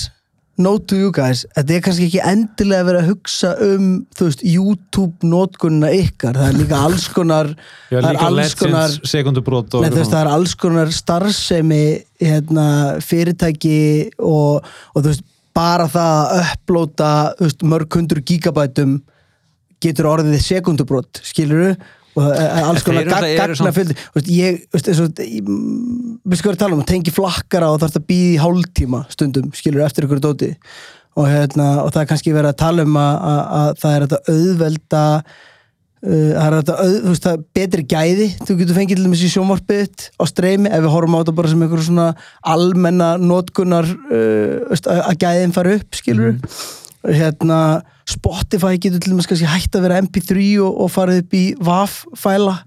note 0.63 0.85
to 0.89 0.97
you 1.01 1.11
guys, 1.13 1.43
þetta 1.57 1.73
er 1.77 1.83
kannski 1.87 2.07
ekki 2.09 2.21
endilega 2.29 2.87
verið 2.89 3.03
að 3.03 3.11
hugsa 3.13 3.51
um, 3.67 3.87
þú 4.17 4.27
veist, 4.29 4.43
YouTube 4.45 5.29
notkunna 5.33 5.89
ykkar, 5.97 6.37
það 6.37 6.49
er 6.51 6.57
líka 6.61 6.81
alls 6.87 7.05
konar, 7.13 7.51
það 7.89 7.99
er 7.99 8.09
líka 8.17 8.27
alls 8.31 8.57
konar, 8.59 8.89
legends 8.93 9.13
sekundubrót 9.13 9.77
og 9.77 9.85
Nei, 9.85 9.91
þú 9.93 10.01
veist, 10.01 10.13
það 10.13 10.23
er 10.25 10.31
alls 10.35 10.55
konar 10.61 10.93
starfsemi 10.93 11.83
hérna, 12.23 12.67
fyrirtæki 13.03 13.77
og, 14.21 14.65
og 14.93 14.99
þú 15.01 15.07
veist, 15.11 15.25
bara 15.55 15.89
það 15.91 16.13
að 16.35 16.45
upplóta 16.53 17.09
mörg 17.69 17.97
hundur 17.97 18.21
gigabætum 18.25 18.95
getur 19.83 20.09
orðið 20.09 20.39
sekundubrót, 20.41 21.19
skilur 21.25 21.75
og 22.13 22.21
það 22.21 22.35
er 22.43 22.67
alls 22.69 22.83
konar 22.85 23.01
þeir 23.01 23.09
náttúrulega 23.11 23.33
eru 23.33 23.39
gagna 23.41 23.59
samt- 23.59 23.77
fylgdi 23.77 23.95
þú 23.99 24.19
veist, 24.19 24.31
ég, 24.33 24.59
við 26.23 26.39
sko 26.39 26.51
að 26.53 26.59
tala 26.61 26.77
um, 26.77 26.83
tengi 26.87 27.13
flakkara 27.13 27.71
og 27.73 27.79
þarf 27.81 27.97
að 27.99 28.05
býða 28.11 28.33
í 28.33 28.41
hálftíma 28.43 28.99
stundum, 29.13 29.49
skilur 29.57 29.85
eftir 29.85 30.07
ykkur 30.07 30.21
dóti. 30.23 30.51
Og, 31.13 31.27
hérna, 31.29 31.83
og 31.83 31.91
það 31.93 32.03
er 32.03 32.07
kannski 32.09 32.31
verið 32.33 32.53
að 32.53 32.61
tala 32.63 32.85
um 32.87 32.95
að, 32.97 33.17
að, 33.29 33.41
að 33.57 33.73
það 33.81 33.95
er 33.95 34.05
þetta 34.05 34.33
auðvelda 34.33 35.01
það 36.03 36.45
er 36.49 36.55
þetta, 36.57 36.73
þú 36.83 37.11
veist, 37.13 37.23
það 37.29 37.43
betri 37.55 37.83
gæði. 37.93 38.25
Þú 38.43 38.55
getur 38.59 38.75
fengið 38.75 38.97
til 38.99 39.05
dæmis 39.07 39.21
í 39.23 39.29
sjónvarpið 39.31 40.07
á 40.19 40.23
streymi 40.27 40.71
ef 40.73 40.83
við 40.83 40.91
horfum 40.91 41.15
á 41.15 41.19
þetta 41.21 41.35
bara 41.37 41.51
sem 41.53 41.63
einhver 41.63 41.83
svona 41.85 42.07
almenna 42.53 43.13
notkunar 43.23 43.87
uh, 43.87 44.57
veist, 44.73 44.89
að 44.91 45.15
gæðin 45.23 45.55
fara 45.55 45.77
upp 45.79 45.95
skilur 46.01 46.35
hérna 47.07 47.61
Spotify 48.07 48.75
getur 48.83 48.99
til 48.99 49.13
dæmis 49.13 49.27
kannski 49.31 49.47
hægt 49.47 49.75
að 49.79 49.85
vera 49.87 50.01
MP3 50.03 50.45
og, 50.63 50.75
og 50.85 50.91
farið 50.91 51.23
upp 51.23 51.35
í 51.39 51.43
WAV-fæla 51.63 52.57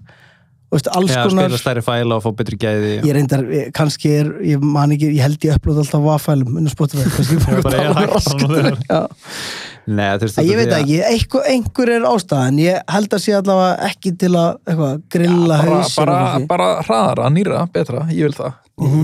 veist, 0.73 0.89
alls 0.97 1.13
Já, 1.13 1.21
konar 1.29 1.47
spila 1.47 1.61
stærri 1.61 1.85
fæla 1.85 2.17
og 2.17 2.25
fá 2.25 2.31
betri 2.41 2.57
gæði. 2.59 2.95
Ég 3.05 3.13
reyndar, 3.15 3.45
ég- 3.53 3.69
kannski 3.77 4.11
er 4.17 4.33
ég 4.49 4.65
man 4.65 4.91
ekki, 4.97 5.13
ég 5.13 5.23
held 5.25 5.45
ég 5.45 5.57
upplóð 5.61 5.83
alltaf 5.85 6.01
WAV-fælum 6.09 6.57
inn 6.57 6.69
á 6.69 6.73
Spotify 6.73 7.05
kannski 7.13 7.37
bara 7.65 7.85
er 7.85 7.93
um 7.93 8.01
hægt 8.01 9.76
bara. 9.87 9.95
Nei, 9.97 10.17
þú 10.17 10.25
veist, 10.27 10.37
Ég 10.43 10.57
veit 10.59 10.67
því 10.67 10.75
að- 10.75 10.83
ekki, 10.83 10.97
einhver, 11.07 11.43
einhver 11.53 11.89
er 11.95 12.01
ástæðan. 12.09 12.57
Ég 12.59 12.81
held 12.91 13.09
að 13.15 13.21
sé 13.23 13.33
allavega 13.37 13.87
ekki 13.87 14.11
til 14.19 14.29
að 14.35 14.57
eitthvað, 14.67 15.01
grilla 15.09 15.57
bara, 15.57 15.77
hausinn 15.77 16.05
bara, 16.05 16.17
fólki. 16.33 16.47
bara 16.47 16.67
hraðara, 16.83 17.29
nýra, 17.31 17.61
betra, 17.71 18.01
ég 18.11 18.27
vil 18.27 18.33
það. 18.35 18.53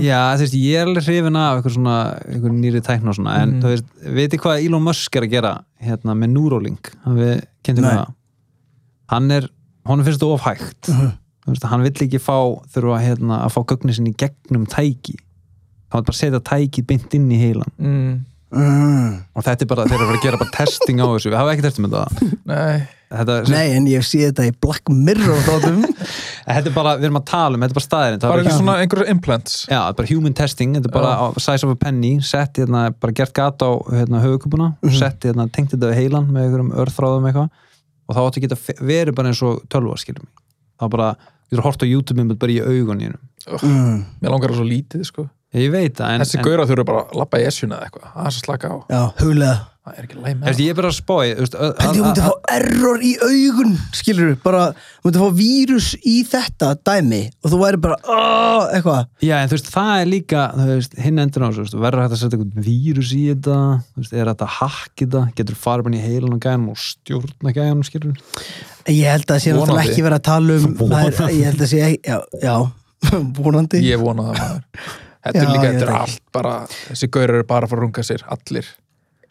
Já, 0.04 0.20
þú 0.36 0.44
veist, 0.44 0.54
ég 0.54 0.74
er 0.78 0.86
alveg 0.86 1.06
hrifin 1.08 1.36
af 1.40 1.56
eitthvað 1.56 1.74
svona, 1.74 1.96
eitthvað 2.28 2.52
nýri 2.60 2.80
tækna 2.84 3.08
og 3.08 3.16
svona, 3.18 3.38
en 3.42 3.56
þú 3.62 3.72
veist, 3.72 3.88
veitir 4.14 4.38
hvað 4.44 4.66
Elon 4.68 4.82
Musk 4.84 5.16
er 5.16 5.22
að 5.26 5.30
gera 5.32 5.54
hérna 5.82 6.14
með 6.14 6.30
Neuralink, 6.36 6.92
hann 7.04 7.16
við 7.18 7.42
kynntum 7.64 7.84
það? 7.88 8.12
Hann 9.10 9.30
er, 9.34 9.48
honum 9.86 10.04
finnst 10.06 10.20
þetta 10.20 10.32
of 10.36 10.44
hægt. 10.46 10.82
Þú 11.44 11.50
veist, 11.52 11.64
hann 11.68 11.82
vill 11.82 11.92
ekki 12.06 12.20
fá 12.22 12.36
þurfa 12.72 13.00
hérna, 13.02 13.40
að 13.44 13.52
fá 13.56 13.64
gögnin 13.72 13.94
sinni 13.96 14.12
í 14.14 14.16
gegnum 14.16 14.68
tæki. 14.70 15.16
Hann 15.90 16.00
vil 16.02 16.06
bara 16.12 16.16
setja 16.20 16.40
tæki 16.40 16.84
beint 16.86 17.12
inn 17.14 17.28
í 17.30 17.36
heilan 17.40 18.24
mm, 18.54 18.74
mm. 18.80 19.14
og 19.34 19.46
þetta 19.46 19.64
er 19.64 19.70
bara, 19.70 19.86
þeir 19.90 19.96
eru 19.98 20.06
að 20.06 20.18
að 20.18 20.26
gera 20.26 20.40
bara 20.40 20.54
testing 20.54 21.00
á 21.02 21.06
þessu, 21.06 21.30
við 21.30 21.38
hafa 21.40 21.54
ekki 21.54 21.64
testum 21.66 21.88
þetta 21.88 22.28
nei, 22.50 22.84
þetta, 23.10 23.36
Nei, 23.50 23.64
en 23.74 23.88
ég 23.90 24.06
sé 24.06 24.20
þetta 24.24 24.46
í 24.48 24.54
Black 24.64 24.92
Mirror 24.92 25.42
þáttum. 25.46 25.82
Þetta 26.44 26.68
er 26.68 26.74
bara, 26.74 26.90
við 26.98 27.06
erum 27.08 27.16
að 27.16 27.26
tala 27.30 27.56
um, 27.56 27.62
þetta 27.62 27.72
er 27.72 27.78
bara 27.78 27.84
staðirinn. 27.84 28.18
Bara 28.20 28.42
ekki 28.42 28.56
svona 28.58 28.72
einhverjum 28.82 29.12
implants. 29.14 29.54
Já, 29.64 29.78
þetta 29.78 29.92
er 29.94 29.98
bara 30.00 30.10
human 30.10 30.34
testing, 30.36 30.74
þetta 30.76 30.90
er 30.90 30.92
bara 30.92 31.12
á 31.16 31.26
size 31.40 31.64
of 31.64 31.72
a 31.72 31.78
penny, 31.80 32.10
sett 32.20 32.60
hérna, 32.60 32.82
bara 33.00 33.14
gert 33.16 33.32
gata 33.32 33.70
á 33.70 33.72
hérna, 33.94 34.20
höfukupuna, 34.20 34.66
sett 34.92 35.24
hérna, 35.24 35.46
tengt 35.54 35.72
þetta 35.72 35.88
við 35.88 36.02
heilan 36.02 36.28
með 36.28 36.50
einhverjum 36.50 36.74
örþráðum 36.84 37.30
eitthvað. 37.30 37.62
Og 38.04 38.18
þá 38.18 38.20
áttu 38.26 38.42
að 38.42 38.44
geta 38.44 38.76
verið 38.84 39.16
bara 39.16 39.32
eins 39.32 39.40
og 39.48 39.64
tölva 39.72 39.96
skilum 40.02 40.26
mig, 40.26 40.44
þá 40.76 40.84
bara 40.92 41.08
getur 41.54 41.64
hort 41.64 41.84
á 41.84 41.86
YouTube 41.86 42.20
mynd 42.20 42.36
bara 42.40 42.54
í 42.54 42.60
auguninu 42.60 43.18
mm. 43.62 43.96
mér 44.22 44.32
langar 44.32 44.52
það 44.52 44.60
svo 44.60 44.68
lítið 44.68 45.06
sko 45.08 45.26
ég 45.54 45.70
veit 45.74 45.94
það, 46.00 46.14
en, 46.16 46.24
þessi 46.24 46.42
gauðra 46.42 46.66
þurfa 46.70 46.88
bara 46.90 47.04
að 47.04 47.14
lappa 47.20 47.38
í 47.42 47.46
essuna 47.50 47.78
eða 47.78 47.86
eitthvað 47.90 48.10
það 48.16 48.26
er 48.26 48.34
svo 48.38 48.44
slaka 48.48 48.72
á, 48.74 48.76
Já, 48.90 49.00
huglega. 49.22 49.60
Það 49.84 49.96
er 50.00 50.04
ekki 50.06 50.16
læg 50.16 50.36
með 50.40 50.46
Eftir, 50.48 50.64
ég 50.64 50.72
er 50.72 50.76
bara 50.78 50.88
að 50.88 50.94
spói 50.96 51.24
Pældi, 51.36 51.58
þú 51.84 52.04
myndi 52.06 52.22
fá 52.24 52.54
error 52.54 53.02
í 53.04 53.10
augun 53.20 53.74
skilur 53.92 54.30
bara, 54.40 54.62
þú 54.72 55.10
myndi 55.10 55.20
fá 55.20 55.34
vírus 55.36 55.88
í 56.08 56.14
þetta 56.24 56.70
dæmi 56.88 57.18
og 57.44 57.52
þú 57.52 57.58
væri 57.60 57.80
bara 57.84 57.98
"Ah", 58.08 58.70
eitthvað, 58.78 59.02
Já, 59.20 59.34
en 59.42 59.50
þú 59.52 59.58
veist, 59.58 59.68
það 59.74 59.92
er 60.00 60.08
líka 60.08 60.46
þú 60.56 60.68
veist, 60.70 60.96
hinn 61.04 61.20
endur 61.20 61.44
á 61.44 61.48
þessu, 61.52 61.60
þú 61.60 61.66
veist, 61.68 61.76
verður 61.84 62.00
hægt 62.06 62.16
að 62.16 62.22
setja 62.22 62.38
einhvern 62.38 62.64
vírus 62.70 63.12
í 63.12 63.22
þetta, 63.28 63.58
þú 63.92 64.00
veist, 64.00 64.16
er 64.16 64.32
þetta 64.32 64.48
að 64.48 64.56
hakki 64.56 65.04
þetta, 65.04 65.22
getur 65.36 65.60
farið 65.66 65.84
bara 65.84 65.92
inn 65.92 66.00
í 66.00 66.04
heilan 66.08 66.32
og 66.38 66.40
gæðanum 66.48 66.72
og 66.72 66.80
stjórna 66.80 67.52
gæðanum, 67.60 67.84
skilur 67.84 68.16
ég 68.88 69.04
held 69.12 69.28
að 69.28 69.34
það 69.36 69.44
sé 69.44 69.52
Vonandi. 69.52 69.92
ekki 75.24 75.38
þetta 75.38 75.44
Já, 75.44 75.44
er 75.44 75.52
líka, 75.56 75.68
þetta 75.72 75.84
er 75.88 75.92
allt 75.98 76.22
bara 76.36 76.54
þessi 76.70 77.08
gauðra 77.16 77.38
eru 77.40 77.46
bara 77.48 77.66
að 77.66 77.70
fara 77.74 77.80
að 77.80 77.86
runga 77.88 78.04
sér, 78.10 78.24
allir 78.36 78.72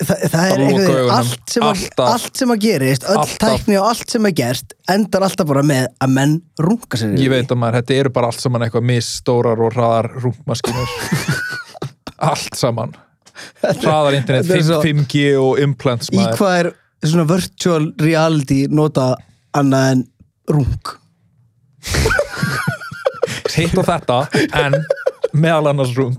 Þa, 0.04 0.16
það 0.34 0.46
er 0.52 0.62
augunum. 0.66 1.10
allt 1.14 1.52
sem, 1.54 1.64
að, 1.64 1.70
Alltaf. 1.70 2.08
allt 2.10 2.40
sem 2.42 2.50
að 2.56 2.62
gerist 2.64 3.04
öll 3.06 3.18
Alltaf. 3.22 3.38
tækni 3.44 3.76
og 3.80 3.86
allt 3.92 4.10
sem 4.16 4.26
að 4.28 4.34
gerst 4.40 4.74
endar 4.90 5.26
alltaf 5.28 5.48
bara 5.48 5.62
með 5.70 5.86
að 6.02 6.14
menn 6.16 6.34
runga 6.60 6.98
sér 7.00 7.14
ég 7.22 7.30
veit 7.32 7.54
að 7.54 7.60
maður, 7.62 7.78
þetta 7.78 8.00
eru 8.02 8.12
bara 8.18 8.32
allt 8.34 8.42
saman 8.42 8.66
eitthvað 8.66 8.88
misstórar 8.90 9.62
og 9.64 9.78
hraðar 9.78 10.10
rungmaskínur 10.18 10.96
allt 12.32 12.58
saman 12.58 12.96
hraðar 13.62 14.18
internet, 14.18 14.50
Þetta 14.50 14.58
er 14.60 14.66
svo- 14.68 14.82
5G 14.84 15.24
og 15.40 15.62
implants 15.64 16.10
í 16.12 16.18
maður 16.18 16.42
hvað 16.42 16.58
er 16.64 16.72
svona 17.14 17.28
virtual 17.30 17.88
reality 18.02 18.60
nota 18.74 19.08
annað 19.62 19.92
en 19.94 20.04
rung 20.58 20.98
hitt 23.54 23.76
og 23.78 23.86
þetta, 23.86 24.18
en 24.58 24.76
meðal 25.34 25.72
annars 25.74 25.94
rung 25.98 26.18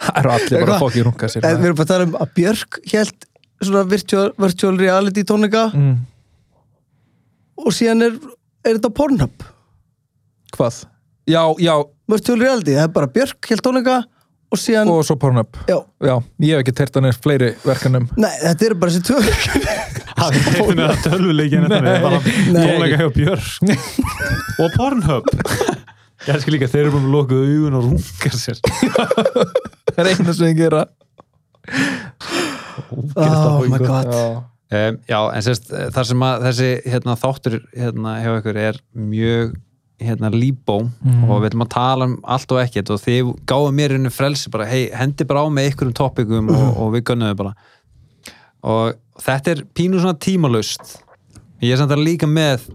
það 0.00 0.20
eru 0.22 0.32
allir 0.34 0.62
bara 0.64 0.76
að 0.76 0.84
fokki 0.84 1.04
runga 1.06 1.30
sér 1.32 1.46
en 1.46 1.58
við 1.60 1.70
erum 1.70 1.80
bara 1.80 1.86
að 1.88 1.92
tala 1.94 2.08
um 2.08 2.16
að 2.20 2.32
Björk 2.38 2.80
held 2.92 3.26
svona 3.60 3.82
virtual, 3.88 4.28
virtual 4.40 4.78
reality 4.80 5.24
tónleika 5.28 5.66
mm. 5.74 5.96
og 7.60 7.74
síðan 7.76 8.06
er, 8.08 8.14
er 8.64 8.78
þetta 8.78 8.92
Pornhub. 8.96 9.44
Hvað? 10.56 10.84
já, 11.30 11.42
já, 11.62 11.74
virtual 12.10 12.40
reality, 12.40 12.78
það 12.78 12.88
er 12.88 12.96
bara 12.96 13.12
Björk 13.18 13.50
held 13.52 13.64
tónleika 13.66 13.98
og 14.50 14.58
síðan, 14.58 14.90
og 14.90 15.04
svo 15.06 15.18
Pornhub. 15.20 15.60
Já, 15.68 15.76
já, 16.08 16.14
ég 16.42 16.56
hef 16.56 16.64
ekki 16.64 16.76
teirt 16.80 16.96
hann 16.98 17.10
eins 17.10 17.20
fleiri 17.22 17.52
verkanum 17.62 18.08
nei, 18.16 18.32
þetta 18.40 18.70
eru 18.70 18.80
bara 18.80 18.96
þessi 18.96 19.06
tvö 19.10 19.20
Það 20.20 20.34
er 20.36 20.48
hefðin 20.52 20.80
að 20.84 20.98
tölvuleikin 21.04 21.68
bara 21.70 22.18
Nei. 22.20 22.64
tónleika 22.66 22.98
hjá 23.00 23.12
Björk. 23.14 23.76
Og 24.60 24.74
Pornhub 24.74 25.30
Ég 26.26 26.34
elskar 26.34 26.52
líka, 26.52 26.68
þeir 26.68 26.82
eru 26.86 26.92
búin 26.96 27.06
að 27.08 27.14
loka 27.14 27.36
augun 27.40 27.76
og 27.78 27.86
runga 27.86 28.30
sér. 28.36 28.58
Það 29.94 30.00
er 30.02 30.10
eina 30.12 30.34
sem 30.36 30.50
ég 30.50 30.58
gera. 30.58 30.84
Oh 33.16 33.64
my 33.68 33.80
god. 33.80 34.10
Um, 34.70 35.00
Já, 35.08 35.18
en 35.34 35.42
sérst, 35.42 35.66
þar 35.94 36.06
sem 36.06 36.22
að 36.22 36.44
þessi 36.46 36.68
hérna, 36.92 37.16
þáttur 37.18 37.56
hérna, 37.74 38.12
hjá 38.22 38.30
ykkur 38.38 38.58
er 38.60 38.78
mjög 38.94 39.56
hérna, 40.00 40.30
líbó 40.32 40.76
og 41.26 41.40
við 41.42 41.48
ætlum 41.50 41.64
að 41.66 41.72
tala 41.74 42.06
um 42.08 42.14
allt 42.36 42.54
og 42.54 42.60
ekkert 42.62 42.92
og 42.94 43.00
þið 43.02 43.32
gáðu 43.50 43.72
mér 43.76 43.96
einu 43.98 44.12
frelsi 44.14 44.52
bara, 44.52 44.68
hei, 44.70 44.86
hendi 44.96 45.26
bara 45.28 45.42
á 45.44 45.46
með 45.52 45.72
ykkur 45.72 45.90
um 45.90 45.96
topikum 45.98 46.52
og, 46.54 46.68
og 46.84 46.92
við 46.94 47.04
gönnum 47.10 47.32
þau 47.32 47.40
bara. 47.42 47.52
Og 48.70 49.24
þetta 49.24 49.52
er 49.56 49.64
pínu 49.76 50.00
svona 50.00 50.16
tímalust 50.22 50.94
ég 51.64 51.74
er 51.74 51.80
samt 51.82 51.92
að 51.96 52.04
líka 52.06 52.28
með 52.30 52.68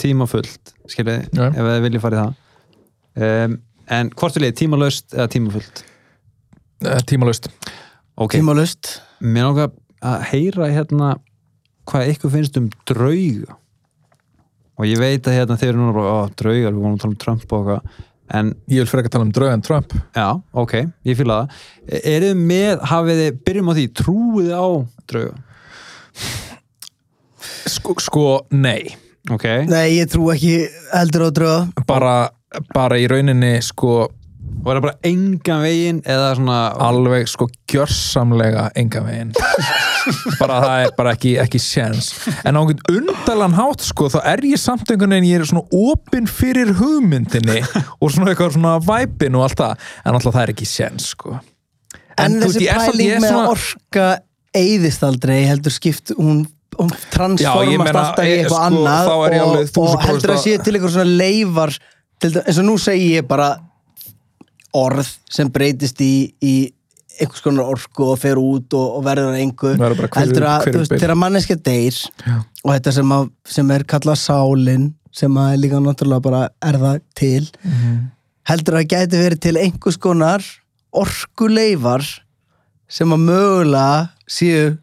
tímafullt 0.00 0.74
skiljið, 0.90 1.30
Já. 1.32 1.46
ef 1.48 1.62
þið 1.62 1.86
viljið 1.86 2.04
fara 2.04 2.18
í 2.18 2.22
það 2.24 2.34
um, 3.16 3.58
en 3.86 4.10
hvort 4.18 4.36
vil 4.36 4.48
ég, 4.48 4.56
tímalust 4.58 5.14
eða 5.14 5.28
tímafullt? 5.32 5.84
Eh, 6.84 7.02
tímalaust. 7.08 7.48
Ok, 8.16 8.36
tímalust 8.36 8.98
mér 9.20 9.50
langar 9.50 9.70
að 10.04 10.26
heyra 10.32 10.68
hérna 10.72 11.14
hvað 11.88 12.10
ykkur 12.12 12.34
finnst 12.34 12.58
um 12.60 12.68
drauga. 12.88 13.56
Og 14.76 14.84
ég 14.90 15.00
veit 15.00 15.24
að 15.24 15.38
hérna 15.38 15.56
þeir 15.56 15.70
eru 15.72 15.80
núna 15.80 15.96
bara, 15.96 16.12
ó, 16.12 16.18
draugar, 16.36 16.74
við 16.74 16.82
vorum 16.82 16.98
að 16.98 17.02
tala 17.04 17.14
um 17.14 17.20
Trump 17.22 17.46
og 17.46 17.62
eitthvað. 17.62 18.02
En 18.36 18.50
ég 18.66 18.82
vil 18.82 18.90
frekar 18.90 19.12
tala 19.14 19.24
um 19.24 19.32
draugan 19.32 19.64
Trump. 19.64 19.94
Já, 20.16 20.28
ok, 20.52 20.74
ég 21.06 21.16
fýla 21.16 21.38
það. 21.40 21.64
Er 22.02 22.26
þið 22.26 22.44
með, 22.50 22.84
hafið 22.90 23.22
þið, 23.22 23.40
byrjum 23.46 23.70
á 23.70 23.74
því 23.78 23.86
trúið 24.02 24.52
á 24.52 24.66
drauga? 25.12 25.42
Sko, 27.66 27.96
sko 28.02 28.28
nei 28.52 28.96
ok, 29.30 29.46
nei, 29.70 29.96
ég 29.98 30.10
trú 30.12 30.30
ekki 30.34 30.54
heldur 30.92 31.26
á 31.26 31.30
dröða 31.34 31.86
bara, 31.88 32.14
bara 32.74 32.98
í 33.00 33.08
rauninni 33.10 33.56
sko 33.64 34.06
er 34.66 34.78
það 34.78 34.84
bara 34.86 34.98
engan 35.06 35.60
veginn 35.62 35.98
eða 36.10 36.30
svona 36.38 36.58
alveg 36.86 37.28
sko 37.30 37.46
gjörsamlega 37.70 38.68
enga 38.78 39.02
veginn? 39.04 39.32
Bara 40.40 40.56
það 40.62 40.80
er 40.84 40.92
bara 40.98 41.12
ekki, 41.16 41.32
ekki 41.42 41.58
séns. 41.62 42.08
En 42.46 42.54
á 42.54 42.60
einhvern 42.62 43.08
undalan 43.10 43.54
hátt 43.58 43.82
sko 43.86 44.06
þá 44.12 44.20
er 44.32 44.42
ég 44.46 44.60
samt 44.62 44.90
einhvern 44.90 45.14
veginn 45.16 45.28
ég 45.28 45.42
er 45.42 45.48
svona 45.50 45.66
opinn 45.74 46.28
fyrir 46.30 46.70
hugmyndinni 46.78 47.58
og 47.98 48.12
svona 48.14 48.30
eitthvað 48.32 48.54
svona 48.54 48.76
væpin 48.86 49.38
og 49.38 49.46
allt 49.48 49.62
það. 49.62 49.86
En 50.04 50.18
alltaf 50.18 50.36
það 50.36 50.42
er 50.44 50.54
ekki 50.54 50.68
séns 50.70 51.08
sko. 51.14 51.34
En, 52.16 52.38
þú 52.38 52.46
veist, 52.46 52.58
þessi 52.60 52.70
er 52.70 52.84
pæling 52.86 53.10
ég 53.10 53.16
er 53.18 53.24
með 53.24 53.34
svona- 53.34 53.54
orka 53.56 54.06
eyðist 54.56 55.02
aldrei 55.06 55.40
heldur 55.46 55.74
skipt 55.74 56.14
hún, 56.16 56.44
ég 56.84 57.04
transformast 57.14 57.98
alltaf 58.00 58.24
í 58.24 58.30
eh, 58.30 58.38
eitthvað 58.42 58.56
sko, 58.56 58.64
annað 58.66 59.10
og, 59.12 59.26
og 59.26 59.60
1000% 59.64 60.06
heldur 60.10 60.32
að 60.36 60.40
sé 60.44 60.56
til 60.62 60.74
eitthvað 60.76 60.94
svona 60.96 61.16
leifar 61.22 61.76
til, 62.20 62.32
eins 62.42 62.58
og 62.62 62.66
nú 62.68 62.76
segi 62.80 63.08
ég 63.16 63.26
bara 63.28 63.50
orð 64.76 65.08
sem 65.32 65.48
breytist 65.52 66.00
í, 66.04 66.12
í 66.44 66.54
einhvers 67.16 67.40
konar 67.44 67.70
orku 67.72 68.10
og 68.12 68.18
fer 68.20 68.36
út 68.36 68.74
og, 68.76 68.98
og 68.98 69.04
verður 69.06 69.38
engu 69.40 69.70
heldur 70.18 70.44
að, 70.50 70.66
þegar 70.92 71.14
manneskja 71.16 71.56
deyr 71.64 71.96
Já. 71.96 72.34
og 72.64 72.74
þetta 72.74 72.92
sem, 72.98 73.14
að, 73.16 73.30
sem 73.56 73.70
er 73.72 73.86
kallað 73.88 74.20
sálin 74.20 74.90
sem 75.16 75.38
að 75.40 75.54
líka 75.62 75.80
náttúrulega 75.80 76.24
bara 76.28 76.42
er 76.60 76.76
það 76.82 77.00
til 77.16 77.46
Mhm. 77.64 77.96
heldur 78.46 78.76
að 78.78 78.88
gæti 78.92 79.18
verið 79.22 79.40
til 79.42 79.56
einhvers 79.58 79.96
konar 79.98 80.44
orkuleifar 80.92 82.04
sem 82.88 83.10
að 83.10 83.24
mögulega 83.24 84.10
séu 84.30 84.66
"Oh, 84.70 84.76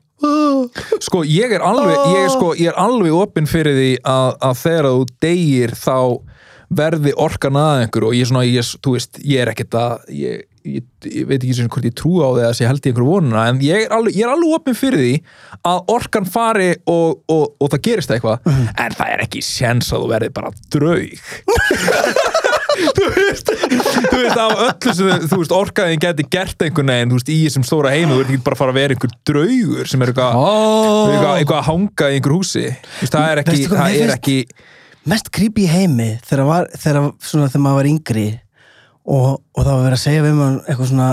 sko 1.04 1.24
ég 1.28 1.54
er 1.56 1.64
alveg 1.66 1.98
ég 2.14 2.22
er, 2.26 2.30
sko, 2.34 2.54
ég 2.58 2.72
er 2.72 2.80
alveg 2.80 3.16
opinn 3.16 3.50
fyrir 3.50 3.76
því 3.78 3.92
að, 4.08 4.30
að 4.50 4.62
þegar 4.64 4.90
þú 4.92 5.04
deyir 5.26 5.76
þá 5.78 5.98
verði 6.74 7.14
orkan 7.22 7.60
að 7.60 7.84
einhver 7.84 8.08
og 8.08 8.18
ég, 8.18 8.26
er 8.26 8.32
svona, 8.32 8.48
ég, 8.48 8.74
þú 8.84 8.96
veist, 8.96 9.22
ég 9.22 9.44
er 9.44 9.52
ekkert 9.52 9.78
að 9.78 10.06
ég, 10.18 10.46
ég, 10.66 10.86
ég 11.06 11.28
veit 11.30 11.38
ekki 11.38 11.56
sem 11.58 11.70
hvort 11.72 11.88
ég 11.88 11.96
trú 12.00 12.16
á 12.24 12.30
því 12.34 12.46
að 12.48 12.62
ég 12.64 12.72
held 12.72 12.84
í 12.88 12.92
einhverju 12.92 13.10
vonuna 13.10 13.46
en 13.52 13.62
ég 13.64 13.86
er 13.86 13.96
alveg, 13.98 14.18
ég 14.18 14.26
er 14.26 14.34
alveg 14.34 14.56
opinn 14.58 14.80
fyrir 14.80 15.04
því 15.04 15.14
að 15.70 15.94
orkan 15.94 16.30
fari 16.30 16.70
og, 16.90 17.20
og, 17.32 17.46
og 17.60 17.74
það 17.74 17.84
gerist 17.90 18.16
eitthvað 18.16 18.48
en 18.50 18.98
það 18.98 19.14
er 19.16 19.26
ekki 19.28 19.44
séns 19.46 19.92
að 19.94 20.06
þú 20.06 20.14
verði 20.16 20.32
bara 20.40 20.54
draug 20.74 21.20
þú 22.74 23.08
veist 23.16 23.52
þú 23.54 24.20
veist 24.20 24.40
af 24.44 24.54
öllu 24.68 24.96
sem 24.98 25.26
þú 25.28 25.40
veist 25.42 25.56
orkaðin 25.58 26.04
geti 26.04 26.28
gert 26.36 26.66
einhvern 26.66 26.94
veginn 26.94 27.12
þú 27.14 27.20
veist 27.20 27.34
í 27.34 27.40
þessum 27.46 27.68
stóra 27.68 27.94
heimi 27.94 28.14
þú 28.14 28.22
ert 28.22 28.32
ekki 28.34 28.46
bara 28.46 28.58
að 28.58 28.62
fara 28.64 28.74
að 28.74 28.80
vera 28.80 28.98
einhver 28.98 29.16
draugur 29.30 29.92
sem 29.92 30.06
er 30.06 30.14
eitthvað 30.14 30.40
oh. 30.40 31.12
eitthvað, 31.12 31.34
eitthvað 31.40 31.60
að 31.60 31.68
hanga 31.70 32.10
í 32.10 32.18
einhver 32.20 32.38
húsi 32.38 32.66
Þú 32.70 33.04
veist, 33.04 33.18
það 33.18 33.28
er 33.28 33.44
ekki, 33.44 33.60
hvað, 33.68 33.84
það 33.84 34.00
er 34.00 34.16
ekki 34.18 34.38
mest 35.14 35.30
creepy 35.36 35.68
í 35.68 35.72
heimi 35.72 36.10
þegar, 36.24 36.46
var, 36.48 36.72
þegar, 36.80 37.12
svona, 37.24 37.52
þegar 37.52 37.66
maður 37.68 37.80
var 37.82 37.92
yngri 37.92 38.28
og, 39.04 39.30
og 39.36 39.62
það 39.62 39.74
var 39.74 39.86
verið 39.88 39.98
að 39.98 40.04
segja 40.06 40.26
við 40.26 40.38
maður 40.40 40.60
eitthvað 40.64 40.92
svona 40.94 41.12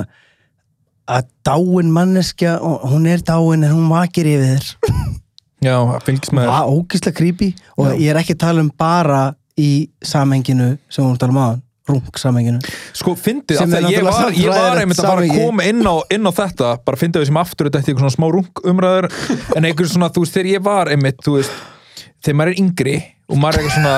að 1.11 1.30
dáin 1.46 1.90
manneskja 1.94 2.58
og 2.62 2.84
hún 2.92 3.08
er 3.11 3.24
dáin 3.26 3.66
en 3.66 3.74
hún 3.74 3.88
vakir 3.90 4.28
yfir 4.30 4.61
þér 4.61 5.18
já, 5.64 5.74
fylgist 6.06 6.34
með 6.36 6.48
það 6.48 6.61
er 6.61 6.74
ógislega 6.76 7.18
creepy 7.18 7.50
og 7.76 7.88
Já. 7.88 7.94
ég 7.98 8.12
er 8.12 8.20
ekki 8.20 8.36
að 8.36 8.42
tala 8.44 8.64
um 8.64 8.70
bara 8.78 9.22
í 9.61 9.70
samhenginu 10.02 10.70
sem 10.88 11.04
hún 11.04 11.18
tala 11.20 11.34
um 11.34 11.40
aðan 11.44 11.61
rung 11.90 12.18
samhenginu 12.22 12.61
Sko, 12.94 13.14
fyndið, 13.18 13.58
Sem 13.58 13.72
er 13.74 13.82
að 13.82 13.94
ég 13.94 14.04
náttúrulega 14.04 14.22
var, 14.22 14.36
ég 14.36 14.46
var 14.46 14.58
samfræðilegt 14.61 14.82
einmitt 14.84 15.00
að 15.00 15.08
fara 15.08 15.20
að 15.20 15.26
samhengi. 15.26 15.46
koma 15.46 15.64
inn 15.70 15.82
á, 15.90 15.94
inn 16.16 16.28
á 16.28 16.32
þetta, 16.40 16.68
bara 16.86 17.00
fyndið 17.00 17.22
við 17.24 17.30
sem 17.32 17.40
aftur 17.40 17.66
þetta 17.70 17.80
eitthvað 17.82 18.04
svona 18.04 18.14
smá 18.16 18.26
rung 18.36 18.62
umræður 18.72 19.08
en 19.58 19.66
einhver 19.70 19.90
svona, 19.90 20.11
þú 20.14 20.24
veist, 20.24 20.36
þegar 20.36 20.50
ég 20.52 20.64
var 20.68 20.90
einmitt, 20.94 21.18
þú 21.26 21.34
veist, 21.38 21.56
þegar 22.22 22.38
maður 22.40 22.52
er 22.54 22.62
yngri 22.62 22.96
og 23.30 23.40
maður 23.42 23.58
er 23.58 23.64
eitthvað 23.64 23.78
svona 23.80 23.96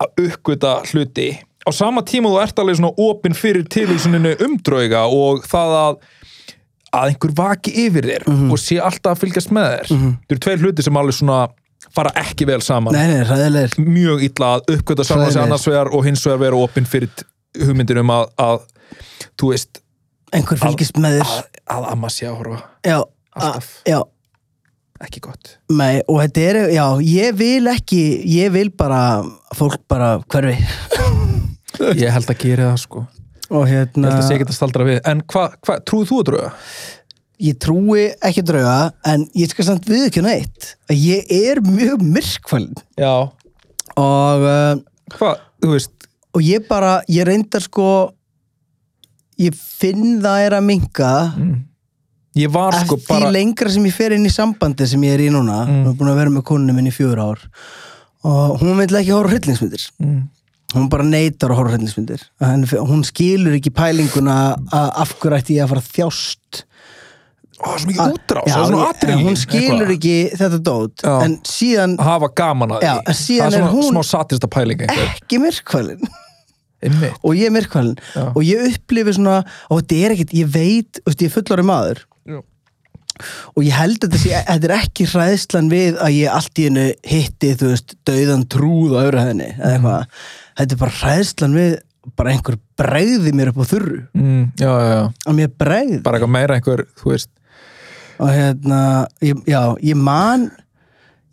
að 0.00 0.24
uppgöta 0.24 0.72
hluti, 0.92 1.28
á 1.60 1.70
sama 1.76 2.00
tíma 2.08 2.30
þú 2.32 2.40
ert 2.40 2.62
alveg 2.62 2.78
svona 2.80 2.94
opinn 3.04 3.36
fyrir 3.36 3.66
tilvísuninu 3.68 4.32
umdrauga 4.46 5.02
og 5.12 5.44
það 5.50 5.76
að 5.82 6.00
að 6.90 7.10
einhver 7.12 7.30
vaki 7.38 7.70
yfir 7.84 8.06
þér 8.08 8.24
Mhm. 8.26 8.48
og 8.50 8.58
sé 8.58 8.80
alltaf 8.82 9.12
að 9.14 9.20
fylgjast 9.26 9.52
með 9.54 9.66
þér 9.74 9.90
þetta 9.92 10.32
eru 10.34 10.40
tveir 10.46 10.62
hluti 10.64 10.82
sem 10.82 10.96
alveg 10.98 11.14
svona 11.20 11.36
fara 11.88 12.12
ekki 12.20 12.46
vel 12.48 12.60
saman. 12.64 12.94
Nei, 12.94 13.20
nei, 13.24 13.66
mjög 13.80 14.24
illa 14.28 14.54
að 14.58 14.74
uppgöta 14.76 15.06
saman 15.06 15.32
sig 15.32 15.42
annars 15.42 15.66
vegar 15.68 15.92
og 15.94 16.04
hins 16.06 16.24
vegar 16.26 16.42
vera 16.44 16.60
opinn 16.60 16.88
fyrir 16.88 17.10
hugmyndir 17.58 18.00
um 18.02 18.12
að, 18.14 18.28
að 18.40 18.58
þú 19.40 19.52
veist, 19.54 19.82
einhver 20.36 20.60
fylgist 20.60 21.00
með 21.00 21.20
þér. 21.20 21.34
að, 21.34 21.60
að 21.76 21.88
amma 21.94 22.10
sé 22.12 22.28
að 22.28 22.36
horfa. 22.40 22.60
Já, 22.86 22.98
alltaf. 23.34 23.70
já, 23.88 23.98
ekki 25.06 25.24
gott. 25.24 25.54
Nei, 25.72 26.02
og 26.06 26.20
þetta 26.24 26.44
er 26.50 26.60
já, 26.76 26.84
ég 27.06 27.40
vil 27.40 27.72
ekki, 27.72 28.02
ég 28.30 28.52
vil 28.54 28.68
bara 28.70 29.00
fólk 29.58 29.82
bara 29.90 30.18
hverfi. 30.30 30.58
Ég 31.96 32.12
held 32.12 32.28
að 32.30 32.42
gera 32.42 32.70
það 32.72 32.80
sko. 32.84 33.06
Og 33.50 33.66
ég 33.66 33.80
hérna 33.80 34.10
held 34.12 34.20
að 34.20 34.26
sé 34.28 34.36
ekki 34.36 34.46
að 34.46 34.56
staldra 34.58 34.86
við. 34.86 34.98
En 35.10 35.22
hvað, 35.26 35.54
hva, 35.66 35.78
trúið 35.86 36.10
þú 36.10 36.18
að 36.20 36.26
drauga? 36.28 36.50
Ég 37.40 37.56
trúi 37.62 38.06
ekki 38.26 38.42
drauga 38.46 38.92
en 39.08 39.24
ég 39.38 39.50
skal 39.52 39.64
samt 39.70 39.88
við 39.88 40.08
ekki 40.10 40.22
neitt 40.24 40.74
að 40.90 41.00
ég 41.00 41.30
er 41.50 41.62
mjög 41.64 42.02
myrkvælin 42.04 42.76
já, 43.00 43.14
og, 43.96 44.44
uh, 44.44 44.76
hvað, 45.16 45.40
þú 45.62 45.72
veist? 45.74 46.08
og 46.36 46.44
ég 46.46 46.68
bara, 46.68 47.00
ég 47.10 47.26
reyndar 47.26 47.64
sko 47.64 47.88
ég 49.40 49.56
finn 49.56 50.20
það 50.22 50.46
er 50.46 50.56
að 50.58 50.66
minka 50.68 51.12
ég 52.38 52.52
var 52.52 52.76
sko 52.84 52.98
eftir 52.98 53.08
bara 53.14 53.30
lengra 53.34 53.72
sem 53.72 53.86
ég 53.88 53.96
fer 53.96 54.14
inn 54.16 54.28
í 54.28 54.32
sambandi 54.32 54.86
sem 54.86 55.02
ég 55.08 55.16
er 55.16 55.24
í 55.26 55.30
núna 55.32 55.62
Mm. 55.66 55.86
og 55.86 55.94
er 55.94 55.96
búin 55.98 56.12
að 56.12 56.20
vera 56.20 56.34
með 56.36 56.46
konunum 56.50 56.76
minn 56.76 56.90
í 56.90 56.94
fjögur 56.94 57.22
ár 57.24 57.40
og 58.24 58.60
hún 58.60 58.76
vil 58.76 59.00
ekki 59.00 59.14
horfa 59.16 59.32
hryllingsmyndir. 59.32 59.86
Mm. 59.98 60.28
hún 60.74 60.88
bara 60.92 61.02
neytar 61.02 61.50
að 61.50 61.56
horfa 61.56 61.72
hryllingsmyndir. 61.72 62.20
Hún 62.86 63.00
skilur 63.08 63.56
ekki 63.56 63.72
pælinguna 63.74 64.34
af 64.70 65.14
hverju 65.18 65.38
ætti 65.40 65.56
ég 65.56 65.64
að 65.64 65.72
fara 65.72 65.86
þjást 65.88 66.60
Ó, 67.60 67.74
svo 67.76 67.90
mikið 67.90 68.14
útrás, 68.16 68.46
Já, 68.48 68.54
það 68.54 68.62
er 68.62 68.68
svona 68.70 68.88
atriðin 68.94 69.26
hún 69.26 69.36
skilur 69.36 69.90
ekki 69.92 70.14
þetta 70.40 70.58
dót 70.64 71.02
Já. 71.04 71.14
en 71.26 71.34
síðan 71.44 71.96
hafa 72.00 72.28
gaman 72.40 72.70
að 72.78 72.86
Já, 72.86 72.92
því. 73.10 73.36
það 73.36 73.46
er 73.46 73.56
svona 73.58 73.72
hún- 73.74 73.90
smá 73.92 74.02
satirsta 74.10 74.48
pæling 74.48 74.80
einhver. 74.86 75.10
ekki 75.20 75.40
myrkvælin 75.42 76.06
og 77.22 77.34
ég 77.36 77.46
er 77.50 77.52
myrkvælin 77.52 77.98
og 78.30 78.40
ég 78.46 78.62
upplifi 78.70 79.12
svona 79.18 79.42
og 79.68 79.82
þetta 79.82 79.98
er 80.06 80.14
ekkit, 80.16 80.32
ég 80.40 80.48
veit, 80.54 81.00
þú 81.02 81.10
veist, 81.10 81.20
ég 81.20 81.28
er 81.28 81.34
fullari 81.36 81.66
maður. 81.68 82.00
Já. 82.30 82.38
og 83.52 83.60
ég 83.66 83.74
held 83.76 83.98
að 84.00 84.08
þetta, 84.08 84.20
sé, 84.22 84.32
þetta 84.48 84.68
er 84.70 84.74
ekki 84.78 85.06
hræðslan 85.12 85.68
við 85.72 85.98
að 86.00 86.14
ég 86.16 86.32
allt 86.32 86.54
í 86.62 86.64
hennu 86.70 86.86
hitti 87.04 87.50
þú 87.60 87.68
veist, 87.74 87.94
dauðan 88.08 88.46
trúð 88.48 88.96
á 88.96 89.00
öðru 89.04 89.20
henni 89.26 89.50
eða 89.58 89.74
eitthvað, 89.76 90.06
þetta 90.56 90.72
er 90.78 90.80
bara 90.86 90.98
hræðslan 91.02 91.58
við 91.60 91.74
bara 92.16 92.32
einhver 92.32 92.56
bregði 92.80 93.34
mér 93.36 93.50
upp 93.52 93.60
á 93.60 93.64
þurru. 93.68 93.98
Mm, 94.16 94.44
já, 94.56 94.70
já, 94.72 94.86
já, 94.88 95.02
að 95.28 95.36
mér 95.36 95.50
bregði. 95.60 95.98
Bara 96.02 96.16
eitthvað 96.16 96.32
meira 96.32 96.56
einhver 96.56 96.82
þú 96.96 97.10
veist, 97.12 97.28
og 98.20 98.28
hérna, 98.34 98.80
ég, 99.24 99.38
já, 99.48 99.62
ég 99.80 99.96
man 99.96 100.50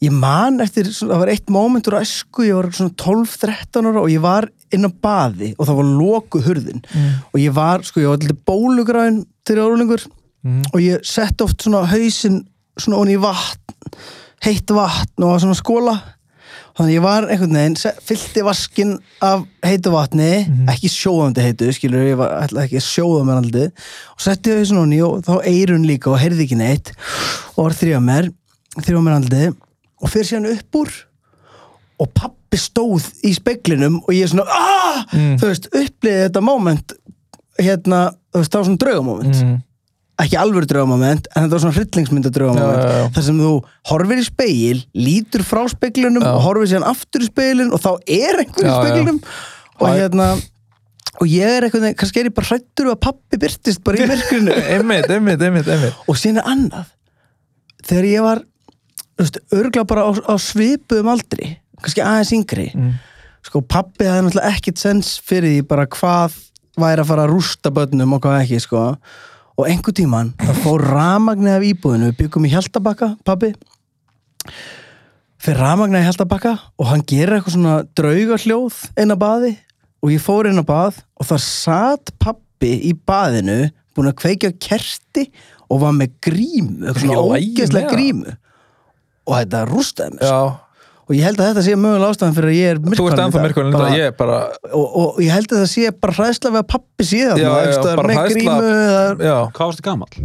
ég 0.01 0.13
man 0.13 0.59
eftir, 0.61 0.85
svona, 0.93 1.15
það 1.15 1.21
var 1.23 1.31
eitt 1.33 1.49
moment 1.49 1.88
úr 1.89 1.95
æsku, 1.99 2.43
ég 2.45 2.53
var 2.57 2.67
svona 2.77 2.93
12-13 3.01 3.88
ára 3.89 4.03
og 4.03 4.11
ég 4.13 4.21
var 4.21 4.45
inn 4.75 4.85
á 4.85 4.91
baði 4.93 5.53
og 5.57 5.65
það 5.65 5.79
var 5.79 5.89
lokuð 6.01 6.45
hurðin 6.51 6.83
Mm. 6.93 7.09
og 7.33 7.39
ég 7.41 7.53
var, 7.55 7.81
sko, 7.88 7.99
ég 8.03 8.07
var 8.11 8.19
alltaf 8.19 8.43
bólugræn 8.45 9.23
til 9.45 9.57
árulingur 9.63 10.05
Mm. 10.45 10.61
og 10.73 10.79
ég 10.79 11.03
sett 11.03 11.41
oft 11.41 11.61
svona 11.65 11.81
hausinn 11.89 12.43
svona 12.77 12.99
onni 13.01 13.15
í 13.17 13.21
vatn 13.21 13.97
heitt 14.45 14.69
vatn 14.69 15.23
og 15.25 15.39
svona 15.41 15.57
skóla 15.57 15.95
þannig 16.78 16.93
ég 16.93 17.03
var 17.03 17.28
einhvern 17.28 17.57
veginn 17.57 17.78
fyllti 18.05 18.43
vaskin 18.45 18.95
af 19.25 19.45
heitu 19.65 19.91
vatni 19.93 20.30
ekki 20.69 20.91
sjóðandi 20.93 21.45
heitu, 21.45 21.71
skilur 21.73 22.05
ég 22.05 22.19
var 22.19 22.36
ætla 22.43 22.65
ekki 22.67 22.80
að 22.80 22.86
sjóða 22.88 23.23
mér 23.28 23.41
aldrei. 23.41 23.65
Og 24.15 24.25
setti 24.28 24.53
hausinn 24.53 24.82
onni 24.84 25.01
og 25.05 25.23
þá 25.25 25.34
eirun 25.49 25.88
líka 25.89 26.11
og 26.13 26.19
heyrði 26.21 26.45
ekki 26.45 26.59
neitt. 26.59 26.93
Og 27.55 27.67
var 27.67 27.78
þrjá 27.80 28.01
mér 28.03 28.32
þrjá 28.78 29.01
mér 29.01 29.17
aldrei 29.17 29.45
og 29.97 30.11
fyrir 30.13 30.30
síðan 30.30 30.51
upp 30.53 30.82
úr. 30.82 30.93
Og 31.97 32.11
pappi 32.13 32.59
stóð 32.61 33.09
í 33.25 33.34
speglinum 33.34 34.01
og 34.03 34.13
ég 34.13 34.30
svona 34.30 34.45
aah! 34.45 35.03
Mm. 35.13 35.38
þú 35.41 35.49
veist, 35.51 35.69
uppliði 35.73 36.25
þetta 36.25 36.41
moment 36.45 36.93
hérna, 37.57 38.01
þú 38.34 38.41
veist, 38.41 38.51
það 38.51 38.59
var 38.59 38.67
svona 38.67 38.82
draugamoment 38.84 39.39
mm, 39.41 39.55
ekki 40.24 40.38
alvöru 40.41 40.65
draugamoment 40.70 41.28
en 41.36 41.43
þetta 41.45 41.53
var 41.53 41.61
svona 41.63 41.76
hryllingsmynda 41.78 42.32
draugamoment 42.34 43.13
þar 43.15 43.26
sem 43.28 43.39
þú 43.43 43.51
horfir 43.91 44.22
í 44.22 44.26
speil 44.26 44.80
lítur 44.97 45.43
frá 45.45 45.61
speglinum 45.70 46.26
Já. 46.26 46.32
og 46.34 46.41
horfir 46.47 46.72
síðan 46.74 46.88
aftur 46.89 47.26
í 47.26 47.30
speilin 47.30 47.74
og 47.76 47.84
þá 47.84 47.91
er 48.07 48.41
einhver 48.43 48.65
í 48.65 48.74
speglinum. 48.74 49.20
Og 49.78 49.88
hérna 49.93 50.30
og 51.18 51.30
ég 51.30 51.49
er 51.49 51.65
eitthvað, 51.68 51.91
kannski 51.97 52.22
er 52.22 52.30
ég 52.32 52.36
bara 52.38 52.49
hrættur 52.51 52.91
að 52.91 52.99
pappi 53.05 53.39
byrtist 53.41 53.82
bara 53.86 53.97
í 54.01 54.07
myrkrinu. 54.09 54.53
Einmitt, 54.76 55.07
einmitt, 55.09 55.41
einmitt, 55.41 55.70
einmitt. 55.74 56.01
og 56.09 56.18
síðan 56.18 56.41
er 56.43 56.49
annað. 56.53 56.91
Þegar 57.88 58.09
ég 58.09 58.26
var 58.26 58.43
örgla 59.57 59.86
bara 59.89 60.05
á, 60.05 60.11
á 60.13 60.36
svipuðum 60.41 61.09
aldri 61.13 61.55
kannski 61.82 62.03
aðeins 62.05 62.34
yngri 62.38 62.68
Mm. 62.74 62.91
sko 63.45 63.61
pappi 63.61 64.05
hafði 64.05 64.28
náttúrulega 64.28 64.51
ekkit 64.57 64.82
sens 64.82 65.15
fyrir 65.24 65.55
því 65.55 65.68
bara 65.70 65.86
hvað 65.88 66.36
væri 66.78 67.01
að 67.01 67.09
fara 67.09 67.26
að 67.26 67.32
rústa 67.34 67.72
börnum 67.74 68.13
og 68.18 68.22
hvað 68.26 68.41
ekki 68.43 68.59
sko 68.65 68.82
og 69.57 69.69
einhver 69.69 69.95
tíman 69.97 70.33
það 70.41 70.63
fór 70.63 70.83
ramagnið 70.93 71.55
af 71.57 71.69
íbúðinu 71.71 72.11
við 72.11 72.19
byggum 72.23 72.45
í 72.45 72.51
Hjaltabakka, 72.53 73.15
pappi 73.25 73.53
fyrir 75.41 75.61
ramagnið 75.61 76.03
í 76.03 76.07
Hjaltabakka 76.07 76.53
og 76.77 76.89
hann 76.89 77.03
gerir 77.07 77.37
eitthvað 77.37 77.55
svona 77.55 77.75
draugahljóð 77.97 78.79
inn 79.01 79.13
á 79.13 79.17
baði. 79.19 79.53
Og 80.03 80.13
ég 80.13 80.21
fór 80.21 80.49
inn 80.49 80.61
á 80.61 80.65
bað 80.65 80.99
og 81.17 81.29
það 81.29 81.43
satt 81.45 82.11
pappi 82.21 82.69
í 82.89 82.93
baðinu 83.07 83.69
búin 83.97 84.11
að 84.11 84.19
kveikja 84.21 84.51
kerti 84.61 85.25
og 85.67 85.81
var 85.81 85.95
með 85.97 86.13
grímu, 86.23 86.85
eitthvað 86.85 87.01
svona 87.01 87.23
ógeðslega 87.37 87.91
grímu. 87.91 88.35
Og 89.27 89.33
þetta 89.35 89.63
rústaði 89.67 90.15
mér. 90.15 90.29
Já, 90.29 90.41
og 91.07 91.15
ég 91.15 91.23
held 91.23 91.39
að 91.39 91.49
þetta 91.51 91.63
sé 91.67 91.75
mögulega 91.79 92.13
ástæðan 92.13 92.33
fyrir 92.37 92.49
að 92.51 92.57
ég 92.57 92.71
er 92.73 92.79
þú 92.79 92.87
ert 92.87 92.91
myrkvæðin 92.91 93.21
ennþá 93.25 93.43
myrkvæðin 93.45 93.77
bara, 93.77 93.91
ég 93.95 94.07
er 94.09 94.15
bara, 94.19 94.39
og, 94.75 94.87
og 95.01 95.21
ég 95.23 95.31
held 95.31 95.53
að 95.53 95.61
það 95.63 95.69
sé 95.73 95.91
bara 96.03 96.17
hræðsla 96.17 96.51
við 96.51 96.59
að 96.63 96.67
pappi 96.73 97.07
það 97.11 97.39
Já, 97.43 97.47
já, 97.47 97.77
bara 97.87 98.07
með 98.09 98.19
hræðsla- 98.19 98.33
grímu 98.35 98.73
eða 98.73 99.05
já. 99.29 99.37
Hvað 99.55 99.71
varstu 99.71 99.85
gamall? 99.87 100.17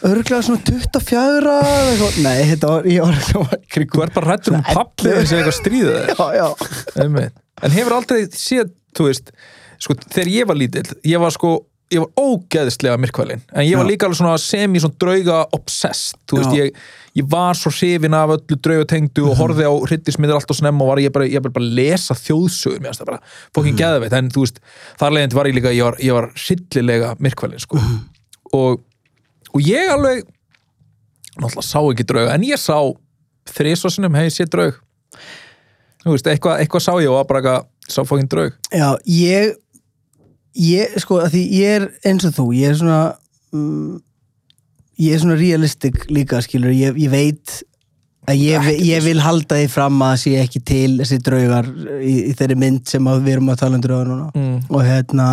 örglega 0.00 0.42
svona 0.44 0.62
24 0.64 1.54
eða 1.60 1.80
eitthvað. 1.92 2.18
nei, 2.24 2.38
þetta 2.54 2.68
var, 2.72 2.86
ég 2.88 3.02
var 3.04 3.56
ekki 3.60 3.86
þú 3.92 4.04
ert 4.06 4.14
bara 4.16 4.30
hrættur 4.30 4.56
um 4.56 4.62
pappi 4.64 5.12
sem 5.28 5.40
eitthvað 5.40 5.56
stríðið 5.58 5.98
já, 6.12 6.26
já, 6.40 7.26
en 7.60 7.74
hefur 7.76 7.96
aldrei 7.98 8.22
séð 8.32 8.70
þú 8.96 9.08
veist, 9.10 9.32
sko, 9.80 9.96
þegar 10.08 10.30
ég 10.32 10.48
var 10.48 10.56
lítill 10.60 10.86
ég 11.04 11.20
var 11.20 11.34
sko, 11.36 11.52
ég 11.90 12.02
var 12.02 12.10
ógeðslega 12.20 12.96
myrkvælin, 13.02 13.42
en 13.50 13.66
ég 13.66 13.78
var 13.78 13.86
Já. 13.86 13.90
líka 13.90 14.06
alveg 14.06 14.18
svona 14.20 14.38
semi 14.38 14.80
svona 14.82 14.98
drauga 15.02 15.38
obsessed 15.56 16.20
þú 16.30 16.38
veist, 16.38 16.52
ég, 16.54 16.82
ég 17.18 17.30
var 17.32 17.58
svo 17.58 17.72
hrifin 17.74 18.14
af 18.14 18.34
öllu 18.36 18.58
draugatengdu 18.62 19.24
og 19.26 19.38
horfði 19.40 19.66
á 19.66 19.74
hryttismiður 19.88 20.38
allt 20.38 20.54
og 20.54 20.58
snemma 20.60 20.86
og 20.86 20.92
var 20.92 21.02
ég 21.02 21.14
bara, 21.14 21.26
ég 21.26 21.42
bara, 21.42 21.56
bara 21.56 21.72
lesa 21.80 22.14
þjóðsögur 22.18 22.84
mér 22.84 22.98
það 22.98 23.10
bara 23.10 23.22
fókin 23.56 23.74
mm. 23.74 23.80
geðveit, 23.80 24.14
en 24.20 24.30
þú 24.30 24.44
veist 24.46 24.60
þar 25.02 25.16
leiðandi 25.16 25.38
var 25.40 25.50
ég 25.50 25.58
líka, 25.58 25.72
ég 25.74 25.88
var, 25.88 25.98
ég 26.04 26.18
var 26.18 26.30
hryllilega 26.36 27.14
myrkvælin 27.18 27.64
sko. 27.64 27.82
Og, 28.58 28.84
og 29.50 29.66
ég 29.66 29.90
alveg 29.90 30.22
náttúrulega 31.40 31.66
sá 31.66 31.80
ekki 31.82 32.06
drauga, 32.06 32.36
en 32.36 32.46
ég 32.46 32.60
sá 32.60 32.76
þrísvarsinum, 33.50 34.14
hei, 34.18 34.28
sé 34.30 34.46
draug. 34.50 34.78
Þú 36.04 36.14
veist, 36.14 36.30
eitthvað, 36.30 36.62
eitthvað 36.62 36.86
sá 36.86 36.92
ég 37.02 37.10
og 37.10 37.18
var 37.18 37.28
bara 37.28 37.42
eitthvað, 37.42 37.68
sá 37.90 38.00
fókin 38.06 38.30
draug. 38.30 38.54
Já, 38.70 38.94
ég 39.10 39.58
ég, 40.58 40.94
sko, 41.02 41.20
að 41.24 41.34
því 41.36 41.42
ég 41.56 41.80
er 41.80 41.88
eins 42.10 42.26
og 42.28 42.36
þú 42.36 42.46
ég 42.58 42.72
er 42.72 42.78
svona 42.80 43.00
mm, 43.54 43.98
ég 45.00 45.16
er 45.16 45.22
svona 45.22 45.40
realistic 45.40 46.06
líka, 46.12 46.40
skilur, 46.44 46.72
ég, 46.74 46.96
ég 47.00 47.12
veit 47.12 47.60
að 48.30 48.42
ég, 48.44 48.70
ég 48.84 49.04
vil 49.04 49.18
halda 49.24 49.58
því 49.58 49.68
fram 49.72 50.02
að 50.04 50.16
sé 50.24 50.34
ekki 50.42 50.62
til 50.66 50.90
þessi 51.00 51.20
draugar 51.24 51.68
í, 51.98 52.14
í 52.30 52.32
þeirri 52.36 52.58
mynd 52.60 52.88
sem 52.90 53.08
við 53.10 53.34
erum 53.36 53.52
að 53.52 53.62
tala 53.62 53.78
um 53.78 53.84
draugar 53.84 54.10
núna. 54.10 54.30
Mm. 54.36 54.58
og 54.68 54.84
hérna 54.86 55.28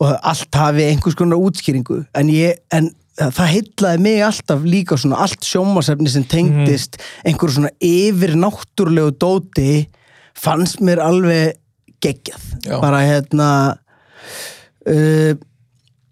og 0.00 0.16
allt 0.16 0.56
hafi 0.56 0.86
einhvers 0.88 1.16
konar 1.18 1.40
útskýringu. 1.40 2.00
En 2.16 2.30
ég, 2.32 2.56
en 2.72 2.88
það 3.20 3.50
heitlaði 3.52 4.02
mig 4.06 4.22
alltaf 4.24 4.62
líka 4.64 4.96
svona 4.98 5.20
allt 5.26 5.44
sjómasefni 5.44 6.08
sem 6.08 6.24
tengdist 6.24 6.96
einhverju 7.28 7.58
svona 7.58 7.72
yfir 7.84 8.32
náttúrulegu 8.40 9.12
dóti 9.20 9.74
fannst 10.40 10.80
mér 10.84 11.02
alveg 11.04 11.58
geggjað. 12.00 12.46
Já. 12.64 12.78
bara 12.80 13.02
hérna 13.04 13.50
uh, 14.90 15.32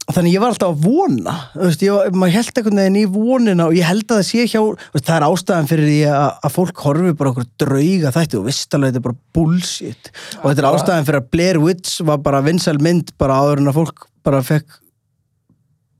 þannig 0.08 0.32
ég 0.32 0.40
var 0.42 0.54
alltaf 0.54 0.72
að 0.72 0.86
vona 0.86 1.34
veist, 1.58 1.82
ég, 1.84 2.16
maður 2.16 2.34
held 2.38 2.50
einhvern 2.60 2.80
veginn 2.82 2.98
í 3.02 3.04
vonina 3.12 3.68
og 3.68 3.76
ég 3.76 3.88
held 3.88 4.06
að 4.08 4.20
það 4.22 4.26
sé 4.30 4.46
hjá 4.48 4.60
veist, 4.64 5.04
það 5.04 5.14
er 5.18 5.26
ástæðan 5.28 5.70
fyrir 5.70 5.88
því 5.90 6.00
að, 6.14 6.26
að 6.48 6.54
fólk 6.56 6.84
horfi 6.86 7.14
bara 7.20 7.32
okkur 7.34 7.48
drauga 7.64 8.12
þætti 8.16 8.40
og 8.40 8.46
vistalega 8.48 8.92
þetta 8.94 9.02
er 9.02 9.06
bara 9.08 9.20
bullshit. 9.36 10.12
Og 10.40 10.46
þetta 10.48 10.64
er 10.64 10.70
ástæðan 10.72 11.08
fyrir 11.10 11.22
að 11.22 11.30
Blair 11.36 11.62
Witch 11.62 12.04
var 12.08 12.20
bara 12.24 12.44
vinsæl 12.46 12.78
mynd 12.80 13.12
bara 13.20 13.40
áður 13.42 13.64
en 13.64 13.72
að 13.72 13.80
fólk 13.82 14.06
bara 14.24 14.44
fekk 14.44 14.78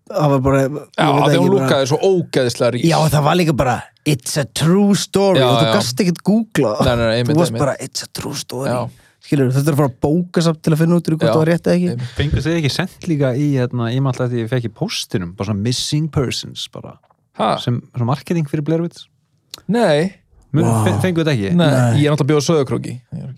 það 0.08 0.30
var 0.32 0.40
bara 0.40 0.62
Já, 0.64 0.68
bara- 1.04 1.32
Já, 2.88 2.96
það 3.12 3.26
var 3.28 3.38
líka 3.42 3.56
bara 3.56 3.78
It's 4.08 4.38
a 4.40 4.46
true 4.46 4.94
story. 4.96 5.36
Já, 5.36 5.44
og 5.44 5.58
þú 5.58 5.66
já. 5.66 5.72
gast 5.74 6.00
ekkert 6.00 6.22
googla 6.24 6.70
Nei, 6.80 6.94
nei, 6.96 7.06
nei, 7.10 7.24
Þú 7.28 7.36
varst 7.42 7.58
bara 7.60 7.74
It's 7.76 8.06
a 8.06 8.08
true 8.16 8.34
story. 8.34 8.70
Já. 8.70 8.88
Skilur, 9.28 9.50
þetta 9.52 9.68
er 9.68 9.74
að 9.74 9.80
fara 9.82 9.90
að 9.92 9.98
bóka 10.08 10.42
samt 10.46 10.62
til 10.64 10.72
að 10.72 10.80
finna 10.80 10.96
út 10.96 11.08
úr 11.12 11.16
hvort 11.18 11.28
það 11.28 11.40
var 11.42 11.50
rétt 11.52 11.66
eða 11.68 11.76
ekki 11.76 11.88
Einmitt. 11.92 12.12
Fengu 12.16 12.44
þið 12.46 12.54
ekki 12.62 12.70
sendt 12.72 13.08
líka 13.10 13.32
í, 13.36 13.48
hérna, 13.58 13.90
ég 13.92 14.00
maður 14.00 14.22
alltaf 14.24 14.30
því 14.32 14.40
ég 14.40 14.48
fekk 14.54 14.68
í 14.70 14.72
postinum, 14.80 15.34
bara 15.36 15.50
svona 15.50 15.64
missing 15.68 16.08
persons 16.14 16.64
bara, 16.72 16.94
Ha? 17.38 17.50
sem 17.60 17.76
svona 17.92 18.08
marketing 18.08 18.48
fyrir 18.48 18.64
Blair 18.64 18.80
Witch 18.86 19.04
Nei, 19.68 20.14
Mun- 20.50 20.64
Wow. 20.64 20.84
fe- 20.86 20.96
Fengu 21.04 21.20
þetta 21.20 21.34
ekki? 21.36 21.50
nei, 21.54 21.68
Nei. 21.68 22.00
ég 22.00 22.06
er 22.08 22.14
náttúrulega 22.16 22.30
bjóð 22.32 22.44
sögurkróki 22.48 22.94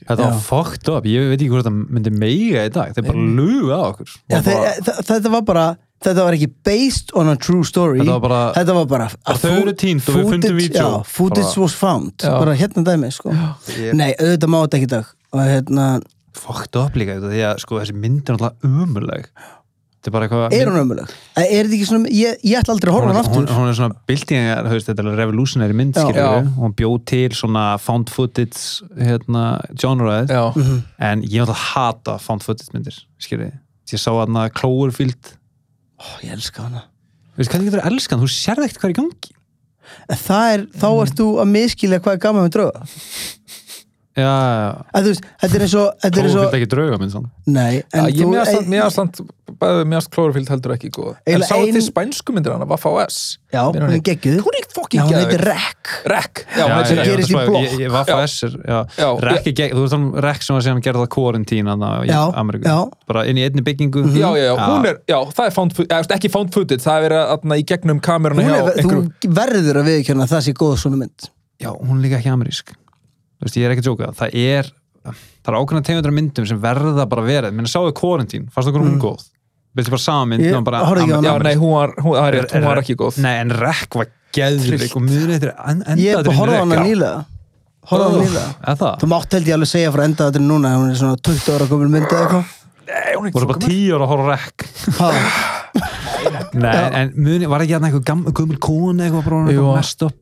Þetta 0.07 0.17
var 0.23 0.39
fucked 0.47 0.89
up, 0.95 1.05
ég 1.11 1.27
veit 1.33 1.41
ekki 1.43 1.51
hvort 1.51 1.67
þetta 1.67 1.91
myndi 1.91 2.11
meiga 2.15 2.63
í 2.69 2.71
dag, 2.71 2.95
þeir 2.95 3.07
bara 3.11 3.19
luga 3.41 3.75
á 3.75 3.83
okkur 3.91 4.07
Já, 4.31 4.39
bara, 4.39 4.43
þeir, 4.47 4.85
þa- 4.87 5.03
þetta 5.11 5.31
var 5.35 5.43
bara 5.43 5.65
þetta 6.05 6.25
var 6.25 6.33
ekki 6.37 6.49
based 6.65 7.11
on 7.15 7.29
a 7.29 7.37
true 7.37 7.65
story. 7.65 8.01
Þetta 8.01 8.17
var 8.21 8.21
bara- 8.29 8.53
þetta 8.57 8.75
var 8.75 8.87
bara 8.87 9.11
Bara 9.27 9.39
þau 9.39 9.61
eru 9.61 9.73
týnd 9.73 10.01
og 10.09 10.15
við 10.15 10.31
fundum 10.31 10.41
footage- 10.41 10.61
vídeó. 10.61 10.89
já, 11.01 11.07
footage 11.07 11.55
Bara- 11.55 11.61
was 11.63 11.75
found. 11.75 12.13
Já. 12.19 12.39
bara 12.39 12.55
hérna 12.57 12.85
dæmi 12.85 13.13
sko. 13.13 13.31
Ég- 13.77 13.95
nei, 13.95 14.15
auðvitað 14.19 14.49
má 14.49 14.59
þetta 14.67 14.79
ekki 14.81 14.89
dag. 14.89 15.07
Og 15.33 15.41
hérna, 15.41 16.01
fucked 16.33 16.77
up 16.77 16.93
líka 16.95 17.21
þetta, 17.21 17.31
því 17.31 17.41
að 17.55 17.59
sko 17.61 17.81
þessi 17.81 17.95
mynd 17.95 18.31
er 18.31 18.37
umuleg 18.65 19.27
þetta 20.01 20.07
er 20.09 20.11
bara 20.15 20.29
eitthvað 20.29 20.53
er 20.57 20.67
hún 20.71 20.79
ömuleg? 20.81 21.11
er 21.37 21.65
þetta 21.67 21.75
ekki 21.77 21.87
svona, 21.91 22.09
ég, 22.09 22.37
ég 22.43 22.57
ætla 22.57 22.73
aldrei 22.73 22.89
að 22.89 22.95
horfa 22.97 23.09
hún, 23.11 23.15
hann 23.15 23.25
hún, 23.25 23.43
aftur. 23.45 23.55
hún 23.57 23.69
er 23.69 23.75
svona 23.75 23.97
bildingar, 24.09 24.65
þetta 24.65 24.99
er 25.05 25.17
revolutionary 25.19 25.75
mynd 25.75 25.95
hún 26.57 26.75
bjóð 26.75 27.05
til 27.05 27.29
svona 27.31 27.79
found 27.79 28.09
footage 28.09 28.81
hérna, 28.97 29.61
genreið, 29.75 30.31
Mhm. 30.57 30.83
en 31.01 31.23
ég 31.23 31.43
náttúrulega 31.45 31.55
hata 31.75 32.19
found 32.19 32.43
footage 32.43 32.71
myndir, 32.73 32.97
skilur 33.21 33.51
við 33.51 33.59
ég 33.93 33.99
sá 33.99 34.11
hérna 34.15 34.49
Cloverfield 34.51 35.37
Ó, 36.01 36.07
ég 36.25 36.33
elska 36.33 36.63
hana. 36.65 36.87
Veist 37.37 37.53
hvernig 37.53 37.71
getur 37.71 37.83
það 37.85 37.93
elskan, 37.93 38.21
þú 38.23 38.29
sérði 38.33 38.67
ekkert 38.69 38.81
hvað 38.83 38.91
er 38.91 38.95
í 38.95 38.99
gangi. 39.01 39.35
En 40.11 40.17
það 40.21 40.53
er, 40.55 40.65
þá 40.81 40.87
Mm. 40.91 41.03
ert 41.05 41.17
þú 41.19 41.27
að 41.43 41.49
miskilja 41.51 41.99
hvað 42.01 42.13
er 42.17 42.23
gaman 42.25 42.45
með 42.47 42.53
drauga 42.57 42.83
þetta 44.21 45.51
er 45.57 45.65
eins 45.67 45.77
og, 45.81 45.93
þetta 46.05 46.21
er 46.23 46.31
og 46.31 46.47
er 46.49 46.59
ekki 46.61 46.71
drauga 46.75 46.99
mynd 47.01 47.15
sann 47.15 47.29
nei, 47.47 47.83
Já, 47.91 48.07
mér 48.67 48.87
aðstand 48.87 49.23
bæði 49.61 49.85
mér 49.89 49.99
aðstand 50.01 50.15
Cloverfield 50.15 50.51
heldur 50.53 50.75
ekki 50.75 50.91
góð. 50.95 51.15
En 51.29 51.43
sáu 51.45 51.65
ein- 51.65 51.75
þið 51.75 51.85
spænsku 51.89 52.35
myndir 52.35 52.55
hana, 52.55 52.67
Vaffa 52.69 52.91
OS 52.91 53.39
já, 53.53 53.63
Mér 53.75 53.85
hún 53.87 53.95
er 53.97 54.03
geggjuð. 54.07 54.41
Hún 54.47 54.57
er 54.57 54.65
já, 54.65 54.71
fokkin 54.75 55.01
hún 55.03 55.17
heitir 55.19 55.43
Rek. 55.45 55.91
Rek, 56.07 56.43
já, 56.57 56.61
Já, 56.61 56.65
hún 56.65 56.85
já, 56.85 56.95
já, 56.95 57.05
gerist 57.05 57.31
í 57.31 57.35
blokk. 57.35 57.93
Vaffa 57.97 58.19
S 58.27 58.43
er, 58.45 58.57
já, 58.67 58.79
Já, 58.97 59.09
Rekk 59.27 59.47
er 59.51 59.57
gegn, 59.61 59.75
þú 59.77 59.85
veist 59.85 59.97
hann 59.97 60.07
Rekk 60.27 60.43
sem 60.47 60.55
var 60.57 60.63
síðan 60.67 60.83
gerða 60.87 61.09
quarantine 61.09 61.69
hann 61.75 61.81
í 61.81 62.11
Já, 62.11 62.21
Ameríku, 62.35 62.65
já. 62.65 62.79
bara 63.07 63.25
inn 63.27 63.37
í 63.37 63.45
einni 63.49 63.63
byggingu. 63.67 64.05
Já, 64.15 64.31
já, 64.39 64.45
já, 64.49 64.55
hún 64.57 64.87
er, 64.87 65.01
já, 65.09 65.19
það 65.35 65.47
er 65.47 65.51
found 65.59 65.77
footage, 65.77 66.15
ekki 66.17 66.31
found 66.31 66.55
footage, 66.55 66.83
það 66.85 66.97
er 66.97 67.09
verið 67.09 67.35
að 67.35 67.59
í 67.59 67.65
gegnum 67.67 68.01
kameruna 68.01 68.43
er, 68.61 68.85
þú 68.85 69.03
verður 69.29 69.83
að 69.83 69.91
viðkjöna 69.91 70.25
að 70.27 70.37
það 70.37 70.47
sé 70.49 70.53
góð 70.57 70.77
svona 70.79 70.97
mynd. 71.05 71.31
Já, 71.61 71.75
hún 71.77 71.99
er 71.99 72.07
líka 72.07 72.21
ekki 72.23 72.33
amerísk 72.33 72.73
veist, 73.43 73.57
ég 73.59 73.67
er 73.67 73.75
ekki 73.75 73.85
að 73.85 73.91
jóka, 73.93 74.13
það 74.21 74.39
er 74.45 74.71
það 75.11 75.51
er 75.53 75.59
ákveðna 75.61 75.85
tegundra 75.89 76.13
myndum 76.13 76.47
sem 76.49 76.61
verða 76.61 77.07
bara 77.09 77.25
verið, 77.25 77.55
minna 77.57 77.71
sáðu 77.73 77.93
quarantine, 77.97 78.51
fannst 78.53 78.71
okkur 78.73 78.85
hún 78.85 78.99
góð? 79.01 79.27
Viltu 79.77 79.93
bara 79.95 80.03
sama 80.03 80.27
mynd 80.33 80.43
Ég 80.43 80.57
bara 80.67 80.81
horfði 80.83 81.05
ekki 81.07 81.27
Já, 81.29 81.35
nei, 81.47 81.55
hún 81.61 81.75
var, 81.77 81.93
hún, 82.03 82.17
er 82.19 82.35
rétt, 82.35 82.51
hún 82.55 82.59
Er- 82.59 82.67
var 82.67 82.77
er- 82.77 82.83
ekki 82.83 82.97
góð. 82.99 83.19
Nei, 83.23 83.35
en 83.39 83.53
Rekk 83.55 83.95
var 84.01 84.09
geðvig 84.35 84.97
og 84.97 85.05
en, 85.05 85.85
ég 85.99 86.11
er 86.11 86.25
bara 86.25 86.33
að 86.33 86.41
horfa 86.41 86.57
á 86.57 86.63
hana 86.65 86.75
Rekk 86.81 86.89
nýlega. 86.89 87.21
Horfa 87.91 88.03
á 88.03 88.11
hana 88.11 88.25
nýlega. 88.25 88.51
þú 89.01 89.11
mátt 89.13 89.37
held 89.37 89.47
ég 89.47 89.55
alveg 89.57 89.71
segja 89.71 89.93
frá 89.95 90.03
enda 90.09 90.27
þetta 90.31 90.43
núna 90.43 90.75
hún 90.75 90.91
er 90.91 90.99
svona 90.99 91.21
20 91.23 91.55
ára 91.55 91.69
komin 91.71 91.95
mynd 91.95 92.11
eða 92.11 92.25
eitthvað. 92.27 92.45
Nei, 92.91 93.15
hún 93.15 93.27
er 93.27 93.31
voru 93.31 93.47
ekki 93.47 93.53
bara 93.53 93.63
tíu 93.71 93.95
ára 93.95 94.05
að 94.05 94.11
horfa 94.11 94.27
Rekk 94.35 94.59
nei, 96.59 96.77
en 97.01 97.13
muni, 97.15 97.47
var 97.51 97.63
ekki 97.65 97.77
hérna 97.77 97.91
eitthvað 97.91 98.07
gammal 98.11 98.59
kona 98.59 99.07
eitthvað 99.07 99.71
mest 99.77 100.03
upp? 100.07 100.19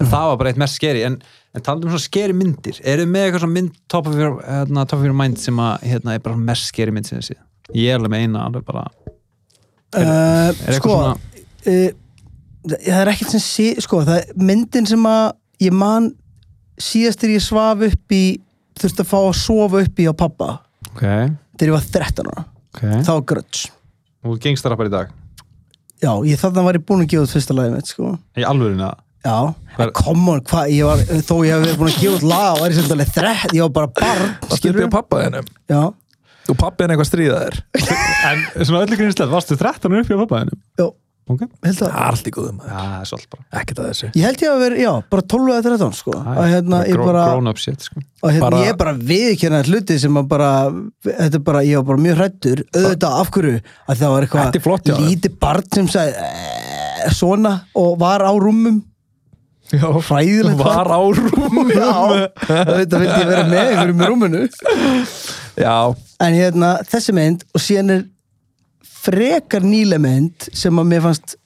það 0.00 0.30
var 0.30 0.36
bara 0.40 0.52
eitt 0.52 0.60
mest 0.60 0.76
skeri 0.80 1.04
en, 1.06 1.18
en 1.56 1.64
talandi 1.64 1.88
um 1.88 1.94
svona 1.94 2.04
skeri 2.04 2.36
myndir 2.36 2.80
eru 2.82 3.04
þið 3.04 3.12
með 3.12 3.26
eitthvað 3.26 3.44
svona 3.44 3.56
mynd 3.56 3.76
top 3.92 4.10
of 4.10 4.18
your, 4.20 4.38
hérna, 4.44 4.84
top 4.84 5.00
of 5.00 5.06
your 5.08 5.16
mind 5.16 5.40
sem 5.40 5.60
að 5.62 5.86
hérna, 5.90 6.16
er 6.16 6.24
bara 6.24 6.40
mest 6.50 6.70
skeri 6.70 6.94
mynd 6.94 7.08
sem 7.08 7.20
þessi 7.20 7.38
ég 7.76 7.92
er 7.92 8.00
alveg 8.00 8.12
með 8.12 8.26
eina 8.26 8.44
alveg 8.46 8.66
bara 8.66 8.84
uh, 8.86 10.00
er 10.00 10.52
eitthvað 10.52 10.80
sko 10.80 10.96
svona 10.96 11.14
uh, 11.72 11.88
það 12.66 13.00
er 13.00 13.12
ekkert 13.12 13.34
sem 13.36 13.42
sé, 13.42 13.68
sko, 13.82 14.02
það 14.06 14.22
er 14.22 14.42
myndin 14.48 14.88
sem 14.88 15.08
að 15.08 15.26
ég 15.62 15.76
man 15.76 16.10
síðast 16.82 17.22
þegar 17.22 17.38
ég 17.38 17.46
svaf 17.46 17.86
upp 17.86 18.16
í 18.16 18.24
þurfti 18.76 19.04
að 19.04 19.10
fá 19.12 19.18
að 19.22 19.38
sofa 19.40 19.82
upp 19.86 20.02
í 20.02 20.08
á 20.10 20.12
pappa 20.16 20.50
ok, 20.90 21.04
þegar 21.56 21.70
ég 21.70 21.76
var 21.76 21.88
13 21.96 22.30
ára. 22.32 22.44
Ok. 22.76 22.82
Þá 23.06 23.14
gröts 23.30 23.62
og 24.26 24.40
gengstarappar 24.42 24.90
í 24.90 24.92
dag? 24.92 25.12
Já, 26.02 26.10
ég 26.28 26.40
þarna 26.40 26.64
var 26.66 26.76
ég 26.76 26.84
búin 26.84 27.04
að 27.04 27.12
gefa 27.12 27.24
út 27.24 27.32
fyrsta 27.32 27.56
lagið 27.56 27.76
mitt 27.78 27.92
sko. 27.92 28.12
í 28.36 28.44
alvörinu 28.44 28.88
að 28.90 29.05
já, 29.26 29.36
come 30.00 30.34
on, 30.36 30.42
hvað 30.46 30.72
ég 30.72 30.88
var 30.88 31.04
þó 31.26 31.36
ég 31.44 31.52
hef 31.52 31.64
verið 31.66 31.78
búin 31.82 31.92
að 31.92 32.00
gefa 32.02 32.16
út 32.20 32.26
lag 32.32 32.60
var 32.62 32.70
ég 32.72 32.78
sem 32.80 32.92
alveg 32.96 33.14
þrett, 33.18 33.54
ég 33.58 33.66
var 33.66 33.72
bara 33.80 33.94
barn 34.00 34.28
það 34.46 34.60
skilurðu? 34.60 34.84
stupið 34.86 34.92
pappa 34.98 35.22
þennum 35.24 35.50
já, 35.74 35.80
og 36.46 36.60
pappi 36.62 36.84
henni 36.86 36.94
eitthvað 36.96 37.10
stríða 37.12 37.40
þér? 37.46 37.58
En 38.30 38.46
svona 38.64 38.84
öllu 38.86 38.96
grínslega, 39.02 39.32
varstu 39.34 39.58
13 39.58 39.98
upp 40.00 40.08
hjá 40.14 40.16
pappaðinu 40.22 40.56
já, 40.80 40.86
ok, 41.26 41.42
held 41.66 41.82
að 41.82 41.90
Það 41.90 42.00
er 42.00 42.08
allt 42.14 42.30
í 42.30 42.32
góðum 42.36 42.60
já, 42.62 42.70
það 42.76 42.96
er 43.02 43.10
svolítið 43.10 43.30
bara 43.36 43.60
Ekkert 43.60 43.80
að 43.82 43.88
þessu. 43.90 44.08
Ég 44.16 44.26
held 44.28 44.42
ég 44.46 44.52
að 44.54 44.60
vera, 44.62 44.78
já, 44.86 44.90
bara 45.12 45.24
12 45.34 45.52
eða 45.56 45.64
13 45.66 45.94
sko, 46.00 46.16
að 46.22 46.48
hérna, 46.54 46.80
ég 46.86 47.02
bara 47.02 47.24
grown 47.32 47.50
up 47.52 47.60
shit 47.62 47.86
sko. 47.86 48.02
og 48.22 48.30
hérna 48.32 48.44
Bara- 48.46 48.62
ég 48.62 48.72
er 48.72 48.78
bara 48.80 48.94
viðkjörna 49.10 49.60
hluti 49.68 49.98
sem 50.02 50.18
að 50.22 50.28
bara, 50.32 50.50
þetta 51.06 51.40
er 51.40 51.44
bara, 51.50 51.62
ég 51.66 51.80
var 51.82 51.88
bara 51.92 52.04
mjög 52.06 52.20
hrættur 52.22 52.62
auðvitað 52.72 53.18
af 53.20 53.32
hverju? 53.36 53.62
Að 53.90 54.02
það 54.04 54.14
var 54.16 54.26
eitthvað 54.28 55.00
lítið 55.06 55.38
barn 55.46 55.70
sem 55.74 55.90
sagði 55.96 56.28
eh, 56.30 57.10
svona 57.18 57.56
og 57.82 57.98
var 58.02 58.22
á 58.26 58.30
rúmum 58.38 58.78
Já, 59.74 59.88
hræðilegt 59.90 60.60
var 60.60 60.86
á 60.86 61.00
rúm 61.02 61.70
já, 61.74 61.88
auðvitað 61.90 63.00
vildi 63.02 63.16
ég 63.18 63.30
vera 63.30 63.46
með 63.50 63.62
einhverjum 63.64 64.02
í 64.04 64.10
rúminu. 64.12 64.42
Já, 65.58 65.78
en 66.22 66.36
hérna 66.38 66.68
þessi 66.86 67.14
mynd 67.16 67.42
og 67.50 67.64
síðan 67.64 67.94
er 67.96 68.04
frekar 69.06 69.66
nýle 69.66 69.98
mynd 70.02 70.48
sem 70.54 70.78
að 70.78 70.88
mér 70.92 71.04
fannst 71.06 71.36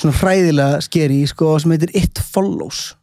svona 0.00 0.16
hræðilega 0.20 0.80
skeri 0.86 1.20
sko, 1.28 1.54
sem 1.60 1.74
heitir 1.74 1.92
It 1.98 2.22
Follows 2.32 2.94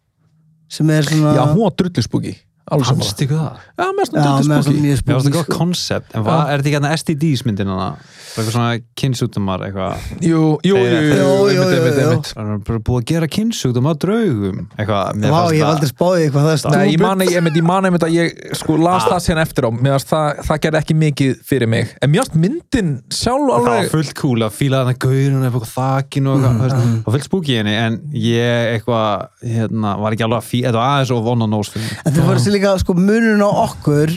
sem 0.72 0.90
er 0.92 1.06
svona 1.08 1.36
já, 1.38 1.44
hún 1.54 1.64
var 1.64 1.76
drulluspúki 1.80 2.34
Alveg 2.68 2.90
saman 2.90 3.06
fannst 3.06 3.22
ykkur 3.24 3.38
það? 3.40 3.60
Já, 3.78 3.86
mér 3.86 3.94
já, 3.94 4.00
finnst 4.02 4.16
með 4.18 4.26
hún 4.28 4.48
svona 4.48 4.58
drulluspúki 4.58 4.82
mjög 4.84 4.98
Mér 4.98 4.98
fannst 4.98 5.08
það 5.08 5.22
spooky 5.22 5.38
góð 5.38 5.46
sko. 5.46 5.60
koncept, 5.62 6.10
en 6.16 6.26
hvað, 6.26 6.42
er 6.42 6.64
þetta 6.64 6.72
ekki 6.72 6.78
hérna 6.78 6.96
STDs 6.98 7.46
myndin 7.48 7.72
hana? 7.72 7.90
Eitthvað 8.38 8.56
svona 8.56 8.80
kynnsjúkdómar 9.02 9.64
eitthvað. 9.68 10.06
Jú, 10.24 10.42
jú, 10.68 10.76
jú, 10.78 11.64
það 11.68 12.42
er 12.44 12.62
bara 12.68 12.82
búið 12.88 13.00
að 13.02 13.06
gera 13.12 13.30
kynnsjúkdóma 13.38 13.94
á 13.94 13.96
draugum 14.02 14.60
eitthvað, 14.78 15.22
fannst 15.22 15.54
ég 15.54 15.58
hef 15.58 15.64
það- 15.64 15.72
aldrei 15.72 15.92
spáðið 15.92 16.24
eitthvað 16.28 16.48
það 16.48 16.54
er 16.58 16.78
Nei, 16.78 16.94
ég 16.94 17.64
man, 17.66 17.86
einmitt 17.88 18.06
að 18.08 18.16
ég 18.18 18.56
sko 18.58 18.78
las 18.78 19.08
það 19.08 19.24
síðan 19.26 19.42
eftir 19.44 19.68
á. 19.68 19.70
Það, 20.08 20.42
það 20.48 20.62
gerði 20.66 20.82
ekki 20.82 20.98
mikið 20.98 21.32
fyrir 21.48 21.68
mig. 21.68 21.96
En 22.02 22.12
mér 22.12 22.24
fannst 22.24 22.38
myndin 22.38 22.92
sjálf 23.10 23.48
það 23.48 23.66
var 23.68 23.74
alveg 23.78 23.92
fullt 23.92 24.14
cool 24.22 24.46
að 24.48 24.56
fíla 24.58 24.82
þarna 24.84 24.98
gaurinn 25.04 25.48
upp 25.48 25.58
á 25.58 25.72
þakkinu 25.78 26.34
og 26.34 26.46
eitthvað, 26.48 26.78
mm, 26.78 26.98
og 27.06 27.14
fullt 27.14 27.30
í 27.48 27.58
henni 27.58 27.76
en 27.78 28.00
ég 28.14 28.78
eitthvað, 28.78 29.28
hérna, 29.44 29.98
var 30.00 30.12
ekki 30.16 30.28
alveg 30.28 30.42
að 30.42 30.50
fíla 30.52 30.68
þetta 30.72 30.82
var 30.82 30.92
aðeins 30.94 31.12
og 31.16 31.24
vona 31.28 31.48
nós 31.48 31.74
En 31.78 32.14
þú 32.14 32.28
fyrir 32.28 32.44
sér 32.44 32.56
líka, 32.58 32.76
sko, 32.82 32.94
munurinn 32.98 33.44
á 33.44 33.52
okkur 33.68 34.14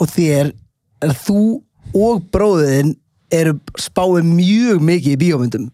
og 0.00 0.08
þér 0.08 0.52
er 1.02 1.08
að 1.10 1.18
þú 1.26 1.40
og 1.96 2.26
bróðin 2.32 2.94
eru 3.32 3.56
spáið 3.78 4.28
mjög 4.34 4.80
mikið 4.90 5.16
í 5.16 5.20
bíómyndum. 5.24 5.70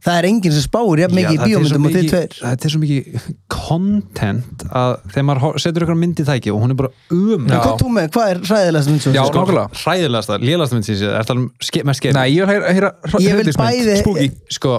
Það 0.00 0.16
er 0.16 0.26
enginn 0.30 0.52
sem 0.56 0.62
spáir 0.64 1.00
jafn 1.02 1.12
mikið 1.18 1.34
í 1.34 1.38
er 1.40 1.48
bíómyndum 1.50 1.86
og 1.86 1.92
þið 1.92 2.06
tveir. 2.08 2.36
þetta 2.40 2.64
er 2.64 2.72
svo 2.72 2.78
mikið 2.80 3.24
content 3.52 4.62
að 4.72 4.92
þegar 5.12 5.26
maður 5.28 5.58
setur 5.60 5.84
ykkur 5.84 5.98
mynd 6.00 6.22
í 6.22 6.24
tæki 6.24 6.52
og 6.54 6.62
hún 6.62 6.72
er 6.72 6.78
bara 6.78 6.90
um 7.12 7.44
En 7.44 7.52
hvað 7.60 7.74
þú 7.82 7.90
með, 7.96 8.06
hvað 8.14 8.30
er 8.32 8.40
hræðilegast 8.48 8.90
mynd 8.92 9.02
sem 9.04 9.12
þú 9.12 9.26
nákvæmlega. 9.26 9.82
hræðilegasta, 9.82 10.38
lélasta 10.40 10.78
mynd 10.78 10.88
sem 10.88 10.94
ég 10.96 11.02
sé 11.02 11.10
er 11.20 11.28
það 11.28 11.36
um 11.42 11.44
ske, 11.68 11.82
með 11.90 11.98
skeið 12.00 12.16
Nei, 12.16 12.24
ég 12.32 12.40
vil 12.40 12.54
heyra, 12.54 12.72
sko, 14.56 14.72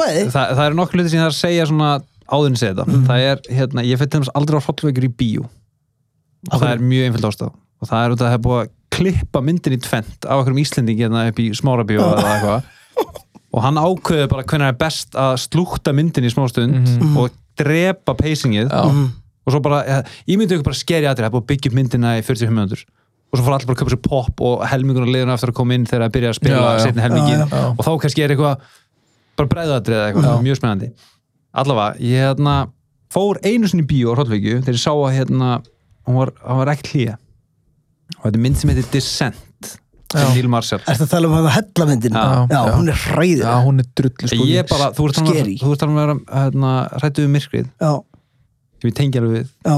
bæði. 0.00 0.24
Þa, 0.32 0.46
það 0.56 0.64
eru 0.70 0.78
nokkuð 0.80 0.96
hluti 1.00 1.12
sem 1.12 1.18
ég 1.20 1.26
þarf 1.26 1.36
að 1.36 1.42
segja 1.44 1.68
svona 1.68 1.90
áðurinn 2.26 2.58
segja 2.62 2.74
þetta, 2.74 2.86
Mhm. 2.88 3.04
það 3.10 3.26
er, 3.30 3.44
hérna, 3.60 3.84
ég 3.86 3.98
til 4.00 4.20
dæmis 4.20 4.32
aldrei 4.34 4.56
á 4.56 4.62
hrollveikur 4.64 5.04
í 5.04 5.12
bíó 5.20 5.44
og 6.52 6.60
það 6.60 6.70
er 6.72 6.78
mjög 6.80 7.04
einfjöld 7.10 7.28
ástæð 7.28 7.52
og 7.52 7.88
það 7.90 8.00
er 8.06 8.10
út 8.16 8.20
að 8.24 8.28
það 8.30 8.38
er 8.40 8.44
búið 8.46 8.60
að 8.64 8.70
klippa 8.94 9.42
myndin 9.44 9.76
í 9.76 9.80
tvent 9.82 10.24
af 10.26 10.42
okkur 10.42 10.54
um 10.54 10.60
Íslendingi 10.62 11.04
hérna 11.06 11.26
upp 11.30 11.40
í 11.42 11.50
smára 11.56 11.84
bíó 11.88 12.04
eða 12.04 12.34
eitthvað. 12.34 12.72
Og 13.56 13.62
hann 13.64 13.78
ákveður 13.80 14.28
bara 14.32 14.44
hvernig 14.44 14.72
er 14.72 14.78
best 14.80 15.16
að 15.16 15.36
slúkta 15.40 15.92
myndin 15.96 16.26
í 16.28 16.32
smástund 16.32 16.90
og 17.16 17.30
drepa 17.56 18.14
pacingið. 18.18 18.68
Já. 18.70 18.84
Mhm. 18.90 19.06
og 19.46 19.52
svo 19.54 19.60
bara, 19.62 19.84
ja, 19.86 19.96
ég 20.26 20.38
myndi 20.40 20.56
ykkur 20.56 20.64
bara 20.66 20.74
skeri 20.74 21.06
aðrið, 21.06 21.28
það 21.30 21.36
að 21.38 21.44
byggja 21.46 21.70
upp 21.70 21.74
myndina 21.78 22.16
í 22.18 22.22
45 22.26 22.50
minútur 22.50 22.80
og 23.30 23.38
svo 23.38 23.44
fara 23.46 23.54
allir 23.58 23.68
bara 23.68 23.76
að 23.76 23.82
köpa 23.82 23.92
sér 23.94 24.00
pop 24.02 24.40
og 24.42 24.64
helmingur 24.66 25.04
og 25.06 25.12
liðun 25.14 25.30
eftir 25.34 25.52
að 25.52 25.56
koma 25.58 25.76
inn 25.76 25.84
þegar 25.86 26.06
að 26.06 26.14
byrja 26.16 26.30
að 26.32 26.38
spila 26.40 26.56
Já, 26.56 26.66
já. 26.66 26.80
setni 26.82 27.02
helmingin 27.04 27.42
Já, 27.44 27.46
já. 27.52 27.68
og 27.70 27.82
þá 27.86 27.90
kannski 28.02 28.24
er 28.24 28.34
eitthvað 28.34 28.64
bara 29.38 29.50
breiðatrið 29.52 29.96
eða 30.00 30.08
eitthvað, 30.10 30.42
mjög 30.46 30.58
spennandi. 30.58 30.88
Allavega, 31.62 31.98
ég 32.00 32.24
hérna 32.26 32.54
fór 33.14 33.38
einu 33.46 33.70
sinni 33.70 33.84
í 33.86 33.90
bíó 33.90 34.12
á 34.12 34.14
Hrollvíkju 34.18 34.58
þegar 34.66 34.78
ég 34.78 34.82
sá 34.82 34.92
að 34.94 35.14
hérna, 35.14 35.50
hún 36.08 36.18
var, 36.18 36.32
hún 36.42 36.60
var 36.64 36.72
ekki 36.74 36.90
hlýja 36.96 37.16
og 38.16 38.22
þetta 38.26 38.36
er 38.38 38.42
mynd 38.46 38.58
sem 38.60 38.70
heitir 38.72 38.88
Descent 38.94 39.42
Já. 40.14 40.20
sem 40.22 40.34
Neil 40.36 40.48
Marshall 40.52 40.82
Ertu 40.86 41.04
að 41.06 41.10
tala 41.12 41.28
um 41.28 41.34
það 41.40 41.48
hellamyndin? 41.56 42.14
Já. 42.14 42.46
já, 42.46 42.56
Já. 42.56 42.74
hún 42.78 42.88
er 42.92 43.00
hræðið 43.02 43.42
Já, 43.42 43.54
hún 43.66 43.82
er 43.82 43.88
drullu 43.98 44.30
sko 44.30 44.46
ég 44.48 44.68
bara, 44.70 44.90
þú 44.94 45.08
ert 45.08 45.18
talað 45.18 45.34
Scary. 45.40 45.56
þú 45.62 45.72
ert 45.74 45.82
talað 45.82 45.92
um 45.92 45.98
að 45.98 46.04
vera 46.06 46.42
hérna, 46.44 46.72
hrættu 47.00 47.24
við 47.26 47.32
myrkrið 47.36 47.66
Já, 47.82 47.92
sem 48.80 48.90
ég 48.92 48.96
tengi 49.00 49.20
alveg 49.22 49.34
við 49.36 49.48
já, 49.66 49.76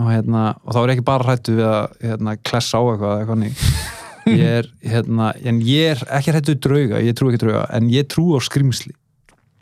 og, 0.00 0.08
hérna, 0.08 0.44
og 0.64 0.72
þá 0.74 0.78
er 0.80 0.88
ég 0.88 0.94
ekki 0.96 1.06
bara 1.10 1.28
hrættu 1.28 1.56
við 1.58 1.68
að 1.68 1.98
hérna, 2.08 2.36
klessa 2.50 2.80
á 2.80 2.82
eitthvað, 2.88 3.14
eitthvað 3.20 3.40
ný. 3.42 3.52
ég 4.40 4.46
er, 4.60 4.70
hérna, 4.94 5.28
en 5.50 5.60
ég 5.66 5.92
er 5.92 6.02
ekki 6.18 6.34
hrættu 6.34 6.54
við 6.56 6.62
drauga, 6.66 7.02
ég 7.04 7.18
trú 7.20 7.28
ekki 7.30 7.42
drauga 7.44 7.66
en 7.76 7.92
ég 7.92 8.08
trú 8.12 8.24
á 8.32 8.40
skrimsli 8.48 8.94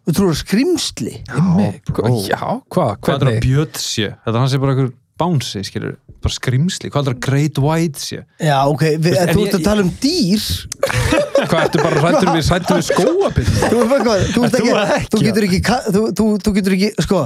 þú 0.09 0.14
trúur 0.16 0.38
skrimsli 0.38 1.16
Hva- 1.26 2.14
Já, 2.22 2.38
hvað, 2.70 2.94
hvað 3.03 3.12
er 3.12 3.18
það 3.18 3.18
hvernig 3.18 3.42
bjöt 3.44 3.82
sé, 3.82 4.12
þetta 4.22 4.34
er 4.36 4.40
hann 4.44 4.53
sé 4.55 4.61
bara 4.62 4.76
einhver 4.76 4.92
bánsi, 5.19 5.62
skilur, 5.66 5.97
bara 6.23 6.35
skrimsli 6.35 6.91
hvað 6.93 7.01
er 7.03 7.09
það 7.14 7.21
great 7.27 7.61
white 7.62 8.03
sé? 8.03 8.21
Já, 8.43 8.57
ok, 8.71 8.85
við, 8.97 9.09
Veist, 9.09 9.21
en 9.23 9.35
þú 9.35 9.45
ert 9.47 9.59
að 9.59 9.66
tala 9.66 9.85
um 9.85 9.93
dýr. 10.03 10.47
Hvað 11.49 11.61
ertu 11.62 11.83
bara 11.83 12.01
hrættur 12.03 12.31
við, 12.35 12.49
hrættur 12.51 12.79
við 12.81 12.87
skóapinn 12.89 13.51
Þú, 13.55 13.83
bara 13.93 14.07
hvað, 14.09 14.25
þú, 14.25 14.41
Þú 14.41 14.49
ekki, 14.49 14.73
ekki, 14.73 15.11
þú 15.12 15.21
getur 15.23 15.47
ekki 15.47 15.61
þú, 15.69 16.03
þú, 16.19 16.27
þú 16.43 16.55
getur 16.59 16.75
ekki, 16.79 16.91
sko. 17.07 17.23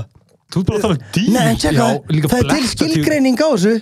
Þú 0.53 0.61
ert 0.61 0.69
bara 0.69 0.79
að 0.79 0.85
tala 0.85 0.99
um 0.99 1.03
dýr. 1.17 1.31
Nei, 1.33 1.43
en 1.49 1.59
tjekka, 1.63 1.89
það 2.29 2.39
er 2.39 2.51
til 2.53 2.71
skilgreining 2.75 3.41
á 3.41 3.49
þessu. 3.49 3.75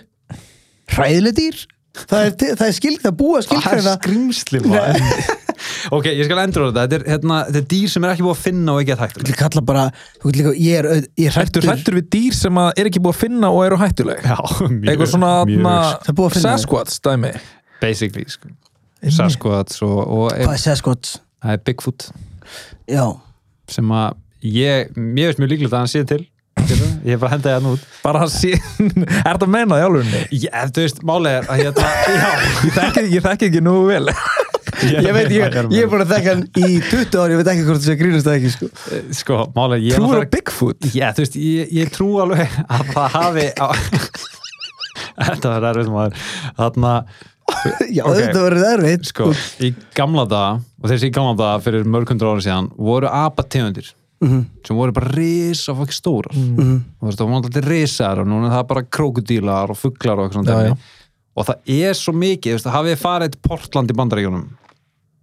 Hræðileg 0.95 1.39
dýr. 1.41 1.61
Það 2.07 2.27
er, 2.29 2.55
er 2.55 2.75
skil, 2.77 2.95
það 3.03 3.11
er 3.11 3.17
búið 3.19 3.41
að 3.41 3.49
Það 3.49 3.57
er 3.57 3.65
skilgreina 3.65 3.95
skrimsli 3.99 4.63
maður. 4.65 5.50
Ok, 5.97 6.07
ég 6.11 6.25
skal 6.29 6.41
endur 6.45 6.65
á 6.65 6.67
þetta. 6.71 6.85
Þetta 6.85 6.97
er, 6.99 7.05
hérna, 7.15 7.39
þetta 7.49 7.61
er 7.63 7.67
dýr 7.73 7.93
sem 7.95 8.07
er 8.07 8.13
ekki 8.15 8.25
búið 8.27 8.37
að 8.37 8.43
finna 8.47 8.75
og 8.75 8.81
ekki 8.83 8.95
að 8.95 9.01
Þú 9.01 9.05
hægt 9.07 9.21
getur 9.21 9.39
kalla 9.41 9.63
bara, 9.71 9.85
þú 10.21 10.31
getur 10.33 10.41
líka, 10.41 10.55
ég 10.65 10.79
er, 10.81 10.89
ég 11.21 11.29
er 11.31 11.39
Ertu 11.45 11.61
hrættur 11.61 11.69
hrættur 11.69 11.99
við 12.01 12.09
dýr 12.17 12.39
sem 12.41 12.61
að 12.65 12.71
er 12.81 12.91
ekki 12.91 13.03
búið 13.05 13.17
að 13.17 13.21
finna 13.25 13.53
og 13.55 13.63
eru 13.67 13.81
hættuleg? 13.81 14.25
Já, 14.25 14.37
mjög, 14.71 14.89
Eitthvað 14.95 15.13
svona 15.15 15.33
mjög, 15.51 15.63
Það 15.67 16.11
er 16.15 16.19
búið 16.21 16.31
að 16.31 16.35
finna 16.39 16.51
þau. 16.51 16.59
Sasquatch 16.65 16.99
dæmi. 17.07 17.33
Basically 17.81 18.27
sko. 18.29 18.53
Sasquatch 19.21 19.85
og, 19.87 20.01
og 20.05 20.27
Hvað 20.37 20.57
er 20.57 20.65
Sasquatch? 20.67 21.15
það 21.41 21.57
er 21.57 21.63
Bigfoot. 21.65 22.11
Já, 22.91 23.05
sem 23.71 23.95
að 23.97 24.19
ég, 24.45 24.91
mér 24.97 25.31
veist 25.31 25.41
mjög 25.41 25.55
líklegt 25.55 25.73
að 25.77 25.83
hann 25.85 25.93
sé 25.95 26.05
til. 26.09 26.23
Ég 27.01 27.15
er 27.17 27.21
bara 27.23 27.31
að 27.31 27.37
henda 27.39 27.53
það 27.55 27.69
út. 27.71 27.85
Bara 28.05 28.21
hann 28.21 28.31
sé 28.31 28.51
Er 29.25 29.33
þetta 29.33 29.47
að 29.47 29.53
meina 29.55 29.79
það 29.79 29.81
í 29.81 29.87
álunni? 29.89 30.21
ég, 30.37 30.59
þú 30.77 30.85
veist, 30.85 31.01
málega 31.09 31.41
er 31.41 31.49
að 31.51 31.63
hérna 31.63 31.87
já, 32.21 32.29
Ég 32.67 32.75
þekki, 32.77 33.05
ég 33.15 33.25
þekki 33.25 33.49
ekki 33.49 33.63
nú 33.65 33.75
vel 33.89 34.05
ég 34.89 35.13
veit, 35.15 35.31
ég, 35.35 35.57
ég 35.75 35.83
er 35.85 35.89
búin 35.93 36.05
að 36.05 36.13
þekka 36.15 36.35
hann 36.35 36.45
í 36.57 36.81
20 36.91 37.19
ári, 37.21 37.35
ég 37.35 37.41
veit 37.41 37.51
ekki 37.53 37.65
hvort 37.67 37.81
það 37.81 37.87
sé 37.87 37.95
að 37.97 38.01
grínast 38.03 38.29
það 38.29 38.39
ekki, 38.39 38.53
sko 38.55 38.69
sko, 39.21 39.39
málega 39.57 39.83
ég 39.85 39.93
er 39.93 40.01
Trúur 40.01 40.25
á 40.25 40.31
Bigfoot? 40.35 40.89
Já, 40.97 41.07
þú 41.17 41.25
veist, 41.25 41.37
ég, 41.41 41.75
ég 41.81 41.93
trú 41.95 42.09
alveg 42.25 42.57
að 42.67 42.93
það 42.95 43.17
hafi 43.19 43.47
á... 43.61 43.69
Þetta 45.21 45.53
var 45.53 45.67
erfitt 45.71 45.91
maður 45.93 46.25
Þarna, 46.59 46.93
Já, 47.91 48.05
Ok. 48.07 48.15
þetta 48.21 48.43
verður 48.45 48.69
erfitt 48.77 49.09
sko, 49.11 49.31
í 49.67 49.73
gamla 49.99 50.23
daga 50.31 50.61
og 50.81 50.91
þessi 50.93 51.09
í 51.11 51.15
gamla 51.15 51.33
daga 51.41 51.63
fyrir 51.65 51.89
mörg 51.91 52.13
hundra 52.13 52.31
ára 52.35 52.45
síðan 52.45 52.69
voru 52.79 53.11
apategundir 53.11 53.89
Mhm. 54.21 54.41
sem 54.69 54.77
voru 54.77 54.93
bara 54.93 55.09
risa 55.17 55.73
fokki 55.73 55.95
stórar 55.97 56.35
Mhm. 56.37 56.75
og 57.01 57.01
þú 57.01 57.07
veist, 57.09 57.19
það 57.19 57.27
voru 57.31 57.39
alltaf 57.41 57.69
risar 57.71 58.19
og 58.21 58.27
núna 58.29 58.51
er 58.51 58.55
það 58.59 58.67
bara 58.69 58.83
krókudílar 58.83 59.71
og 59.73 59.79
fuglar 59.81 60.19
og 60.21 60.29
eitthvað 60.29 60.45
svona 60.45 60.77
og 61.37 61.47
það 61.47 61.57
er 61.89 61.95
svo 61.97 62.13
mikið, 62.13 62.61
hafið 62.69 62.93
þið 62.95 63.01
farið 63.01 63.31
til 63.33 63.41
Portland 63.49 63.91
í 63.91 63.97
bandaríkjunum 63.97 64.45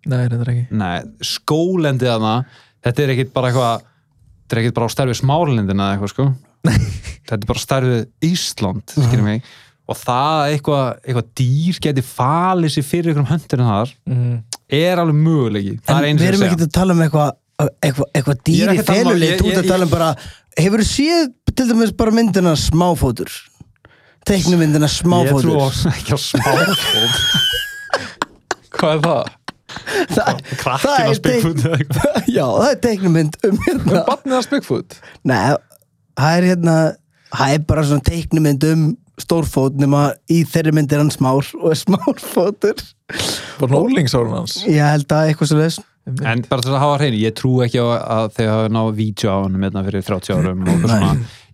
Nei, 0.07 0.17
þetta 0.23 0.39
er 0.39 0.51
ekki. 0.53 0.65
Nei, 0.79 0.97
skólendið 1.35 2.13
hana 2.15 2.33
þetta 2.87 3.03
er 3.03 3.13
ekkit 3.15 3.31
bara 3.35 3.51
eitthvað 3.51 3.85
þetta 4.47 4.55
er 4.55 4.61
ekkit 4.63 4.77
bara 4.77 4.87
á 4.87 4.95
stærfið 4.95 5.19
smárlindina 5.21 5.87
eða 5.87 5.95
eitthvað 5.97 6.13
sko. 6.13 6.27
Þetta 7.27 7.37
er 7.37 7.49
bara 7.49 7.63
stærfið 7.63 8.27
Ísland 8.27 8.93
skilur 8.93 9.25
mig. 9.25 9.49
Og 9.87 9.95
það 9.99 10.53
eitthvað, 10.53 10.85
eitthvað 11.03 11.27
dýr 11.39 11.81
geti 11.83 12.03
falið 12.03 12.73
sér 12.73 12.85
fyrir 12.87 13.11
einhverjum 13.11 13.29
höndurinn 13.31 13.69
þar 13.71 13.91
mm. 14.11 14.37
er 14.79 15.01
alveg 15.03 15.19
mögulegi. 15.27 15.75
Það 15.87 16.07
En 16.09 16.21
við 16.21 16.31
erum 16.31 16.43
að 16.43 16.49
ekki 16.49 16.67
að 16.67 16.73
tala 16.77 16.95
um 16.95 17.03
eitthvað 17.05 17.35
eitthvað 17.57 18.09
eitthva 18.19 18.35
Ég 18.35 18.39
er 18.39 18.41
dýr 18.47 18.63
í 18.63 18.71
að 18.71 18.81
um- 18.81 18.89
felulið, 18.91 19.27
ég- 19.27 19.39
þú 19.39 19.47
ert 19.47 19.53
ég- 19.53 19.61
að 19.63 19.71
tala 19.71 19.87
um 19.87 19.93
bara 19.93 20.09
hefur 20.57 20.83
þú 20.83 20.87
séð 20.91 21.31
til 21.57 21.67
dæmis 21.71 21.93
bara 21.97 22.11
myndina 22.13 22.53
smáfótur? 22.55 23.31
Teiknumyndina 24.27 24.87
ég 24.87 24.97
trú 24.99 25.07
smáfótur. 25.07 25.55
ekki 25.93 26.11
á 26.13 26.19
smáfót. 26.19 26.81
Hvað 28.77 28.91
er 28.93 29.01
það? 29.07 29.31
það, 30.15 30.43
krakkin 30.61 30.93
á 30.93 31.07
er 31.07 31.17
spikfút 31.17 31.65
já, 32.37 32.45
það 32.45 32.69
er 32.69 32.79
teiknumynd 32.85 33.41
um 33.47 33.59
hérna 33.65 34.03
Batnið 34.11 34.37
að 34.39 34.47
Bigfoot? 34.53 35.01
Nei, 35.27 35.41
það 36.17 36.37
er 36.37 36.47
hérna 36.51 36.77
það 37.33 37.57
er 37.57 37.67
bara 37.73 37.83
svona 37.89 38.07
teiknumynd 38.07 38.69
um 38.71 38.87
stórfót 39.17 39.79
nema 39.81 40.11
í 40.29 40.43
þeirri 40.45 40.75
mynd 40.77 40.91
er 40.93 41.01
hann 41.01 41.09
smár 41.09 41.47
og 41.57 41.71
er 41.71 41.79
smárfótur. 41.79 42.83
Var 43.57 43.71
nólingsárum 43.73 44.35
hans? 44.37 44.59
ég 44.69 44.83
held 44.85 45.09
að 45.09 45.31
eitthvað 45.31 45.51
svo 45.51 45.61
þess 45.63 45.85
en 46.07 46.43
bara 46.47 46.63
til 46.63 46.71
að 46.71 46.81
hafa 46.83 46.99
hreinu, 47.01 47.19
ég 47.19 47.35
trú 47.35 47.57
ekki 47.65 47.81
á 47.83 47.87
að 47.99 48.29
þau 48.37 48.45
hafa 48.47 48.71
náðu 48.71 48.95
vídeo 49.01 49.33
á 49.33 49.37
hann 49.43 49.59
hérna 49.59 49.83
fyrir 49.87 50.05
30 50.07 50.37
árum 50.37 50.61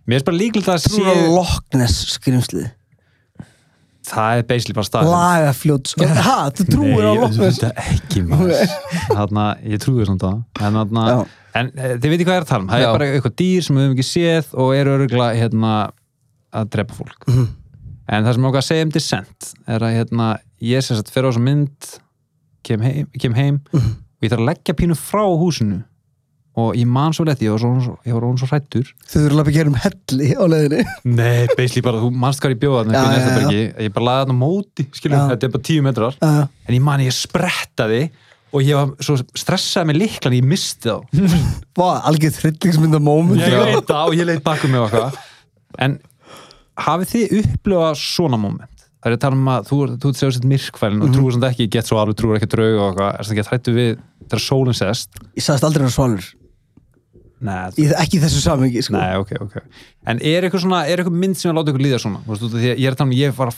mér 0.04 0.20
er 0.20 0.26
bara 0.28 0.38
líklegt 0.38 0.70
að 0.70 0.84
sé 0.84 1.14
Loch 1.32 1.56
Ness 1.74 2.14
skrimslið 2.14 2.68
það 4.04 4.38
er 4.38 4.42
basically 4.48 4.74
bara 4.76 4.88
staðið 4.88 5.12
lagafljóts 5.14 5.94
ha, 6.26 6.36
þú 6.56 6.66
trúir 6.70 7.06
á 7.08 7.12
Ness 7.24 7.60
Nei, 7.62 7.72
ekki 7.94 8.22
maður. 8.28 8.74
Þarna, 9.08 9.44
ég 9.72 9.82
trúi 9.84 10.04
svona 10.06 10.22
það. 10.24 10.38
En, 10.60 10.78
þarna, 10.80 11.04
Já. 11.08 11.18
en 11.60 11.70
eh, 11.74 11.94
þið 11.96 12.12
veitir 12.14 12.28
hvað 12.28 12.36
er 12.40 12.44
að 12.46 12.50
tala 12.52 12.62
um. 12.64 12.68
Það 12.74 12.82
Já. 12.84 12.86
er 12.90 12.96
bara 12.98 13.08
eitthvað 13.14 13.36
dýr 13.40 13.66
sem 13.66 13.76
við 13.78 13.86
höfum 13.86 13.96
ekki 13.96 14.06
séð 14.10 14.50
og 14.64 14.72
eru 14.76 14.94
örugla 14.98 15.28
hérna, 15.38 15.72
að 16.54 16.68
drepa 16.76 16.94
fólk. 17.00 17.28
Mhm. 17.30 17.46
en 18.14 18.24
það 18.26 18.34
sem 18.36 18.42
ég 18.44 18.48
okkar 18.50 18.60
að 18.60 18.66
segja 18.68 18.84
um 18.84 18.90
Descent 18.94 19.46
er 19.74 19.80
að 19.88 19.94
hérna, 19.96 20.26
ég 20.60 20.82
sem 20.84 20.96
sagt 20.98 21.08
fer 21.14 21.24
á 21.24 21.28
þessa 21.30 21.40
mynd 21.40 21.86
kem 22.68 22.80
heim, 22.84 23.06
kem 23.18 23.34
heim 23.34 23.60
Mhm. 23.72 23.94
og 23.96 24.20
ég 24.26 24.30
þarf 24.34 24.42
að 24.44 24.48
leggja 24.50 24.74
pínu 24.76 24.96
frá 25.00 25.24
húsinu 25.40 25.78
og 26.60 26.76
ég 26.78 26.86
man 26.86 27.14
svo 27.16 27.24
lett, 27.26 27.40
ég 27.42 27.50
var 27.50 27.58
svo, 27.62 27.96
ég 28.06 28.14
var 28.14 28.24
orðinn 28.28 28.38
svo 28.38 28.48
hrættur 28.50 28.90
þau 29.02 29.14
þurfa 29.16 29.30
að 29.32 29.38
lappa 29.40 29.54
gerum 29.56 29.78
helli 29.82 30.28
á 30.38 30.44
leiðinni. 30.52 30.84
Nei, 31.10 31.46
basically 31.58 31.82
bara, 31.82 32.02
þú 32.04 32.10
manst 32.24 32.42
hvað 32.44 32.54
ég 32.54 32.60
bjóða 32.62 32.84
Já, 32.84 33.00
þarna 33.00 33.40
já, 33.50 33.58
já. 33.58 33.64
ég 33.88 33.94
bara 33.96 34.06
laði 34.08 34.22
þarna 34.24 34.36
móti 34.38 34.86
skilur, 34.94 35.16
Já. 35.18 35.24
þetta 35.32 35.48
er 35.48 35.54
bara 35.56 35.66
tíu 35.70 35.86
metrar. 35.86 36.18
En 36.22 36.76
ég 36.76 36.84
man 36.86 37.02
ég 37.02 37.16
sprettaði 37.16 38.02
og 38.54 38.62
ég 38.62 38.78
var 38.78 38.92
svo 39.02 39.16
stressaði 39.34 39.90
með 39.90 39.98
liklan 40.04 40.36
ég 40.38 40.46
misti 40.46 40.92
þá. 40.92 41.24
Vá, 41.80 41.88
algjör 42.06 42.36
þrillingsmynda 42.38 43.02
moment 43.02 43.42
ég 43.42 43.58
veit 43.58 43.90
það 43.90 44.12
og 44.12 44.14
ég 44.20 44.30
leitt 44.30 44.44
bakum 44.46 44.70
mig 44.70 44.84
og 44.84 44.92
eitthvað. 44.92 45.18
En 45.82 45.98
hafið 46.86 47.10
þið 47.16 47.34
upplifað 47.40 47.98
svona 47.98 48.38
moment? 48.38 48.70
Það 49.02 49.10
er 49.10 49.16
að 49.18 49.22
tala 49.26 49.36
um 49.36 49.48
að 49.52 49.66
þú, 49.68 49.76
þú 50.00 50.10
ert 50.14 50.18
sér 50.22 50.30
sér 50.32 50.46
myrkfælin 50.48 51.02
og 51.04 51.10
trúur 51.12 51.34
samt 51.34 51.44
ekki, 51.50 51.66
get 51.74 51.90
svo 51.90 51.98
alveg 52.00 52.16
trúur 52.16 52.38
ekki 52.38 52.46
drauga 52.54 52.78
og 52.78 52.86
eitthvað, 52.94 53.10
er 53.10 53.26
það 53.26 53.34
ekki 53.34 53.42
að 53.42 53.48
þrættu 53.50 53.74
við 53.74 53.90
þegar 54.22 54.42
sólinn 54.46 54.78
sest? 54.78 55.20
Ég 55.36 55.44
sagðist 55.44 55.66
aldrei 55.68 55.84
að 55.84 55.92
svalur 55.98 56.30
Nei, 57.44 57.58
Í, 57.76 57.86
Ekki 58.00 58.18
í 58.18 58.22
þessu 58.24 58.40
samengi 58.44 58.82
sko. 58.86 58.96
Nei, 58.96 59.18
ok, 59.20 59.34
ok. 59.44 59.60
En 60.10 60.22
er 60.24 60.46
eitthvað 60.46 60.64
svona, 60.64 60.82
er 60.88 61.02
eitthvað 61.02 61.20
mynd 61.24 61.38
sem 61.40 61.52
að 61.52 61.58
láta 61.60 61.74
ykkur 61.74 61.84
líða 61.86 62.00
svona? 62.02 62.22
Þú 62.24 62.34
veist, 62.34 62.48
því 62.54 62.72
að 62.72 62.82
ég 62.82 62.88
er 62.88 62.96
að 62.96 63.00
tala 63.02 63.10
um, 63.10 63.16
ég 63.20 63.36
var 63.38 63.54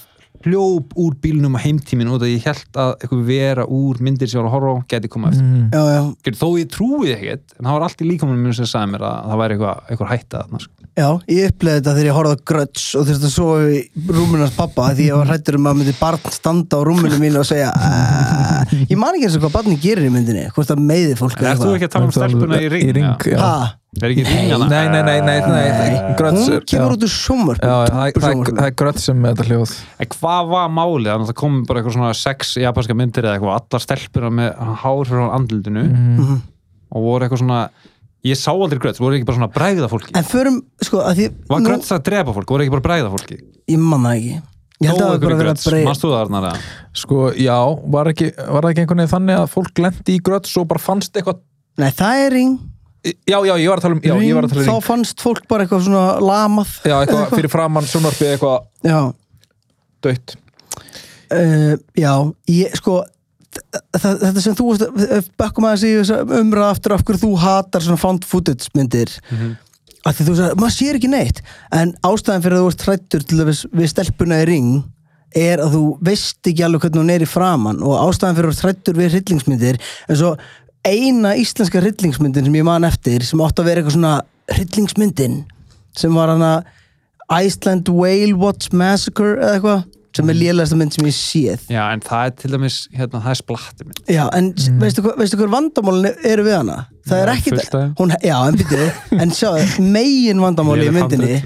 hljóp 0.46 0.92
úr 1.00 1.14
bílnum 1.22 1.54
á 1.56 1.60
heimtíminn 1.64 2.10
út 2.12 2.20
af 2.20 2.26
því 2.28 2.34
ég 2.34 2.44
held 2.50 2.80
að 2.82 2.90
eitthvað 3.00 3.22
vera 3.30 3.64
úr 3.72 4.00
myndir 4.04 4.28
sem 4.28 4.36
ég 4.36 4.44
var 4.44 4.50
að 4.50 4.56
horfa 4.56 4.74
á 4.76 4.86
geti 4.92 5.10
komað 5.12 5.36
eftir. 5.36 5.46
mm. 5.46 5.70
Já, 5.72 5.82
já. 5.96 6.34
Þó 6.42 6.48
ég 6.60 6.68
trúið 6.74 7.12
ekkert, 7.16 7.54
en 7.56 7.68
það 7.70 7.76
var 7.78 7.86
allt 7.86 8.02
í 8.04 8.08
líkamunum 8.10 8.42
minn 8.44 8.56
sem 8.58 8.68
sagði 8.68 8.92
mér 8.92 9.06
að 9.08 9.30
það 9.30 9.40
væri 9.42 9.56
eitthvað, 9.56 9.80
eitthvað 9.90 10.12
hætta 10.12 10.42
þarna. 10.42 10.60
Sko. 10.66 10.85
Já, 10.96 11.08
ég 11.30 11.50
uppleði 11.52 11.80
þetta 11.80 11.94
þegar 11.96 12.08
ég 12.08 12.16
horfði 12.16 12.36
á 12.36 12.46
gröts 12.50 12.84
og 12.96 13.06
þurfti 13.08 13.28
að 13.28 13.34
sofa 13.36 13.70
í 13.70 13.80
rúmunars 14.16 14.56
pappa 14.56 14.90
því 14.96 15.08
ég 15.10 15.20
var 15.20 15.30
hrættur 15.32 15.58
um 15.60 15.70
að 15.70 15.80
myndi 15.80 15.96
barn 16.00 16.34
standa 16.34 16.80
á 16.80 16.86
rúmunu 16.88 17.20
mínu 17.20 17.42
og 17.42 17.48
segja 17.48 17.72
"Ah." 17.76 18.76
Ég 18.90 18.98
man 18.98 19.14
ekki 19.14 19.28
eins 19.28 19.36
og 19.38 19.44
hvað 19.44 19.56
barni 19.56 19.76
gerir 19.80 20.08
í 20.08 20.12
myndinni 20.12 20.46
Hvort 20.54 20.70
það 20.70 20.84
meiði 20.88 21.16
fólk 21.18 21.42
ert 21.42 21.60
þú 21.62 21.74
ekki 21.76 21.88
að 21.88 21.92
tala 21.96 22.08
um 22.08 22.14
stelpuna 22.14 22.60
í 22.60 22.70
ring? 22.72 22.86
Í 22.88 22.94
ring, 22.96 23.26
já? 23.26 23.36
já. 23.36 23.38
Ha, 23.40 23.74
Er 23.96 24.12
ekki 24.12 24.24
ringana? 24.26 24.66
Nei, 24.68 24.88
nei, 24.92 25.02
nei, 25.06 25.20
nei, 25.24 25.36
nei, 25.40 25.68
Nei, 25.72 26.16
Gröts 26.18 26.42
hún 26.42 26.56
er- 26.58 26.66
kemur 26.68 26.96
út 26.96 27.06
úr 27.06 27.60
Já, 27.62 27.76
það 27.86 28.02
er- 28.06 28.26
er- 28.32 28.64
er 28.66 28.74
gröts 28.76 29.06
sem 29.08 29.16
með 29.22 29.36
þetta 29.36 29.46
hljóð 29.48 29.72
En 30.00 30.10
hvað 30.16 30.50
var 30.50 30.68
málið? 30.68 31.10
Þannig 31.12 31.24
að 31.24 31.30
það 31.30 31.40
kom 31.40 31.64
bara 31.64 31.80
eitthvað 31.80 31.96
svona 31.96 32.14
sex 32.14 32.54
japanska 32.60 32.94
myndir 32.94 33.24
eða 33.24 33.38
eitthvað, 33.38 33.60
allar 33.60 33.84
stelpuna 33.86 34.30
með 34.30 34.50
hár 34.82 35.04
fyrir 35.06 35.32
andlutinu 35.32 35.84
mm. 35.86 36.42
og 36.92 37.02
voru 37.02 37.24
eitthvað 37.24 37.42
svona, 37.44 37.62
ég 38.24 38.36
sá 38.40 38.50
aldrei 38.52 38.78
gröts, 38.80 38.98
voru 39.02 39.14
ekki 39.18 39.26
bara 39.28 39.36
svona 39.38 39.48
að 39.50 39.56
bræða 39.58 39.88
fólki? 39.92 40.12
En 40.16 40.24
förum, 40.24 40.60
sko, 40.82 40.98
að 41.04 41.16
því 41.20 41.26
Var 41.48 41.60
nú- 41.60 41.68
gröts 41.70 41.92
að 41.92 42.02
drepa 42.08 42.32
fólk, 42.34 42.48
voru 42.48 42.62
ekki 42.64 42.74
bara 42.76 42.82
að 42.82 42.88
bræða 42.88 43.10
fólki? 43.16 43.36
Ég 43.68 43.78
man 43.78 44.02
það 44.06 44.16
ekki. 44.16 44.42
Ég 44.76 44.88
held 44.90 45.00
að 45.00 45.04
það 45.06 45.12
hafi 45.12 45.24
bara 45.26 45.36
verið 45.40 45.52
að 45.52 45.66
breyða 45.70 45.84
Manst 45.88 46.02
þú 46.04 46.08
það 46.12 46.20
Arnar 46.20 46.46
eða? 46.50 46.62
Sko, 46.92 47.18
já, 47.32 47.58
var, 47.96 48.06
ekki, 48.12 48.26
var 48.36 48.62
það 48.62 48.70
ekki 48.72 48.80
einhvern 48.84 49.00
veginn 49.00 49.12
þannig 49.14 49.36
að 49.40 49.46
fólk 49.54 49.78
lendi 49.86 50.16
í 50.16 50.22
gröts 50.26 50.56
og 50.60 50.66
bara 50.68 50.82
fannst 50.84 51.12
eitthvað 51.16 51.38
Nei, 51.78 51.90
það 51.92 52.24
er 52.26 52.30
ring, 52.36 52.58
Já, 53.06 53.38
já, 53.46 53.54
ég 53.62 53.68
var 53.70 53.78
að 53.78 53.82
tala 53.86 53.94
um, 53.94 54.00
já, 54.02 54.14
ég 54.18 54.34
var 54.34 54.42
að 54.44 54.50
tala 54.50 54.60
um 54.60 54.66
Þá 54.66 54.72
ring. 54.74 54.82
fannst 54.82 55.20
fólk 55.22 55.44
bara 55.46 55.62
eitthvað 55.64 55.84
svona 55.86 56.04
lamað. 56.20 56.72
Já, 56.82 56.94
eitthvað 57.04 57.34
fyrir 57.36 57.50
framann 57.52 57.86
sjónvarpið 57.86 58.32
eitthvað 58.32 58.64
Já, 58.82 58.98
dött 60.02 60.34
uh, 61.30 61.76
já, 61.96 62.12
ég 62.50 62.74
sko 62.80 62.96
þetta 63.96 64.42
sem 64.42 64.56
þú 64.58 64.66
veist 64.72 65.30
bakkum 65.38 65.68
að 65.68 65.84
þessi 65.84 66.18
umræða 66.40 66.72
aftur 66.72 66.96
af 66.96 67.04
hverju 67.06 67.22
þú 67.24 67.30
hatar 67.42 67.84
svona 67.84 68.00
found 68.00 68.26
footage 68.28 68.68
myndir. 68.76 69.12
Af 70.06 70.18
því 70.18 70.26
þú 70.28 70.34
sagði, 70.38 70.58
maður 70.62 70.76
sér 70.76 70.98
ekki 70.98 71.10
neitt. 71.10 71.40
En 71.74 71.94
ástæðan 72.06 72.44
fyrir 72.44 72.58
að 72.58 72.66
þú 72.66 72.74
ert 72.74 72.84
hrættur 72.86 73.24
til 73.26 73.40
þess 73.42 73.66
við 73.72 73.90
stelpuna 73.90 74.42
í 74.44 74.46
ring 74.50 74.76
er 75.36 75.60
að 75.60 75.74
þú 75.74 75.82
veist 76.06 76.48
ekki 76.48 76.64
alveg 76.64 76.86
hvernig 76.86 77.02
hún 77.02 77.12
er 77.12 77.24
í 77.24 77.28
framann 77.28 77.82
og 77.84 77.98
ástæðan 77.98 78.38
fyrir 78.38 78.48
að 78.48 78.54
þú 78.54 78.56
ert 78.56 78.68
hrættur 78.68 78.96
við 79.00 79.10
hryllingsmyndir 79.12 79.80
en 80.06 80.20
svo 80.20 80.30
eina 80.86 81.34
íslenska 81.36 81.82
hryllingsmyndin 81.82 82.46
sem 82.46 82.56
ég 82.56 82.66
man 82.66 82.86
eftir 82.86 83.24
sem 83.26 83.42
átti 83.42 83.62
að 83.62 83.68
vera 83.70 83.82
eitthvað 83.82 83.96
svona 83.96 84.14
hryllingsmyndin 84.54 85.36
sem 85.98 86.14
var 86.14 86.32
hana 86.32 86.52
Iceland 87.42 87.90
Whale 87.90 88.36
Watch 88.38 88.72
Massacre 88.72 89.34
eða 89.40 89.56
eitthvað 89.56 89.84
sem 90.16 90.32
er 90.32 90.38
lélægasta 90.38 90.78
mynd 90.80 90.96
sem 90.96 91.06
ég 91.08 91.16
séð. 91.16 91.64
Já, 91.72 91.82
en 91.92 92.02
það 92.04 92.26
er 92.26 92.34
til 92.42 92.52
dæmis, 92.56 92.78
hérna, 92.96 93.22
það 93.24 93.32
er 93.32 93.40
splatti 93.40 93.86
minn 93.86 94.02
Já, 94.16 94.22
en 94.38 94.50
mm. 94.52 94.80
veistu, 94.82 95.04
hvað- 95.04 95.18
veistu 95.22 95.40
hver 95.40 95.52
vandamálin 95.52 96.26
eru 96.32 96.46
við 96.46 96.58
hana? 96.58 96.78
Það 97.06 97.22
er 97.22 97.32
ekki 97.36 97.84
hún, 98.00 98.14
Já, 98.24 98.36
en 98.48 98.60
byrju, 98.62 98.90
en 99.22 99.34
sjá, 99.36 99.50
megin 99.96 100.42
vandamáli 100.42 100.90
í 100.90 100.94
myndinni 100.96 101.40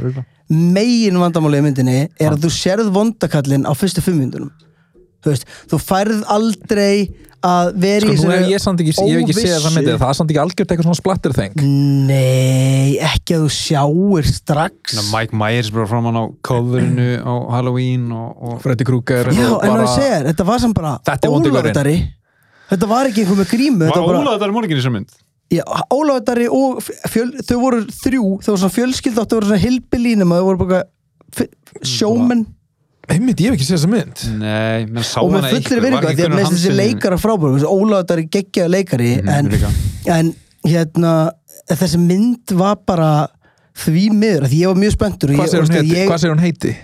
megin 0.51 1.21
vandamáli 1.21 1.61
í 1.61 1.67
myndinni 1.69 1.99
er 2.19 2.33
að 2.33 2.47
þú 2.47 2.51
sérð 2.57 2.91
vondakallin 2.95 3.69
á 3.69 3.73
fyrstu 3.79 4.03
fimm 4.03 4.19
myndunum 4.25 4.51
Þú 5.21 5.35
veist, 5.35 5.51
þú 5.69 5.79
færð 5.85 6.23
aldrei 6.33 6.95
að 7.47 7.71
vera 7.81 8.11
Sko 8.11 8.33
í 8.35 8.51
ég 8.53 8.63
samt 8.63 8.83
ekki, 8.83 8.93
ég 8.95 9.15
hef 9.15 9.23
ekki 9.25 9.37
séð 9.37 9.55
það 9.65 9.77
myndið, 9.77 9.97
það 10.03 10.13
er 10.13 10.19
samt 10.19 10.33
ekki 10.33 10.43
algjört 10.43 10.75
eitthvað 10.75 10.89
svona 10.89 10.99
splattir 10.99 11.35
þeng 11.39 11.63
Nei, 12.11 12.99
ekki 13.11 13.37
að 13.37 13.47
þú 13.47 13.51
sjáir 13.57 14.29
strax. 14.29 14.95
Ná, 14.99 15.03
Mike 15.15 15.41
Myers 15.41 15.73
bara 15.75 15.89
fram 15.91 16.11
hann 16.11 16.21
á 16.21 16.25
coverinu 16.47 17.09
á 17.25 17.33
Halloween 17.57 18.07
og, 18.13 18.31
og 18.45 18.61
Freddy 18.65 18.87
Krueger 18.89 19.33
Já, 19.33 19.49
en 19.57 19.75
það 19.81 19.89
segir, 19.97 20.29
þetta 20.31 20.49
var 20.53 20.63
samt 20.67 20.79
bara 20.79 20.95
er 21.17 21.33
ólöfdari 21.33 21.99
Þetta 22.71 22.87
var 22.87 23.09
ekki 23.11 23.25
einhver 23.25 23.41
með 23.41 23.51
grímu 23.51 23.83
Var 23.83 23.91
þetta 23.91 24.05
var 24.05 24.13
bara, 24.13 24.23
Ólaður 24.23 24.45
þar 24.45 24.55
morgin 24.55 24.77
í 24.77 24.81
þessar 24.81 24.95
mynd? 24.95 25.19
Já, 25.51 25.65
Ólafardari 25.91 26.47
og 26.55 26.79
fjöl, 27.11 27.33
þau 27.43 27.57
voru 27.59 27.81
þrjú, 27.91 28.27
þau 28.39 28.53
voru 28.53 28.61
svona 28.61 28.75
fjölskyld 28.77 29.17
að 29.19 29.33
voru 29.35 29.49
svona 29.49 29.65
hilbilínum 29.65 30.35
þau 30.37 30.45
voru 30.47 30.61
bara 30.63 30.83
sjómenn 31.87 32.45
Einmitt, 33.11 33.41
ég 33.43 33.51
hef 33.51 33.57
ekki 33.59 33.67
séð 33.67 33.77
þessa 33.79 33.91
mynd 33.91 34.23
Nei, 34.39 34.85
menn 34.87 35.03
sá 35.07 35.19
og 35.23 35.33
hana 35.35 35.49
með 35.49 35.57
fullir 35.57 35.65
einhver, 35.65 35.81
virðingu 35.85 35.97
var 35.97 36.05
því 36.05 36.11
að 36.11 36.29
ekki 36.29 36.37
með 36.37 36.53
þessi 36.55 36.75
leikara 36.79 37.19
frábærum 37.19 37.65
Ólafardari 37.71 38.27
geggjaði 38.37 38.73
leikari 38.77 39.11
Mhm, 39.17 39.31
en, 39.35 39.51
líka. 39.55 39.71
en 40.17 40.31
hérna 40.67 41.15
þessi 41.71 42.01
mynd 42.05 42.55
var 42.61 42.77
bara 42.87 43.11
því 43.81 44.05
miður, 44.15 44.45
af 44.47 44.51
því 44.53 44.61
ég 44.63 44.71
var 44.73 44.81
mjög 44.85 44.95
spenntur 44.97 45.31
og 45.33 45.41
Hvað 45.41 45.47
ég, 45.47 45.51
segir 45.51 45.65
hún 45.65 45.71
veistu, 45.71 45.81
heiti? 45.81 45.99
ég, 46.01 46.09
Hvað 46.11 46.23
segir 46.25 46.35
hún 46.35 46.45
heiti? 46.45 46.77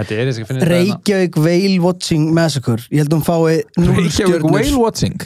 Þetta 0.00 0.14
er, 0.16 0.26
ég 0.30 0.34
skal 0.38 0.46
finna. 0.48 0.68
Reykjavík 0.70 1.36
Whale 1.36 1.78
Watching 1.84 2.30
Massacre 2.34 2.86
ég 2.90 3.02
held 3.02 3.12
að 3.12 3.18
hún 3.18 3.26
fái 3.26 3.60
núll 3.78 3.96
Reykjavík 3.98 4.14
stjörnur. 4.16 4.54
Whale 4.56 4.80
Watching 4.80 5.20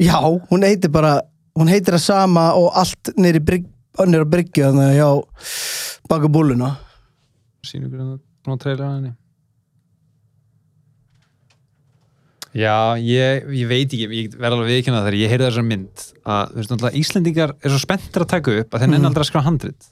Já, 0.00 0.16
hún 0.50 0.62
heitir 0.64 0.88
bara 0.94 1.16
hún 1.58 1.68
heitir 1.68 1.96
það 1.98 2.04
sama 2.06 2.44
og 2.56 2.70
allt 2.78 3.10
nýri 3.18 3.40
brygg, 3.44 3.66
nýri 4.06 4.24
bryggju 4.32 4.68
þannig 4.70 4.86
að 4.86 5.00
já 5.00 5.08
baka 6.08 6.28
búluna 6.32 6.70
ykkur 7.66 7.90
hérna, 7.90 8.14
búin 8.46 8.54
að 8.56 8.62
treyla 8.62 8.86
henni 8.94 9.10
Já, 12.56 12.98
ég, 12.98 13.44
ég 13.54 13.68
veit 13.70 13.92
ekki, 13.94 14.06
ég 14.10 14.32
verð 14.34 14.56
alveg 14.56 14.72
viðkynna 14.72 15.04
þegar 15.04 15.16
ég 15.20 15.30
heyrði 15.30 15.46
þessar 15.46 15.66
mynd 15.68 16.04
að, 16.24 16.48
þú 16.50 16.58
veist, 16.58 16.72
náttúrulega 16.72 17.00
Íslendingar 17.00 17.52
er 17.60 17.70
svo 17.70 17.78
spenntir 17.84 18.24
að 18.24 18.30
taka 18.32 18.54
upp 18.62 18.74
að 18.74 18.82
þeir 18.82 18.90
nenni 18.90 19.06
aldrei 19.10 19.22
að 19.22 19.28
skrifa 19.28 19.46
handrit. 19.46 19.90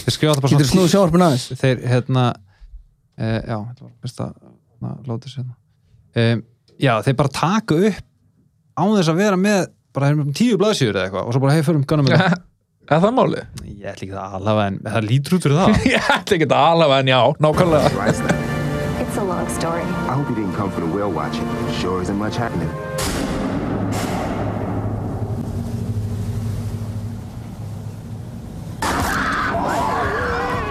Þeir 0.00 0.16
skrifa 0.16 0.34
alltaf 0.34 0.46
bara 0.48 1.28
aðeins? 1.28 1.46
þeir, 1.60 1.84
hérna 1.92 2.24
uh, 2.34 3.38
já, 3.38 3.56
þetta 3.70 3.86
var 3.86 3.92
best 4.02 4.22
að 4.24 4.34
na, 4.82 4.94
láta 5.06 5.30
sér 5.30 5.46
um, 5.46 6.42
já, 6.80 6.92
þeir 7.06 7.18
bara 7.22 7.34
taka 7.38 7.80
upp 7.90 8.02
á 8.74 8.82
þess 8.96 9.12
að 9.12 9.22
vera 9.22 9.40
með 9.40 9.62
bara 9.94 10.10
eru 10.10 10.22
með 10.24 10.36
tíu 10.40 10.58
blaðsjur 10.60 10.94
eða 10.96 11.06
eitthvað 11.08 11.26
og 11.30 11.36
svo 11.36 11.44
bara 11.44 11.58
hefur 11.58 11.78
um 11.78 11.86
gunna 11.86 12.06
með 12.08 12.16
það 12.24 12.38
Er 12.90 12.98
það 13.04 13.12
málið? 13.14 13.42
ég 13.70 13.86
ætla 13.86 14.06
ekki 14.08 14.16
það 14.16 14.36
allavega 14.40 14.72
en 14.72 14.80
það 14.88 15.06
lítur 15.06 15.36
út 15.36 15.46
fyrir 15.46 15.60
það. 15.60 15.80
Ég 15.94 16.10
ætla 16.16 16.38
ekki 16.40 16.50
að 16.50 16.58
alveg 16.58 16.98
en 16.98 17.14
já, 17.14 17.20
nákvæmlega 17.46 18.39
a 19.20 19.24
long 19.24 19.48
story. 19.48 19.82
I 19.82 20.14
hope 20.14 20.28
you 20.30 20.34
didn't 20.34 20.54
come 20.54 20.70
for 20.70 20.80
the 20.80 20.86
whale 20.86 21.12
watching. 21.12 21.46
Sure 21.80 22.00
isn't 22.00 22.16
much 22.16 22.36
happening. 22.36 22.70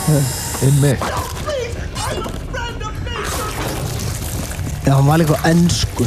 Einmitt 0.65 0.99
Já, 4.85 4.93
hann 4.95 5.07
var 5.07 5.17
líka 5.17 5.35
ennsku 5.45 6.03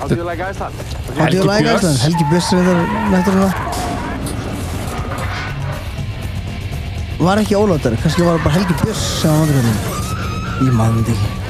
How 0.00 0.08
do 0.08 0.14
you 0.16 0.24
like 0.24 0.42
Iceland? 0.50 0.74
How 1.16 1.26
do 1.30 1.36
you 1.36 1.44
like 1.44 1.64
Björns. 1.64 1.78
Iceland? 1.78 1.98
Helgi 1.98 2.24
Björns 2.30 2.52
reyndar 2.52 2.76
nættur 3.10 3.32
hana 3.32 3.52
Var 7.18 7.36
ekki 7.38 7.54
ólátari, 7.56 7.96
kannski 8.02 8.22
var 8.26 8.38
það 8.38 8.44
bara 8.44 8.54
Helgi 8.58 8.74
Björns 8.82 9.02
sem 9.22 9.30
var 9.30 9.38
vandur 9.38 9.91
Ég 10.62 10.74
maður 10.78 11.02
þetta 11.02 11.12
ekki 11.16 11.42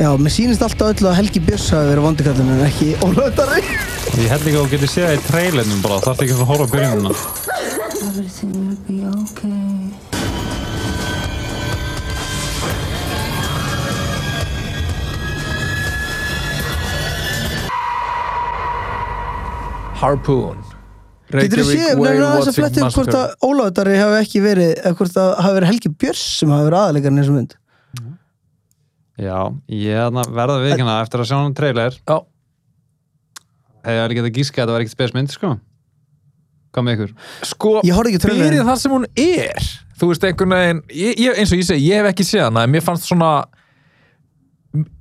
Já, 0.00 0.16
mér 0.16 0.32
sýnist 0.32 0.62
alltaf 0.64 0.94
öll 0.94 1.10
að 1.10 1.18
Helgi 1.18 1.42
Björns 1.44 1.66
hafi 1.74 1.90
verið 1.90 2.06
vondikallin 2.06 2.52
en 2.54 2.62
ekki 2.64 2.94
ólátari 3.04 3.60
ég 4.16 4.30
held 4.32 4.46
ekki 4.46 4.56
að 4.56 4.62
þú 4.62 4.70
getur 4.72 4.90
séð 4.90 5.06
það 5.06 5.18
í 5.18 5.20
trailernum 5.26 5.82
bara 5.84 5.98
þarf 6.06 6.22
ekki 6.24 6.34
að 6.38 6.48
horfa 6.48 6.66
á 6.66 6.72
byrjununa 6.72 7.12
Everything 8.00 8.52
will 8.56 8.80
be 8.88 9.04
okay. 9.06 9.92
Harpoon 20.00 20.79
Getur 21.30 21.62
þú 21.62 21.66
séð, 21.70 21.92
nefnir 22.00 22.24
aðeins 22.26 22.50
að 22.50 22.58
fletti 22.58 22.82
upp 22.84 22.96
hvort 22.98 23.16
að 23.20 23.46
ólátari 23.46 23.96
hafi 24.00 24.18
ekki 24.24 24.42
verið 24.44 24.72
eða 24.74 24.96
hvort 24.98 25.18
að 25.22 25.30
hafi 25.44 25.58
verið 25.58 25.70
Helgi 25.70 25.92
Björns 26.02 26.24
sem 26.40 26.52
hafi 26.54 26.66
verið 26.66 26.80
aðalegarinn 26.80 27.22
eins 27.22 27.30
og 27.30 27.38
mynd? 27.38 27.56
Já, 29.20 29.38
ég 29.68 30.20
verða 30.32 30.60
við 30.62 30.74
ekki 30.74 30.86
eftir 30.96 31.22
að 31.22 31.28
sjá 31.28 31.36
hann 31.36 31.56
trailer. 31.56 31.98
Já, 32.08 32.16
hefði 33.84 34.04
alveg 34.04 34.20
getað 34.20 34.38
gíska 34.38 34.56
að 34.56 34.62
þetta 34.64 34.74
var 34.76 34.84
ekkert 34.84 34.96
spesmynd 34.96 35.34
sko. 35.34 35.52
Hvað 36.70 36.86
með 36.86 36.98
ykkur? 36.98 37.14
sko, 37.50 37.70
Ég 37.86 37.96
fyrir 38.22 38.60
það 38.62 38.76
sem 38.78 38.92
hún 38.94 39.06
er 39.18 39.70
Þú 40.00 40.08
veist, 40.12 40.22
einhvern 40.24 40.54
veginn 40.54 40.82
ég, 40.94 41.18
ég, 41.18 41.38
eins 41.42 41.50
og 41.52 41.58
ég 41.60 41.66
segi, 41.66 41.88
ég 41.90 42.00
hef 42.00 42.12
ekki 42.12 42.24
séð 42.24 42.46
hana 42.46 42.62
en 42.64 42.72
mér 42.72 42.84
fannst 42.84 43.08
svona 43.10 43.32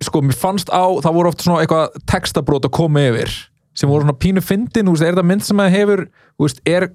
sko, 0.04 0.24
mér 0.26 0.36
fannst 0.36 0.72
á, 0.74 0.84
það 1.00 1.16
voru 1.20 1.32
oft 1.32 1.46
svona 1.46 1.62
eitthvað 1.64 2.00
textabrót 2.10 2.66
að 2.68 2.74
koma 2.76 3.06
yfir 3.12 3.36
sem 3.80 3.90
voru 3.92 4.04
svona 4.06 4.18
pínu 4.20 4.44
fyndin, 4.44 4.90
þú 4.90 4.96
er 5.08 5.18
það 5.20 5.30
mynd 5.32 5.48
sem 5.48 5.64
að 5.64 5.74
hefur, 5.78 6.06
þú 6.36 6.48
veist, 6.48 6.64
er 6.68 6.90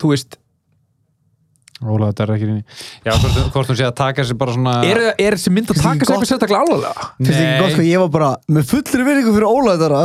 þú 0.00 0.14
veist, 0.14 0.40
Óla, 1.84 2.08
þetta 2.12 2.22
er 2.24 2.30
ekki 2.36 2.46
rinni 2.48 2.62
já, 3.04 3.10
hvort, 3.18 3.38
hvort 3.52 3.70
hún 3.72 3.76
sé 3.76 3.84
að 3.84 3.96
taka 3.98 4.24
sér 4.24 4.36
bara 4.40 4.52
svona 4.54 4.74
er, 4.88 5.00
er 5.20 5.34
þessi 5.36 5.50
mynd 5.52 5.72
að 5.74 5.80
taka 5.82 5.90
ekki 5.98 6.06
sér 6.06 6.14
eitthvað 6.14 6.30
sérstaklega 6.30 6.60
alvarlega? 6.64 7.08
Þið 7.18 7.32
ekki 7.40 7.58
gott 7.64 7.74
hvað 7.74 7.88
ég 7.90 8.00
var 8.04 8.12
bara 8.14 8.28
með 8.56 8.68
fullri 8.70 9.06
vinningu 9.08 9.34
fyrir 9.34 9.48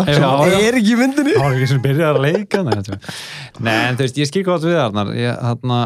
Já, 0.10 0.16
sem 0.18 0.26
já. 0.26 0.32
er 0.66 0.80
ekki 0.80 0.92
í 0.92 0.98
myndinni. 1.00 1.36
Það 1.38 1.46
var 1.46 1.56
ekki 1.60 1.70
sem 1.72 1.84
byrjaði 1.86 2.10
að 2.10 2.26
leika 2.26 2.64
Nei, 2.66 2.74
þetta 2.74 2.98
er- 2.98 3.22
Nei, 3.70 3.78
en 3.86 4.00
þú 4.00 4.06
veist, 4.08 4.20
ég 4.20 4.32
skil 4.32 4.44
gott 4.50 4.66
við 4.66 4.76
ég, 5.22 5.38
þarna, 5.46 5.80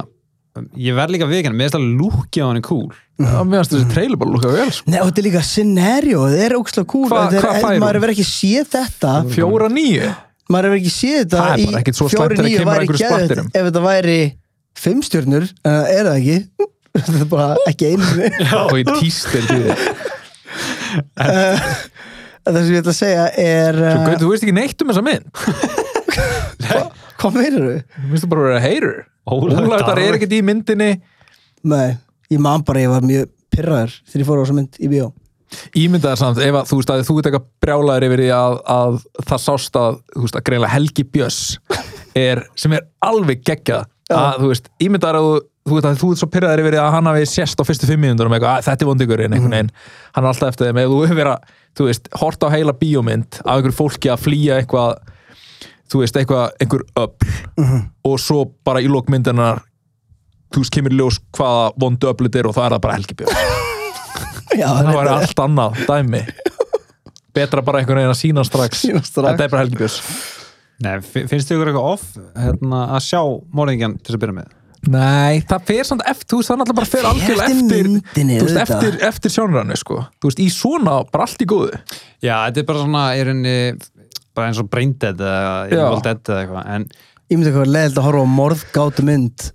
ég 0.78 0.93
verð 0.97 1.16
líka 1.16 1.26
við 1.30 1.47
mér 1.49 1.66
finnst 1.66 1.78
að 1.80 1.88
lúkja 1.97 2.45
á 2.45 2.47
henni 2.51 2.62
cool. 2.66 2.89
Já, 3.18 3.39
mér 3.41 3.64
finnst 3.64 3.74
þessi 3.74 3.89
trailer 3.93 4.20
bara 4.22 4.34
lúka 4.36 4.51
vel, 4.54 4.68
sko. 4.74 4.86
Nei, 4.91 4.99
og 5.01 5.08
þetta 5.10 5.22
er 5.24 5.28
líka 5.28 5.41
scenario, 5.47 6.20
þetta 6.30 6.45
er 6.45 6.56
ógslag 6.60 6.88
cool. 6.93 7.08
Hva- 7.10 7.24
Þetta 7.24 7.38
er- 7.39 7.43
hvað 7.47 7.58
fær 7.64 7.74
hún? 7.74 7.82
Maður 7.84 7.97
hefur 7.99 8.14
ekki 8.14 8.28
séð 8.30 8.68
þetta. 8.76 9.14
Fjóra 9.34 9.70
nýju 9.74 10.12
Maður 10.54 10.66
hefur 10.70 10.80
ekki 10.82 10.93
séð 10.93 11.18
þetta 11.24 11.38
Það 11.39 11.54
er 11.54 11.66
bara 11.66 11.80
ekkert 11.82 11.97
svo 11.97 12.08
slæmt 12.12 12.36
þegar 12.38 12.51
kemur 12.54 12.74
að 12.74 12.82
einhverju 12.84 13.01
splatterum. 13.08 13.47
Ef 13.54 13.64
þetta 13.70 13.82
væri 13.88 14.20
fimm 14.84 15.01
stjörnur, 15.08 15.45
uh, 15.64 15.86
er 15.88 16.04
það 16.10 16.18
ekki? 16.20 16.38
Þetta 16.93 17.18
er 17.24 17.30
bara 17.32 17.45
ekki 17.72 17.86
einu 17.89 18.06
og 18.68 18.76
í 18.78 18.84
tístir 18.99 19.41
því 19.49 19.62
Það 22.43 22.58
sem 22.60 22.74
ég 22.76 22.82
ætla 22.84 22.91
að 22.91 22.97
segja 22.99 23.24
er 23.39 23.78
Svo 23.80 23.88
uh, 23.88 24.04
Gauti, 24.04 24.20
þú 24.22 24.30
veist 24.34 24.43
ekki 24.45 24.56
neitt 24.58 24.84
um 24.84 24.89
þessa 24.91 25.04
mynd. 25.08 25.26
Hvað 27.24 27.38
meirir 27.39 27.64
þau? 27.64 27.80
Þú 28.04 28.12
veist 28.12 28.28
bara 28.30 28.41
að 28.43 28.47
vera 28.49 28.64
heyrir 28.68 28.95
Darri. 29.88 30.07
er 30.07 30.17
ekkert 30.19 30.36
í 30.36 30.41
myndinni. 30.45 30.91
Nei, 31.63 31.97
ég 32.34 32.41
man 32.43 32.63
bara 32.67 32.84
ég 32.84 32.91
var 32.91 33.05
mjög 33.07 33.30
pyrraður 33.53 33.93
þegar 34.09 34.24
ég 34.24 34.30
fór 34.30 34.41
á 34.41 34.43
þessa 34.43 34.57
mynd 34.57 34.80
í 34.80 34.89
bíó. 34.91 35.11
Ímyndaðar 35.78 36.17
samt, 36.17 36.41
ef 36.41 36.55
að 36.57 36.69
þú 36.69 36.78
veist 36.80 36.91
að 36.91 37.01
þú 37.07 37.15
ert 37.19 37.28
eitthvað 37.30 37.47
brjálæður 37.61 38.05
yfir 38.07 38.21
því 38.24 38.30
að, 38.34 38.55
að 38.74 38.95
það 39.30 39.41
sást 39.43 39.80
að, 39.80 39.97
þú 40.15 40.24
veist, 40.26 40.38
að 40.39 40.45
greinlega 40.49 40.74
Helgi 40.74 41.05
Björs 41.13 41.41
er, 42.17 42.41
sem 42.59 42.74
er 42.74 42.88
alveg 43.05 43.43
geggjað. 43.45 43.89
Að, 44.13 44.39
þú 44.41 44.49
veist, 44.49 44.71
ímyndaðar 44.84 45.19
að 45.19 45.30
þú 45.63 45.78
veist 45.78 45.88
að 45.88 46.01
þú 46.01 46.09
ert 46.11 46.19
svo 46.19 46.30
pyrraður 46.34 46.61
yfir 46.63 46.76
því 46.76 46.82
að 46.84 46.93
hann 46.97 47.07
hafi 47.07 47.28
sérst 47.32 47.61
á 47.61 47.63
fyrstu 47.63 47.88
fimm 47.88 48.01
mínúndunum 48.03 48.36
eitthvað, 48.36 48.57
að 48.57 48.65
þetta 48.67 48.84
er 48.84 48.89
vondingurinn 48.89 49.36
einhvern 49.38 49.55
veginn, 49.55 49.71
hann 50.17 50.26
er 50.26 50.30
alltaf 50.34 50.51
eftir 50.51 50.69
þeim. 50.69 50.82
Ef 50.82 50.91
þú 50.91 50.97
hefur 51.05 51.19
verið 51.21 51.34
að, 51.34 51.53
þú 51.80 51.88
veist, 51.88 52.09
hort 52.19 52.43
á 52.43 52.47
heila 52.53 52.76
bíómynd 52.82 53.39
af 53.39 53.53
einhverju 53.53 53.78
fólki 53.78 54.11
að 54.11 54.26
flýja 54.26 54.59
eitthvað 54.59 55.12
þú 55.92 56.02
veist, 56.04 56.18
eitthvað, 56.20 56.54
einhver 56.64 56.84
öll 57.00 57.82
og 58.10 58.20
svo 58.22 58.46
bara 58.66 58.82
í 58.84 58.88
lókmyndanar 58.92 59.62
þú 60.54 60.64
veist, 60.64 60.74
kemur 60.76 60.94
í 60.96 61.00
ljós 61.02 61.20
hvaða 61.38 61.68
vondu 61.82 62.10
öflut 62.12 62.36
er 62.40 62.50
og 62.50 62.56
það 62.58 62.66
er 62.70 62.76
það 62.78 62.84
bara 62.88 62.98
helgibjörn 63.00 63.62
Já, 64.62 64.68
það 64.70 64.94
var 65.00 65.12
allt 65.16 65.40
annað 65.48 65.84
dæmi 65.90 66.24
betra 67.34 67.64
bara 67.66 67.80
einhvern 67.82 68.04
veginn 68.04 68.14
að 68.14 68.20
sína 68.22 68.44
strax 68.46 68.84
Sýna 68.86 69.02
strax. 69.02 69.32
þetta 69.32 69.48
er 69.48 69.54
bara 69.56 69.66
helgibjörns 69.66 70.02
Nei, 70.84 70.98
fi- 71.06 71.24
finnst 71.30 71.48
þið 71.50 71.56
ykkur 71.60 71.70
eitthvað 71.72 71.94
off 71.94 72.04
hérna, 72.36 72.84
að 72.98 73.06
sjá 73.08 73.22
morðingjan 73.56 73.96
til 74.02 74.12
þess 74.12 74.18
að 74.20 74.24
byrja 74.26 74.38
með? 74.42 74.52
Nei, 74.94 75.38
það 75.48 75.62
fer 75.70 75.86
samt 75.88 76.02
eftir, 76.12 76.28
þú 76.34 76.38
veist, 76.42 76.50
það 76.52 76.58
náttúrulega 76.60 76.80
bara 76.82 76.90
fer 76.92 77.06
algjörlega 77.08 77.46
eftir 77.54 77.88
myndinni, 77.88 78.40
þú 78.42 78.48
veist, 78.50 78.58
eftir, 78.66 78.98
eftir 79.08 79.32
sjónrænu, 79.32 79.78
sko. 79.80 80.00
Þú 80.20 80.28
veist, 80.28 80.42
í 80.44 80.48
svona, 80.52 80.96
bara 81.14 81.24
allt 81.24 81.46
í 81.46 81.48
góðu. 81.48 81.78
Já, 82.20 82.34
þetta 82.50 82.60
er 82.60 82.68
bara 82.68 82.82
svona, 82.82 83.04
í 83.16 83.22
rauninni 83.30 83.54
bara 84.36 84.48
eins 84.50 84.60
og 84.62 84.70
Braindead 84.70 85.20
eða. 85.22 85.68
Evil 85.72 86.02
Dead 86.06 86.22
eða 86.30 86.40
eitthvað 86.46 86.70
en, 86.76 86.88
Ég 87.32 87.38
myndi 87.40 87.50
eitthvað 87.52 87.72
leðilt 87.74 87.98
að 87.98 88.04
horfa 88.08 88.24
á 88.24 88.36
morðgátu 88.38 89.04
mynd 89.08 89.52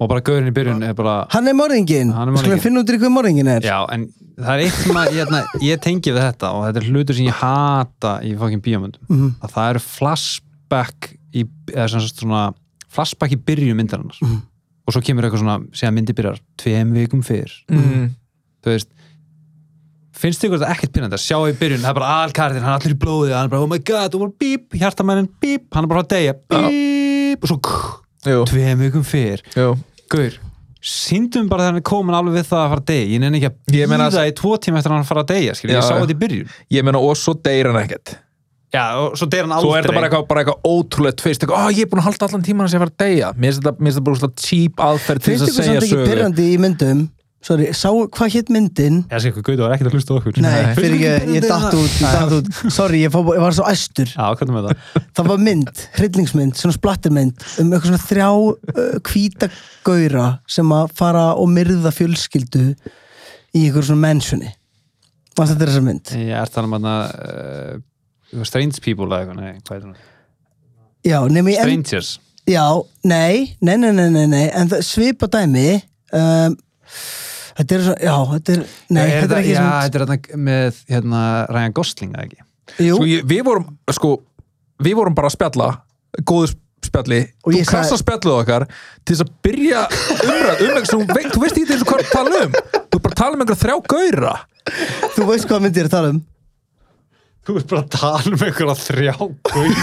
og 0.00 0.08
bara 0.08 0.22
gaurin 0.24 0.48
í 0.48 0.52
byrjun 0.56 0.82
er 0.86 0.94
bara 0.96 1.26
Hann 1.34 1.48
er 1.50 1.56
morðingin, 1.58 2.12
skulum 2.40 2.60
finna 2.62 2.80
út 2.80 2.88
í 2.94 2.98
hvað 3.00 3.12
morðingin 3.12 3.50
er 3.52 3.60
Já, 3.66 3.78
en 3.92 4.06
það 4.40 4.52
er 4.54 4.62
eitt 4.64 4.78
sem 4.80 4.96
að 4.96 5.10
ég, 5.10 5.18
hérna, 5.18 5.40
ég 5.66 5.80
tengi 5.84 6.14
við 6.14 6.22
þetta 6.24 6.52
og 6.56 6.62
þetta 6.68 6.80
er 6.80 6.86
hlutur 6.88 7.18
sem 7.18 7.26
ég 7.26 7.36
hata 7.42 8.12
í 8.24 8.30
fokkin 8.40 8.62
bíómyndum 8.64 9.02
Mhm. 9.10 9.34
að 9.44 9.52
það 9.56 9.70
eru 9.74 9.82
flashback 10.30 11.10
í, 11.34 11.44
eða 11.74 11.88
sem 11.90 12.00
sagt 12.06 12.22
svona 12.22 12.44
flashback 12.90 13.32
í 13.36 13.40
byrjun 13.44 13.76
myndarinnar 13.76 14.16
Mhm. 14.22 14.38
og 14.86 14.94
svo 14.94 15.02
kemur 15.04 15.24
eitthvað 15.28 15.42
svona, 15.44 15.58
segja 15.72 15.92
myndi 15.92 16.14
byrjar 16.16 16.40
tveim 16.58 16.92
vikum 16.96 17.22
fyrr, 17.22 17.50
Mm. 17.70 18.10
þú 18.64 18.72
veist 18.72 18.88
finnst 20.20 20.44
ykkur 20.46 20.60
þetta 20.60 20.74
ekkert 20.76 20.92
pyrrandi 20.96 21.16
að 21.18 21.24
sjá 21.24 21.38
í 21.48 21.56
byrjun? 21.60 21.82
Það 21.84 21.90
er 21.92 21.98
bara 22.00 22.12
alkarðin, 22.26 22.64
hann 22.66 22.74
er 22.74 22.78
allir 22.80 22.94
í 22.96 23.00
blóði 23.00 23.34
hann 23.34 23.48
er 23.48 23.52
bara, 23.54 23.64
oh 23.64 23.70
my 23.70 23.80
god, 23.90 24.14
og 24.16 24.24
bara 24.26 24.36
bíp, 24.44 24.76
hjartamænin, 24.80 25.28
bíp 25.42 25.66
hann 25.76 25.86
er 25.86 25.92
bara 25.94 26.04
að 26.04 26.12
deyja, 26.14 26.36
bíp 26.54 27.44
og 27.46 27.52
svo 27.52 27.58
Jú, 28.28 28.42
tveim 28.50 28.80
vikum 28.84 29.04
fyrr. 29.06 29.40
Gaur, 30.12 30.34
síndum 30.84 31.46
bara 31.48 31.64
þegar 31.64 31.72
hann 31.72 31.80
er 31.80 31.84
komin 31.88 32.16
alveg 32.18 32.34
við 32.36 32.48
það 32.50 32.60
að 32.64 32.72
fara 32.74 32.82
að 32.82 32.88
deyja, 32.90 33.06
ég 33.14 33.20
nenni 33.22 33.38
ekki 33.40 33.48
að 33.50 33.76
Ég 33.78 33.88
meina- 33.88 34.08
býða 34.10 34.24
í 34.28 34.34
tvo 34.36 34.56
tíma 34.60 34.80
eftir 34.80 34.92
að 34.92 34.98
hann 34.98 35.08
fara 35.08 35.22
að 35.24 35.30
deyja, 35.32 35.54
skilja, 35.56 35.76
Já, 35.76 35.80
ég 35.80 35.86
sá 35.88 35.94
þetta 36.00 36.12
í 36.16 36.20
byrjun. 36.20 36.50
Ég 36.76 36.84
meina, 36.84 36.98
og 37.00 37.16
svo 37.16 37.32
deyr 37.40 37.70
hann 37.70 37.80
ekkert. 37.80 38.12
Já, 38.70 38.84
og 39.00 39.16
svo 39.18 39.26
deyja 39.26 39.42
hann 39.46 39.52
aldrei 39.56 39.66
Svo 39.70 39.76
er 39.76 39.82
þetta 39.82 39.94
bara 39.96 40.08
eitthvað, 40.10 40.26
bara 40.28 40.44
eitthvað 40.44 40.60
ótrúlega 40.68 41.16
tvist, 41.16 41.40
eitthvað, 41.42 41.64
oh, 41.64 41.70
ég 41.72 41.80
er 41.80 41.90
búin 41.90 42.00
að 42.02 42.08
halda 42.10 42.28
allan 42.28 42.44
tíman 42.44 42.66
að 42.66 42.70
sé 42.70 42.76
að 42.76 42.84
fara 42.84 42.92
að 42.92 43.00
deyja. 43.04 43.32
Mér 43.36 43.48
finnst 43.50 43.62
þetta, 43.64 44.04
bara 44.04 44.20
svona 44.20 44.36
cheap 44.36 44.74
aðferð 44.84 45.20
til 45.24 45.32
þess 45.32 45.48
að 45.48 45.56
segja 45.64 45.80
samt 45.80 47.08
ekki 47.40 47.70
sögu. 47.70 47.70
pyrrandi 47.70 47.70
í 47.70 47.70
myndum 47.70 47.70
Sorry, 47.70 47.70
sá 47.72 47.88
hvað 47.88 48.34
hétt 48.34 48.50
myndin 48.52 48.96
Já, 49.08 49.16
sé 49.22 49.30
hvað, 49.32 49.44
Gauti 49.46 49.62
var 49.64 49.72
ekkert 49.72 49.88
að 49.88 49.94
hlusta 49.96 50.12
á 50.12 50.16
okkur 50.18 50.40
Nei, 50.44 50.50
Nei. 50.60 50.74
fyrir 50.76 50.96
ekki, 51.00 51.36
ég 51.38 51.44
datt 51.48 51.72
út, 51.72 51.94
ég 51.96 52.12
datt 52.12 52.32
út 52.36 52.48
Sorry, 52.68 52.98
ég, 53.00 53.14
ég 53.16 53.40
var 53.40 53.54
svo 53.56 53.64
æstur 53.70 54.10
Já, 54.12 54.26
hvernig 54.36 54.56
með 54.56 54.66
það? 54.66 55.04
Það 55.16 55.30
var 55.30 55.38
mynd, 55.46 55.84
hryllingsmynd, 55.96 56.58
svona 56.60 56.76
splattermynd 56.76 57.46
um 57.62 57.70
eitthvað 57.72 57.86
svona 57.88 58.02
þrjá 58.04 58.26
uh, 58.28 58.98
hvíta 59.08 59.48
gaura 59.88 60.26
sem 60.52 60.74
að 60.76 60.92
fara 61.00 61.22
og 61.40 61.48
myrða 61.54 61.92
fjölskyldu 61.96 62.64
í 63.56 63.62
eitthvað 63.64 63.88
svona 63.88 64.04
mensjoni 64.04 64.52
Varst 65.38 65.54
þetta 65.54 65.70
þessa 65.70 65.84
mynd? 65.86 66.12
Ég 66.20 66.34
er 66.36 66.68
um 66.68 66.76
að 66.76 66.84
uh, 67.08 68.44
Strange 68.44 68.84
People 68.84 69.08
eða 69.08 69.22
eitthvað, 69.22 69.40
nei, 69.40 69.64
hvað 69.64 69.78
er 69.78 69.86
það? 69.86 70.04
Já, 71.08 71.18
nefnir 71.24 71.56
ég 71.56 71.64
en, 71.64 71.72
Strangers 71.72 72.12
Já, 72.50 72.66
nei, 73.08 73.56
nei, 73.64 73.78
nei, 73.80 73.94
nei, 73.96 74.10
nei, 74.12 74.28
nei 74.28 74.44
en 74.52 74.68
það 74.68 74.84
Þetta 77.60 77.76
er 77.76 77.82
svona, 77.84 78.00
já, 78.06 78.14
þetta 78.30 78.52
er 78.56 78.60
Nei, 78.96 79.02
er 79.04 79.10
þetta 79.20 79.34
er 79.36 79.40
ekki 79.42 79.52
Já, 79.52 79.58
svona 79.60 79.82
þetta 79.84 79.98
er 80.00 80.04
þarna 80.06 80.40
með 80.48 80.80
hérna, 80.94 81.20
Ryan 81.52 81.74
Gosling, 81.76 82.12
eða 82.16 82.24
ekki? 82.30 82.40
Jú, 82.86 82.94
Sko, 82.96 83.06
ég, 83.10 83.24
við 83.34 83.42
vorum, 83.50 83.66
sko, 83.92 84.10
við 84.86 84.94
vorum 85.00 85.16
bara 85.18 85.28
að 85.28 85.34
spjalla, 85.36 85.68
góðu 86.30 86.46
spjalli, 86.86 87.18
Og 87.44 87.52
þú 87.52 87.60
kassa 87.68 87.82
sagði- 87.92 88.00
spjallið 88.00 88.36
okkar 88.40 88.64
til 89.04 89.12
þess 89.12 89.24
að 89.26 89.32
byrja 89.44 89.80
umræð, 90.24 90.62
um 90.64 90.84
sem 90.88 91.02
þú 91.04 91.18
veit, 91.18 91.28
þú 91.34 91.40
veist 91.44 91.58
ekki 91.60 91.74
eins 91.76 91.84
og 91.84 91.88
hvað 91.90 92.00
að 92.00 92.12
tala 92.14 92.40
um. 92.46 92.52
Þú 92.90 92.96
bara 93.04 93.18
tala 93.20 93.32
um 93.36 93.40
einhverja 93.44 93.62
þrjá 93.64 93.76
gauðra. 93.92 94.34
þú 95.18 95.22
veist 95.28 95.46
hvað 95.50 95.60
mynd 95.66 95.76
ég 95.76 95.84
að 95.90 95.94
tala 95.98 96.08
um 96.14 96.20
Þú 97.40 97.50
ert 97.60 97.68
bara 97.70 97.82
að 97.82 97.92
tala 97.98 98.26
um 98.30 98.42
einhverja 98.46 98.76
þrjá 98.86 99.14
Gauti 99.20 99.70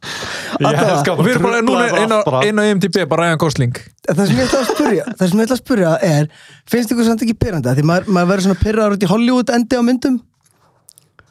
Ég 0.00 0.10
Alla- 0.10 0.49
elska 0.49 0.49
Og 0.49 0.49
við 0.60 1.30
erum 1.32 1.44
bara, 1.46 1.60
núna 1.64 1.84
er 1.88 2.10
bara. 2.26 2.40
eina 2.46 2.64
IMDb, 2.70 2.98
bara 3.08 3.28
Ryan 3.28 3.40
Gosling. 3.40 3.78
Það 4.10 4.20
sem 4.28 4.40
ég 4.40 4.48
ætla 4.48 4.60
að 4.60 4.68
spurja 4.74 5.04
Það 5.10 5.30
sem 5.30 5.40
ég 5.40 5.46
ætla 5.46 5.56
að 5.56 5.62
spurja 5.62 5.92
er 6.10 6.28
Finnst 6.70 6.92
ykkur 6.94 7.06
samt 7.06 7.24
ekki 7.24 7.36
pyrrandi? 7.40 7.72
Því 7.78 7.84
maður, 7.90 8.10
maður 8.16 8.30
verður 8.32 8.46
svona 8.48 8.60
pyrraður 8.64 8.96
út 8.96 9.06
í 9.06 9.10
Hollywood 9.10 9.52
endi 9.56 9.78
á 9.80 9.82
myndum 9.86 10.18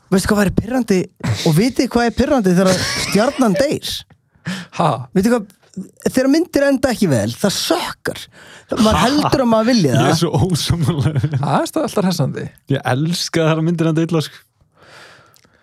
Veistu 0.10 0.32
hvað 0.32 0.42
væri 0.44 0.56
pyrrandi 0.58 1.00
Og 1.50 1.56
vitið 1.58 1.90
hvað 1.94 2.10
er 2.10 2.16
pyrrandi 2.18 2.56
þegar 2.58 2.84
stjarnan 3.06 3.58
deyr 3.60 3.92
Ha? 4.80 4.90
Vitið 5.18 5.36
hvað 5.36 5.56
Þegar 6.10 6.28
myndir 6.34 6.66
enda 6.66 6.90
ekki 6.92 7.08
vel, 7.08 7.30
það 7.40 7.54
sökkar 7.56 8.22
Maður 8.80 8.98
heldur 9.04 9.44
að 9.46 9.50
maður 9.52 9.68
vilja 9.70 9.92
Ég 9.94 10.00
er 10.00 10.08
það 10.10 10.22
svo 10.24 10.32
ósamlega 10.50 11.22
Það 11.40 11.54
er 11.60 11.70
það 11.74 11.84
alltaf 11.86 12.08
hressandi. 12.08 12.46
Ég 12.74 12.88
elska 12.94 13.46
það 13.46 13.54
að 13.54 13.62
myndir 13.70 13.90
enda 13.92 14.06
illa 14.08 14.22
sko. 14.26 14.42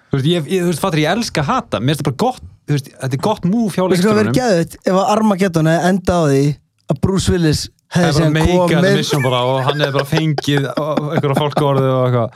Þú 0.06 0.16
veist, 0.20 0.28
ég, 0.30 0.46
ég, 0.54 0.62
þú 0.62 0.70
veist, 0.70 0.82
fattur, 0.84 1.02
ég 1.02 1.10
elska 1.18 1.42
að 1.42 1.50
hata 1.50 1.80
Mér 1.82 1.92
finnst 1.96 2.04
það 2.04 2.08
bara 2.12 2.20
gott, 2.22 2.46
veist, 2.74 2.90
þetta 2.90 3.14
er 3.18 3.22
gott 3.26 3.44
múf 3.46 3.76
hjá 3.76 3.82
hvað 3.84 3.92
verið 3.92 3.96
leikstjórunum 3.96 4.36
geðut 4.36 4.76
Ef 4.82 4.92
að 5.00 5.10
Armageddon 5.14 5.70
hefði 5.70 5.88
enda 5.92 6.16
á 6.18 6.22
því 6.26 6.42
Að 6.90 7.00
Bruce 7.06 7.32
Willis 7.34 7.62
Það 7.86 8.02
hefði 8.02 8.24
er 8.26 8.32
þetta 8.34 8.54
komið 8.74 8.96
mission 8.98 9.22
bara 9.22 9.40
og 9.46 9.58
hann 9.62 9.80
hefði 9.84 9.94
bara 9.94 10.08
fengið 10.10 10.64
einhverja 10.66 11.36
fólk 11.38 11.60
orðið 11.62 11.90
og 11.92 12.00
eitthvað. 12.08 12.32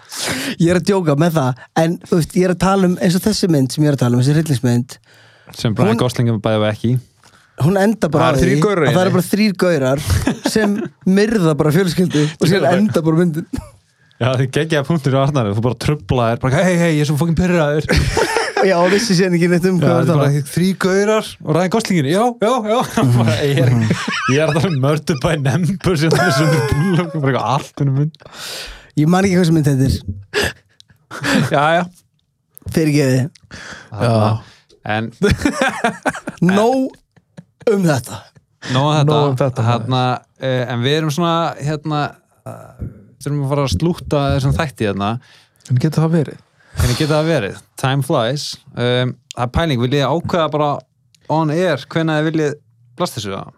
Ég 0.62 0.70
er 0.70 0.78
að 0.78 0.85
djóka 0.93 1.16
með 1.18 1.33
það 1.41 1.64
En 1.83 1.97
þú 2.07 2.18
veist, 2.20 2.37
ég 2.39 2.47
er 2.47 2.55
að 2.55 2.61
tala 2.62 2.87
um 2.87 2.95
eins 3.03 3.16
og 3.18 3.24
þessi 3.24 3.49
mynd 3.51 3.74
sem 3.74 3.83
ég 3.85 3.91
er 3.91 3.97
að 3.99 4.03
tala 4.05 4.14
um 4.14 4.22
Þessi 4.22 4.37
hryllingsmynd. 4.37 4.95
Sem 5.59 5.74
Brian 5.74 5.91
Hún- 5.91 6.01
Gosling 6.05 6.31
er 6.31 6.39
bæðið 6.47 6.66
ekki. 6.70 6.93
Hún 7.66 7.76
enda 7.83 8.09
bara 8.14 8.31
Það 8.31 8.31
á 8.31 8.41
því 8.41 8.53
að 8.55 8.62
það 8.62 8.87
henni. 8.87 9.03
eru 9.03 9.14
bara 9.18 9.26
þrýr 9.33 9.57
gaurar 9.64 10.05
sem 10.55 10.78
myrða 11.18 11.57
bara 11.59 11.74
fjölskyldu 11.74 12.22
og 12.39 12.47
sér 12.55 12.68
enda 12.70 13.03
bara 13.11 13.18
myndin. 13.24 13.51
Já, 14.20 14.31
þið 14.39 14.51
geggjaði 14.55 14.87
punktur 14.87 15.16
í 15.18 15.20
Arnari, 15.26 15.53
þú 15.59 15.66
bara 15.66 15.81
trublaðir 15.83 16.41
bara 16.47 16.62
hei, 16.62 16.76
hei, 16.78 16.91
ég 16.95 17.03
er 17.05 17.11
svo 17.11 17.18
fokkin 17.20 17.37
pyrraður 17.43 17.91
já, 18.66 18.76
vissi 18.92 19.16
sér 19.18 19.34
ekki 19.36 19.48
neitt 19.50 19.66
um 19.70 19.78
Já, 19.80 19.86
hvað 19.86 20.11
það 20.11 20.14
er 20.14 20.20
var 20.20 20.50
þrý 20.50 20.68
gaurar 20.84 21.30
og 21.44 21.56
ræði 21.56 21.72
Goslingin, 21.74 22.08
já, 22.11 22.22
já, 22.44 22.52
já. 22.70 22.78
Ég, 23.50 23.61
er, 23.64 23.72
ég 24.34 24.42
er 24.42 24.50
að 24.50 24.58
tala 24.58 24.70
um 24.70 24.78
mördu 24.84 25.16
bæ 25.22 25.30
nembur 25.40 25.98
sem 26.00 26.12
það 26.14 26.26
er 26.26 26.36
svona 26.36 26.61
búlum 26.70 27.11
bara 27.14 27.32
eitthvað 27.32 27.48
allt 27.54 27.84
um 27.84 27.92
mynd. 27.98 28.20
Ég 29.00 29.11
man 29.11 29.28
ekki 29.28 29.38
hvað 29.38 29.48
sem 29.50 29.58
mynd 29.58 29.70
heitir 29.70 29.94
Já, 31.50 31.64
já. 31.78 31.82
fyrirgeði, 32.74 33.22
Já. 33.90 34.14
En 34.90 35.11
nóg 36.56 36.94
um 37.70 37.82
þetta. 37.84 38.22
Nóg 38.74 38.86
um 38.86 38.94
þetta, 38.96 39.18
um 39.30 39.40
þetta, 39.40 39.66
hérna, 39.66 40.04
uh, 40.40 40.62
en 40.72 40.84
við 40.84 40.98
erum 41.00 41.12
svona 41.14 41.34
hérna 41.61 42.04
uh, 42.48 42.86
þurfum 43.20 43.42
að 43.44 43.52
fara 43.54 43.66
að 43.66 43.74
slúta 43.74 44.22
þessum 44.36 44.54
þætti 44.56 44.88
hérna. 44.88 45.11
Hvernig 45.66 45.84
getur 45.84 46.06
það 46.06 46.16
verið? 46.16 46.46
Hvernig 46.81 46.97
geta 46.97 47.18
það 47.18 47.28
verið, 47.28 47.57
time 47.81 48.05
flies. 48.07 48.45
Um, 48.72 49.14
það 49.35 49.45
er 49.45 49.55
pæling, 49.55 49.81
vil 49.83 49.97
ég 49.99 50.09
ákveða 50.09 50.51
bara 50.53 50.68
on 51.31 51.53
air, 51.53 51.83
hvenær 51.93 52.20
þið 52.20 52.31
viljið 52.31 52.55
blast 52.99 53.18
þessu 53.18 53.35
það 53.35 53.57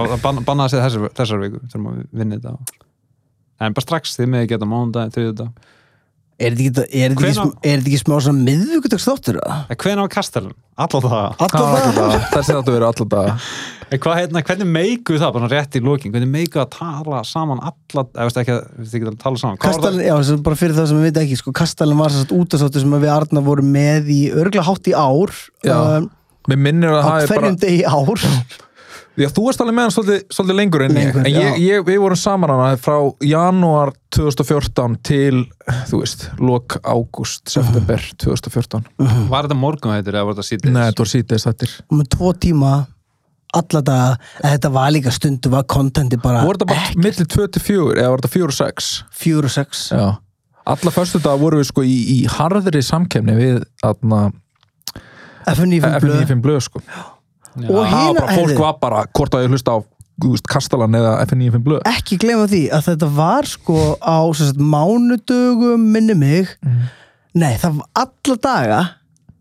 og 0.00 0.06
það 0.06 0.22
banna, 0.24 0.44
banna 0.46 0.66
að 0.66 0.72
segja 0.72 0.86
þessar, 0.86 1.12
þessar 1.18 1.42
viku 1.42 1.60
þurfum 1.66 1.88
að 1.90 2.00
vinna 2.16 2.38
þetta 2.38 2.86
en 3.60 3.76
bara 3.76 3.84
strax 3.84 4.16
þið 4.16 4.30
með 4.32 4.46
geta 4.54 4.68
mánudag, 4.68 5.12
þriðjudag 5.14 5.68
er 6.40 6.56
þetta 6.56 6.86
ekki, 6.88 7.20
er 7.68 7.82
ekki, 7.82 7.94
er 7.94 8.00
smá 8.00 8.16
svona 8.16 8.46
miðvíkudags 8.46 9.08
þáttur 9.08 9.40
það? 9.42 9.74
hvenær 9.84 10.08
á 10.08 10.14
kastalinn, 10.16 10.56
allar 10.80 11.06
það 11.06 11.44
alltaf 11.44 11.68
það? 11.98 12.16
Þessi 12.32 12.56
þáttu 12.56 12.74
verið 12.76 12.88
alltaf 12.88 13.30
en 13.90 13.98
hvað, 13.98 14.16
hérna, 14.20 14.42
hvernig 14.46 14.70
meiku 14.70 15.18
það, 15.18 15.32
bara 15.34 15.50
rétt 15.50 15.76
í 15.76 15.82
lókin 15.82 16.14
hvernig 16.14 16.30
meiku 16.30 16.60
að 16.62 16.68
tala 16.76 17.22
saman 17.26 17.60
alla 17.64 18.04
eða 18.06 18.26
veist 18.28 18.40
ekki 18.42 18.54
að 18.54 18.60
við 18.78 18.96
ekki 18.98 19.10
að 19.10 19.18
tala 19.24 19.42
saman. 19.42 19.60
Kastalin, 19.64 20.04
já, 20.06 20.14
bara 20.46 20.58
fyrir 20.60 20.76
það 20.78 20.88
sem 20.90 21.00
við 21.00 21.08
veit 21.08 21.20
ekki 21.24 21.38
sko, 21.40 21.54
Kastalin 21.58 21.98
var 21.98 22.14
svo 22.14 22.38
útastáttur 22.38 22.84
sem 22.84 22.96
við 23.02 23.12
Arna 23.16 23.42
voru 23.44 23.66
með 23.66 24.12
í 24.14 24.20
örgla 24.30 24.66
hátt 24.68 24.90
í 24.90 24.94
ár 24.94 25.34
Já. 25.66 25.74
um, 25.98 26.10
Mér 26.50 26.62
minnir 26.68 26.94
að 26.94 27.02
á 27.02 27.06
það 27.08 27.24
er 27.24 27.32
bara... 27.32 27.40
hverjum 27.40 27.60
degi 27.64 27.80
í 27.80 27.86
ár 27.90 28.68
Já, 29.20 29.28
þú 29.36 29.42
varst 29.46 29.60
alveg 29.60 29.74
með 29.76 29.86
hann 29.86 29.92
svolítið, 29.94 30.20
svolítið 30.32 30.56
lengur 30.60 30.82
en 30.86 30.94
ég. 30.96 31.00
Lengur, 31.00 31.20
En 31.20 31.26
ég, 31.34 31.48
já. 31.50 31.58
ég, 31.60 31.82
við 31.86 31.98
vorum 32.00 32.16
saman 32.20 32.52
hana 32.54 32.68
frá 32.80 32.94
janúar 33.28 33.92
2014 34.16 34.96
til, 35.06 35.42
þú 35.90 36.00
veist, 36.00 36.24
lok 36.40 36.78
ágúst, 36.82 37.42
september 37.52 38.00
2014. 38.22 38.86
það? 38.96 39.26
var 39.32 39.44
þetta 39.48 39.58
morgun 39.60 39.92
heitir 39.96 40.16
eða 40.16 40.24
var 40.30 40.38
þetta 40.38 40.48
síðan 40.48 40.72
Nei, 40.78 40.86
þetta 40.88 41.04
var 41.04 41.12
síðdeis 41.12 41.46
þettir. 41.50 41.76
og 41.90 41.98
með 42.00 42.08
tvo 42.16 42.32
tíma 42.46 42.72
alla 43.60 43.80
daga, 43.82 44.10
þetta 44.46 44.68
var 44.70 44.90
líka 44.94 45.10
stundu 45.10 45.50
var 45.50 45.64
kontenti 45.66 46.16
bara 46.22 46.44
Voru 46.46 46.58
þetta 46.60 46.68
bara 46.70 46.98
milli 47.02 47.24
2 47.26 47.46
til 47.56 47.62
4 47.66 47.96
eða 47.98 48.10
var 48.12 48.20
þetta 48.22 48.34
4 48.36 48.50
og 48.52 48.58
6? 48.60 48.90
fjögur 49.20 49.48
og 49.48 49.54
sex 49.56 49.88
Já. 49.90 50.04
Alla 50.70 50.90
förstu 50.94 51.18
dag 51.24 51.40
vorum 51.40 51.58
við 51.58 51.66
sko 51.72 51.82
í, 51.82 51.96
í 52.14 52.18
harðri 52.30 52.82
samkefni 52.86 53.34
við 53.34 53.56
aðna 53.82 54.28
FNÍFum 55.50 55.96
blöð 56.02 56.20
FNÍFM 56.20 56.42
blöð 56.44 56.60
sko. 56.68 56.82
og 56.84 57.19
Var 57.56 57.86
hina, 57.90 58.20
bara, 58.20 58.36
fólk 58.36 58.58
var 58.58 58.76
bara, 58.80 59.04
hvort 59.16 59.34
að 59.34 59.46
ég 59.46 59.54
hlusta 59.56 59.74
á 59.74 59.78
Kastalan 60.46 60.92
eða 60.92 61.14
FNÍFM 61.24 61.62
blöð. 61.64 61.80
ekki 61.88 62.18
glema 62.20 62.44
því 62.46 62.68
að 62.76 62.82
þetta 62.90 63.06
var 63.16 63.46
sko 63.48 63.96
á 64.04 64.18
sagt, 64.36 64.58
mánudögum 64.60 65.80
minni 65.92 66.14
mig 66.14 66.48
Mm. 66.62 66.82
nei, 67.34 67.56
það 67.56 67.78
var 67.78 67.86
alla 67.96 68.36
daga 68.36 68.80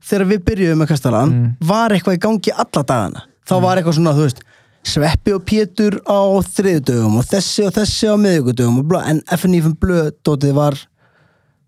þegar 0.01 0.25
við 0.29 0.43
byrjuðum 0.47 0.77
með 0.83 0.87
Kastalan 0.87 1.29
Mm. 1.33 1.57
var 1.67 1.89
eitthvað 1.91 2.15
í 2.15 2.21
gangi 2.23 2.51
alla 2.55 2.83
dagana 2.83 3.21
þá 3.45 3.61
var 3.61 3.77
eitthvað 3.77 3.97
svona, 3.99 4.13
þú 4.15 4.23
veist 4.29 4.39
Sveppi 4.83 5.33
og 5.35 5.43
Pétur 5.45 5.99
á 6.07 6.19
þriðudögum 6.39 7.17
og 7.19 7.25
þessi 7.27 7.65
og 7.67 7.73
þessi 7.75 8.07
á 8.07 8.15
miðvikudögum 8.15 8.79
og 8.79 8.85
blá, 8.87 9.01
en 9.05 9.21
FNF 9.27 9.73
blöð 9.75 10.13
dótið 10.23 10.53
var 10.55 10.73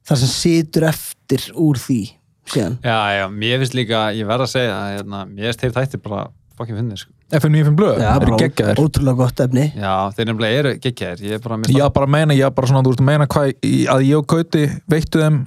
það 0.08 0.18
sem 0.24 0.32
situr 0.32 0.88
eftir 0.88 1.52
úr 1.54 1.76
því 1.76 2.14
síðan 2.54 2.78
Já, 2.84 2.98
já, 3.20 3.26
mér 3.32 3.58
finnst 3.64 3.78
líka, 3.78 4.04
ég 4.18 4.28
verð 4.30 4.46
að 4.48 4.54
segja 4.54 4.76
að 4.78 4.94
hérna, 5.00 5.24
mér 5.32 5.50
finnst 5.50 5.66
þeir 5.66 5.76
þættir 5.80 6.04
bara 6.06 6.28
fucking 6.60 6.78
finnir 6.78 7.00
sko. 7.00 7.14
FN95 7.32 7.76
blöð, 7.80 8.00
Já, 8.04 8.10
eru 8.20 8.38
geggjaðir. 8.42 8.80
ótrúlega 8.84 9.16
gott 9.22 9.40
efni. 9.40 9.64
Já, 9.80 9.94
þeir 10.18 10.28
nefnilega 10.28 10.58
eru 10.62 10.74
geggjaðir 10.84 11.22
Ég 11.30 11.38
er 11.38 11.44
bara 11.46 11.58
mér 11.62 11.72
Já, 11.78 11.86
bara 11.96 12.08
meina, 12.12 12.36
já, 12.36 12.50
bara 12.52 12.68
svona, 12.68 12.82
þú 12.84 12.92
veist, 12.92 13.04
meina 13.08 13.28
hvað 13.32 13.54
að 13.96 14.04
ég 14.10 14.18
og 14.20 14.28
Gauti 14.34 14.66
veittu 14.92 15.22
þeim 15.24 15.38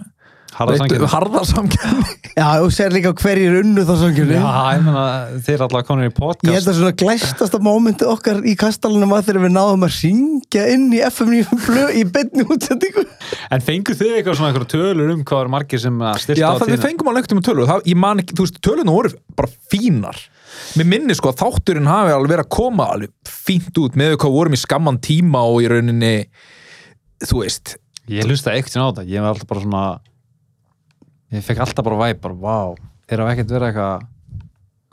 veittu 0.54 1.08
harðarsamkjörni 1.10 2.14
Já, 2.38 2.46
og 2.62 2.72
sér 2.74 2.94
líka 2.94 3.12
hverjir 3.18 3.58
unnu 3.60 3.84
þá 3.86 3.92
samkjörni 4.00 4.36
Já, 4.36 4.52
ég 4.74 4.84
meina, 4.86 5.04
þeir 5.44 5.54
er 5.56 5.64
alltaf 5.66 5.86
konur 5.88 6.06
í 6.06 6.10
Ég 6.10 6.16
held 6.16 6.24
podcast 6.24 6.70
að 6.70 6.78
svona 6.78 6.94
glæstasta 7.02 7.60
mómenti 7.62 8.08
okkar 8.08 8.40
í 8.46 8.54
kastalunum 8.58 9.14
var 9.14 9.26
þegar 9.26 9.44
við 9.46 9.54
náðum 9.56 9.86
að 9.86 9.98
ringja 10.00 10.66
inn 10.74 10.86
í 10.94 11.02
FM9 11.08 11.60
blöð 11.66 11.92
í 11.98 12.04
beinni 12.14 12.46
útsendingu. 12.46 13.04
En 13.54 13.64
fengur 13.64 13.98
þið 13.98 14.16
eitthvað 14.18 14.38
svona 14.40 14.52
eitthvað 14.52 14.70
tölur 14.74 15.14
um 15.14 15.24
hvað 15.26 15.44
er 15.44 15.52
margir 15.56 15.84
sem 15.84 16.02
að 16.02 16.22
styrta 16.24 16.42
Já, 16.42 16.48
á 16.48 16.52
það 16.54 16.64
við 16.64 16.74
tíðina? 16.74 16.86
fengum 16.88 17.12
alveg 17.12 17.24
ekkert 17.24 17.36
um 17.36 17.44
tölur. 17.48 17.68
Það, 17.70 17.84
ég 17.90 18.00
man 18.04 18.24
ekki, 18.24 18.38
þú 18.38 18.46
veist, 18.46 18.60
tölunum 18.64 18.98
voru 18.98 19.14
bara 19.38 19.52
fínar. 19.72 20.24
Mér 20.78 20.90
minni 20.90 21.16
sko 21.18 21.32
að 21.32 21.40
þátturinn 21.42 21.90
hafi 21.90 22.14
alveg 22.14 22.34
verið 22.34 22.46
að 22.46 22.52
koma 22.54 22.90
alveg 22.94 23.14
fínt 23.26 23.80
út 23.82 23.96
með 23.98 24.18
hvað 24.22 24.36
vorum 24.36 24.54
í 24.54 24.60
skamman 24.60 25.00
tíma 25.02 25.42
og 25.50 25.64
í 25.64 25.70
rauninni 25.72 26.12
þú 27.24 27.40
veist, 27.42 27.76
Ég 28.10 28.26
hlusta 28.28 28.52
ekkert 28.52 28.76
á 28.76 28.84
þetta, 28.84 29.06
ég 29.08 29.24
var 29.24 29.32
alltaf 29.32 29.48
bara 29.48 29.62
svona 29.64 29.84
Ég 31.32 31.42
fekk 31.46 31.62
alltaf 31.64 31.84
bara 31.86 31.96
væp 32.02 32.20
bara, 32.20 32.34
vá, 32.34 32.58
þeir 33.08 33.22
hafa 33.24 33.32
ekkert 33.36 33.54
verið 33.54 33.68
eitthvað 33.70 34.04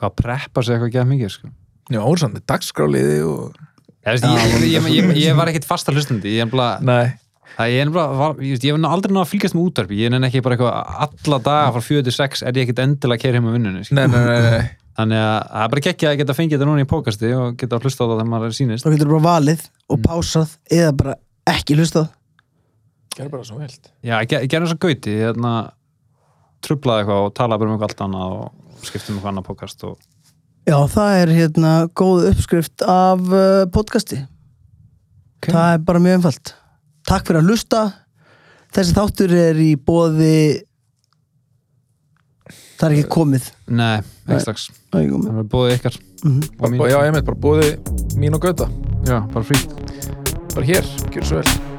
að 0.02 0.14
preppa 0.18 0.62
sig 0.62 0.74
eitthvað 0.74 0.88
ekki 0.90 1.00
að 1.02 1.10
mikið 1.12 1.30
sko. 1.36 1.50
já, 1.92 2.00
órsandi, 2.02 2.40
dagskráliði 2.48 3.18
og 3.28 3.60
Ég, 4.02 4.16
veist, 4.16 4.24
ég, 4.26 4.62
ég, 4.66 4.86
ég, 4.96 5.10
ég 5.22 5.36
var 5.38 5.46
ekkert 5.52 5.66
fasta 5.68 5.92
hlustandi 5.94 6.32
ég 6.34 6.42
er 6.42 6.48
bara, 6.50 6.80
Nei, 6.82 7.12
það 7.54 7.68
ég 7.70 7.84
er 7.84 7.90
bara 7.94 8.16
var, 8.18 8.32
ég, 8.42 8.58
hef 8.58 8.86
aldrei 8.88 9.12
náða 9.14 9.22
að 9.22 9.30
fylgjast 9.30 9.54
með 9.54 9.66
útvarpi 9.68 9.98
ég 10.00 10.10
er 10.16 10.26
ekki 10.26 10.42
bara 10.42 10.56
eitthvað, 10.56 10.94
alla 11.06 11.38
daga 11.46 11.68
frá 11.76 11.84
4 11.86 12.02
til 12.08 12.14
6 12.16 12.42
er 12.48 12.58
ég 12.58 12.64
ekkert 12.66 12.82
endilega 12.82 13.20
að 13.20 13.22
keira 13.22 13.38
heim 13.38 13.46
á 13.46 13.52
vinnunni 13.54 13.84
sko. 13.86 13.94
nei, 13.94 14.06
nei, 14.10 14.24
nei, 14.26 14.40
nei. 14.48 14.72
þannig 14.98 15.22
að 15.22 15.36
það 15.52 15.62
er 15.62 15.70
bara 15.76 15.84
geggja 15.86 16.10
að 16.10 16.18
geta 16.22 16.36
fengið 16.40 16.56
þetta 16.58 16.68
núna 16.72 16.82
í 16.82 16.88
pókasti 16.90 17.30
og 17.38 17.54
geta 17.62 17.78
að 17.78 17.86
hlusta 17.86 18.02
á 18.02 18.06
það 18.10 18.16
þegar 18.16 18.30
maður 18.34 18.50
er 18.50 18.58
sýnist 18.58 18.86
þá 18.88 18.90
getur 18.96 19.12
bara 19.14 19.24
valið 19.28 19.62
og 19.94 20.02
pásað 20.08 20.56
eða 20.80 20.90
bara 20.98 21.14
ekki 21.54 21.78
hlustað 21.78 22.10
Gerðu 23.12 23.30
bara 23.36 23.44
svo 23.46 23.60
veld 23.62 23.90
Já, 24.02 24.16
ég 24.18 24.28
ge- 24.34 24.42
ég 24.42 24.50
gerði 24.50 24.66
þess 24.66 24.76
að 24.78 24.82
gauti 24.88 25.14
hérna, 25.20 25.54
trublaði 26.64 27.04
eitthvað 27.04 27.26
og 27.26 27.34
talaði 27.38 27.62
bara 27.62 27.70
um 27.70 27.76
eitthvað 27.76 27.92
allt 27.92 28.04
annað 28.06 28.34
og 28.38 28.82
skiptum 28.86 29.16
eitthvað 29.16 29.32
annað 29.32 29.48
pókast 29.50 29.86
og 29.88 30.00
Já, 30.62 30.76
það 30.86 31.16
er 31.18 31.32
hérna 31.34 31.70
góð 31.98 32.28
uppskrift 32.28 32.84
af 32.86 33.22
uh, 33.34 33.64
podcasti. 33.74 34.20
Það 35.42 35.72
er 35.72 35.80
bara 35.82 36.02
mjög 36.04 36.20
einfalt. 36.20 36.52
Takk 37.08 37.26
fyrir 37.26 37.40
að 37.40 37.50
hlusta. 37.50 37.80
Þessi 38.72 38.94
þáttur 38.94 39.34
er 39.40 39.58
í 39.58 39.72
bóði 39.74 40.36
það 42.78 42.86
er 42.86 42.96
ekki 42.96 43.10
komið. 43.16 43.50
Nei, 43.74 43.96
ekki 44.28 44.40
strax. 44.46 44.68
Það 44.94 45.28
er 45.34 45.50
búið 45.56 45.76
ykkar. 45.80 45.98
Mhm. 46.22 46.46
og 46.60 46.70
mín 46.70 46.86
Já, 46.86 46.98
ég 47.02 47.12
meit 47.16 47.26
bara 47.26 47.42
bóði 47.42 47.74
mín 48.14 48.38
og 48.38 48.46
Gauta. 48.46 48.70
Já, 49.02 49.18
bara 49.34 49.44
frí. 49.44 49.58
Bara 50.54 50.66
hér, 50.66 50.86
gjör 51.10 51.24
svo 51.26 51.42
vel 51.42 51.71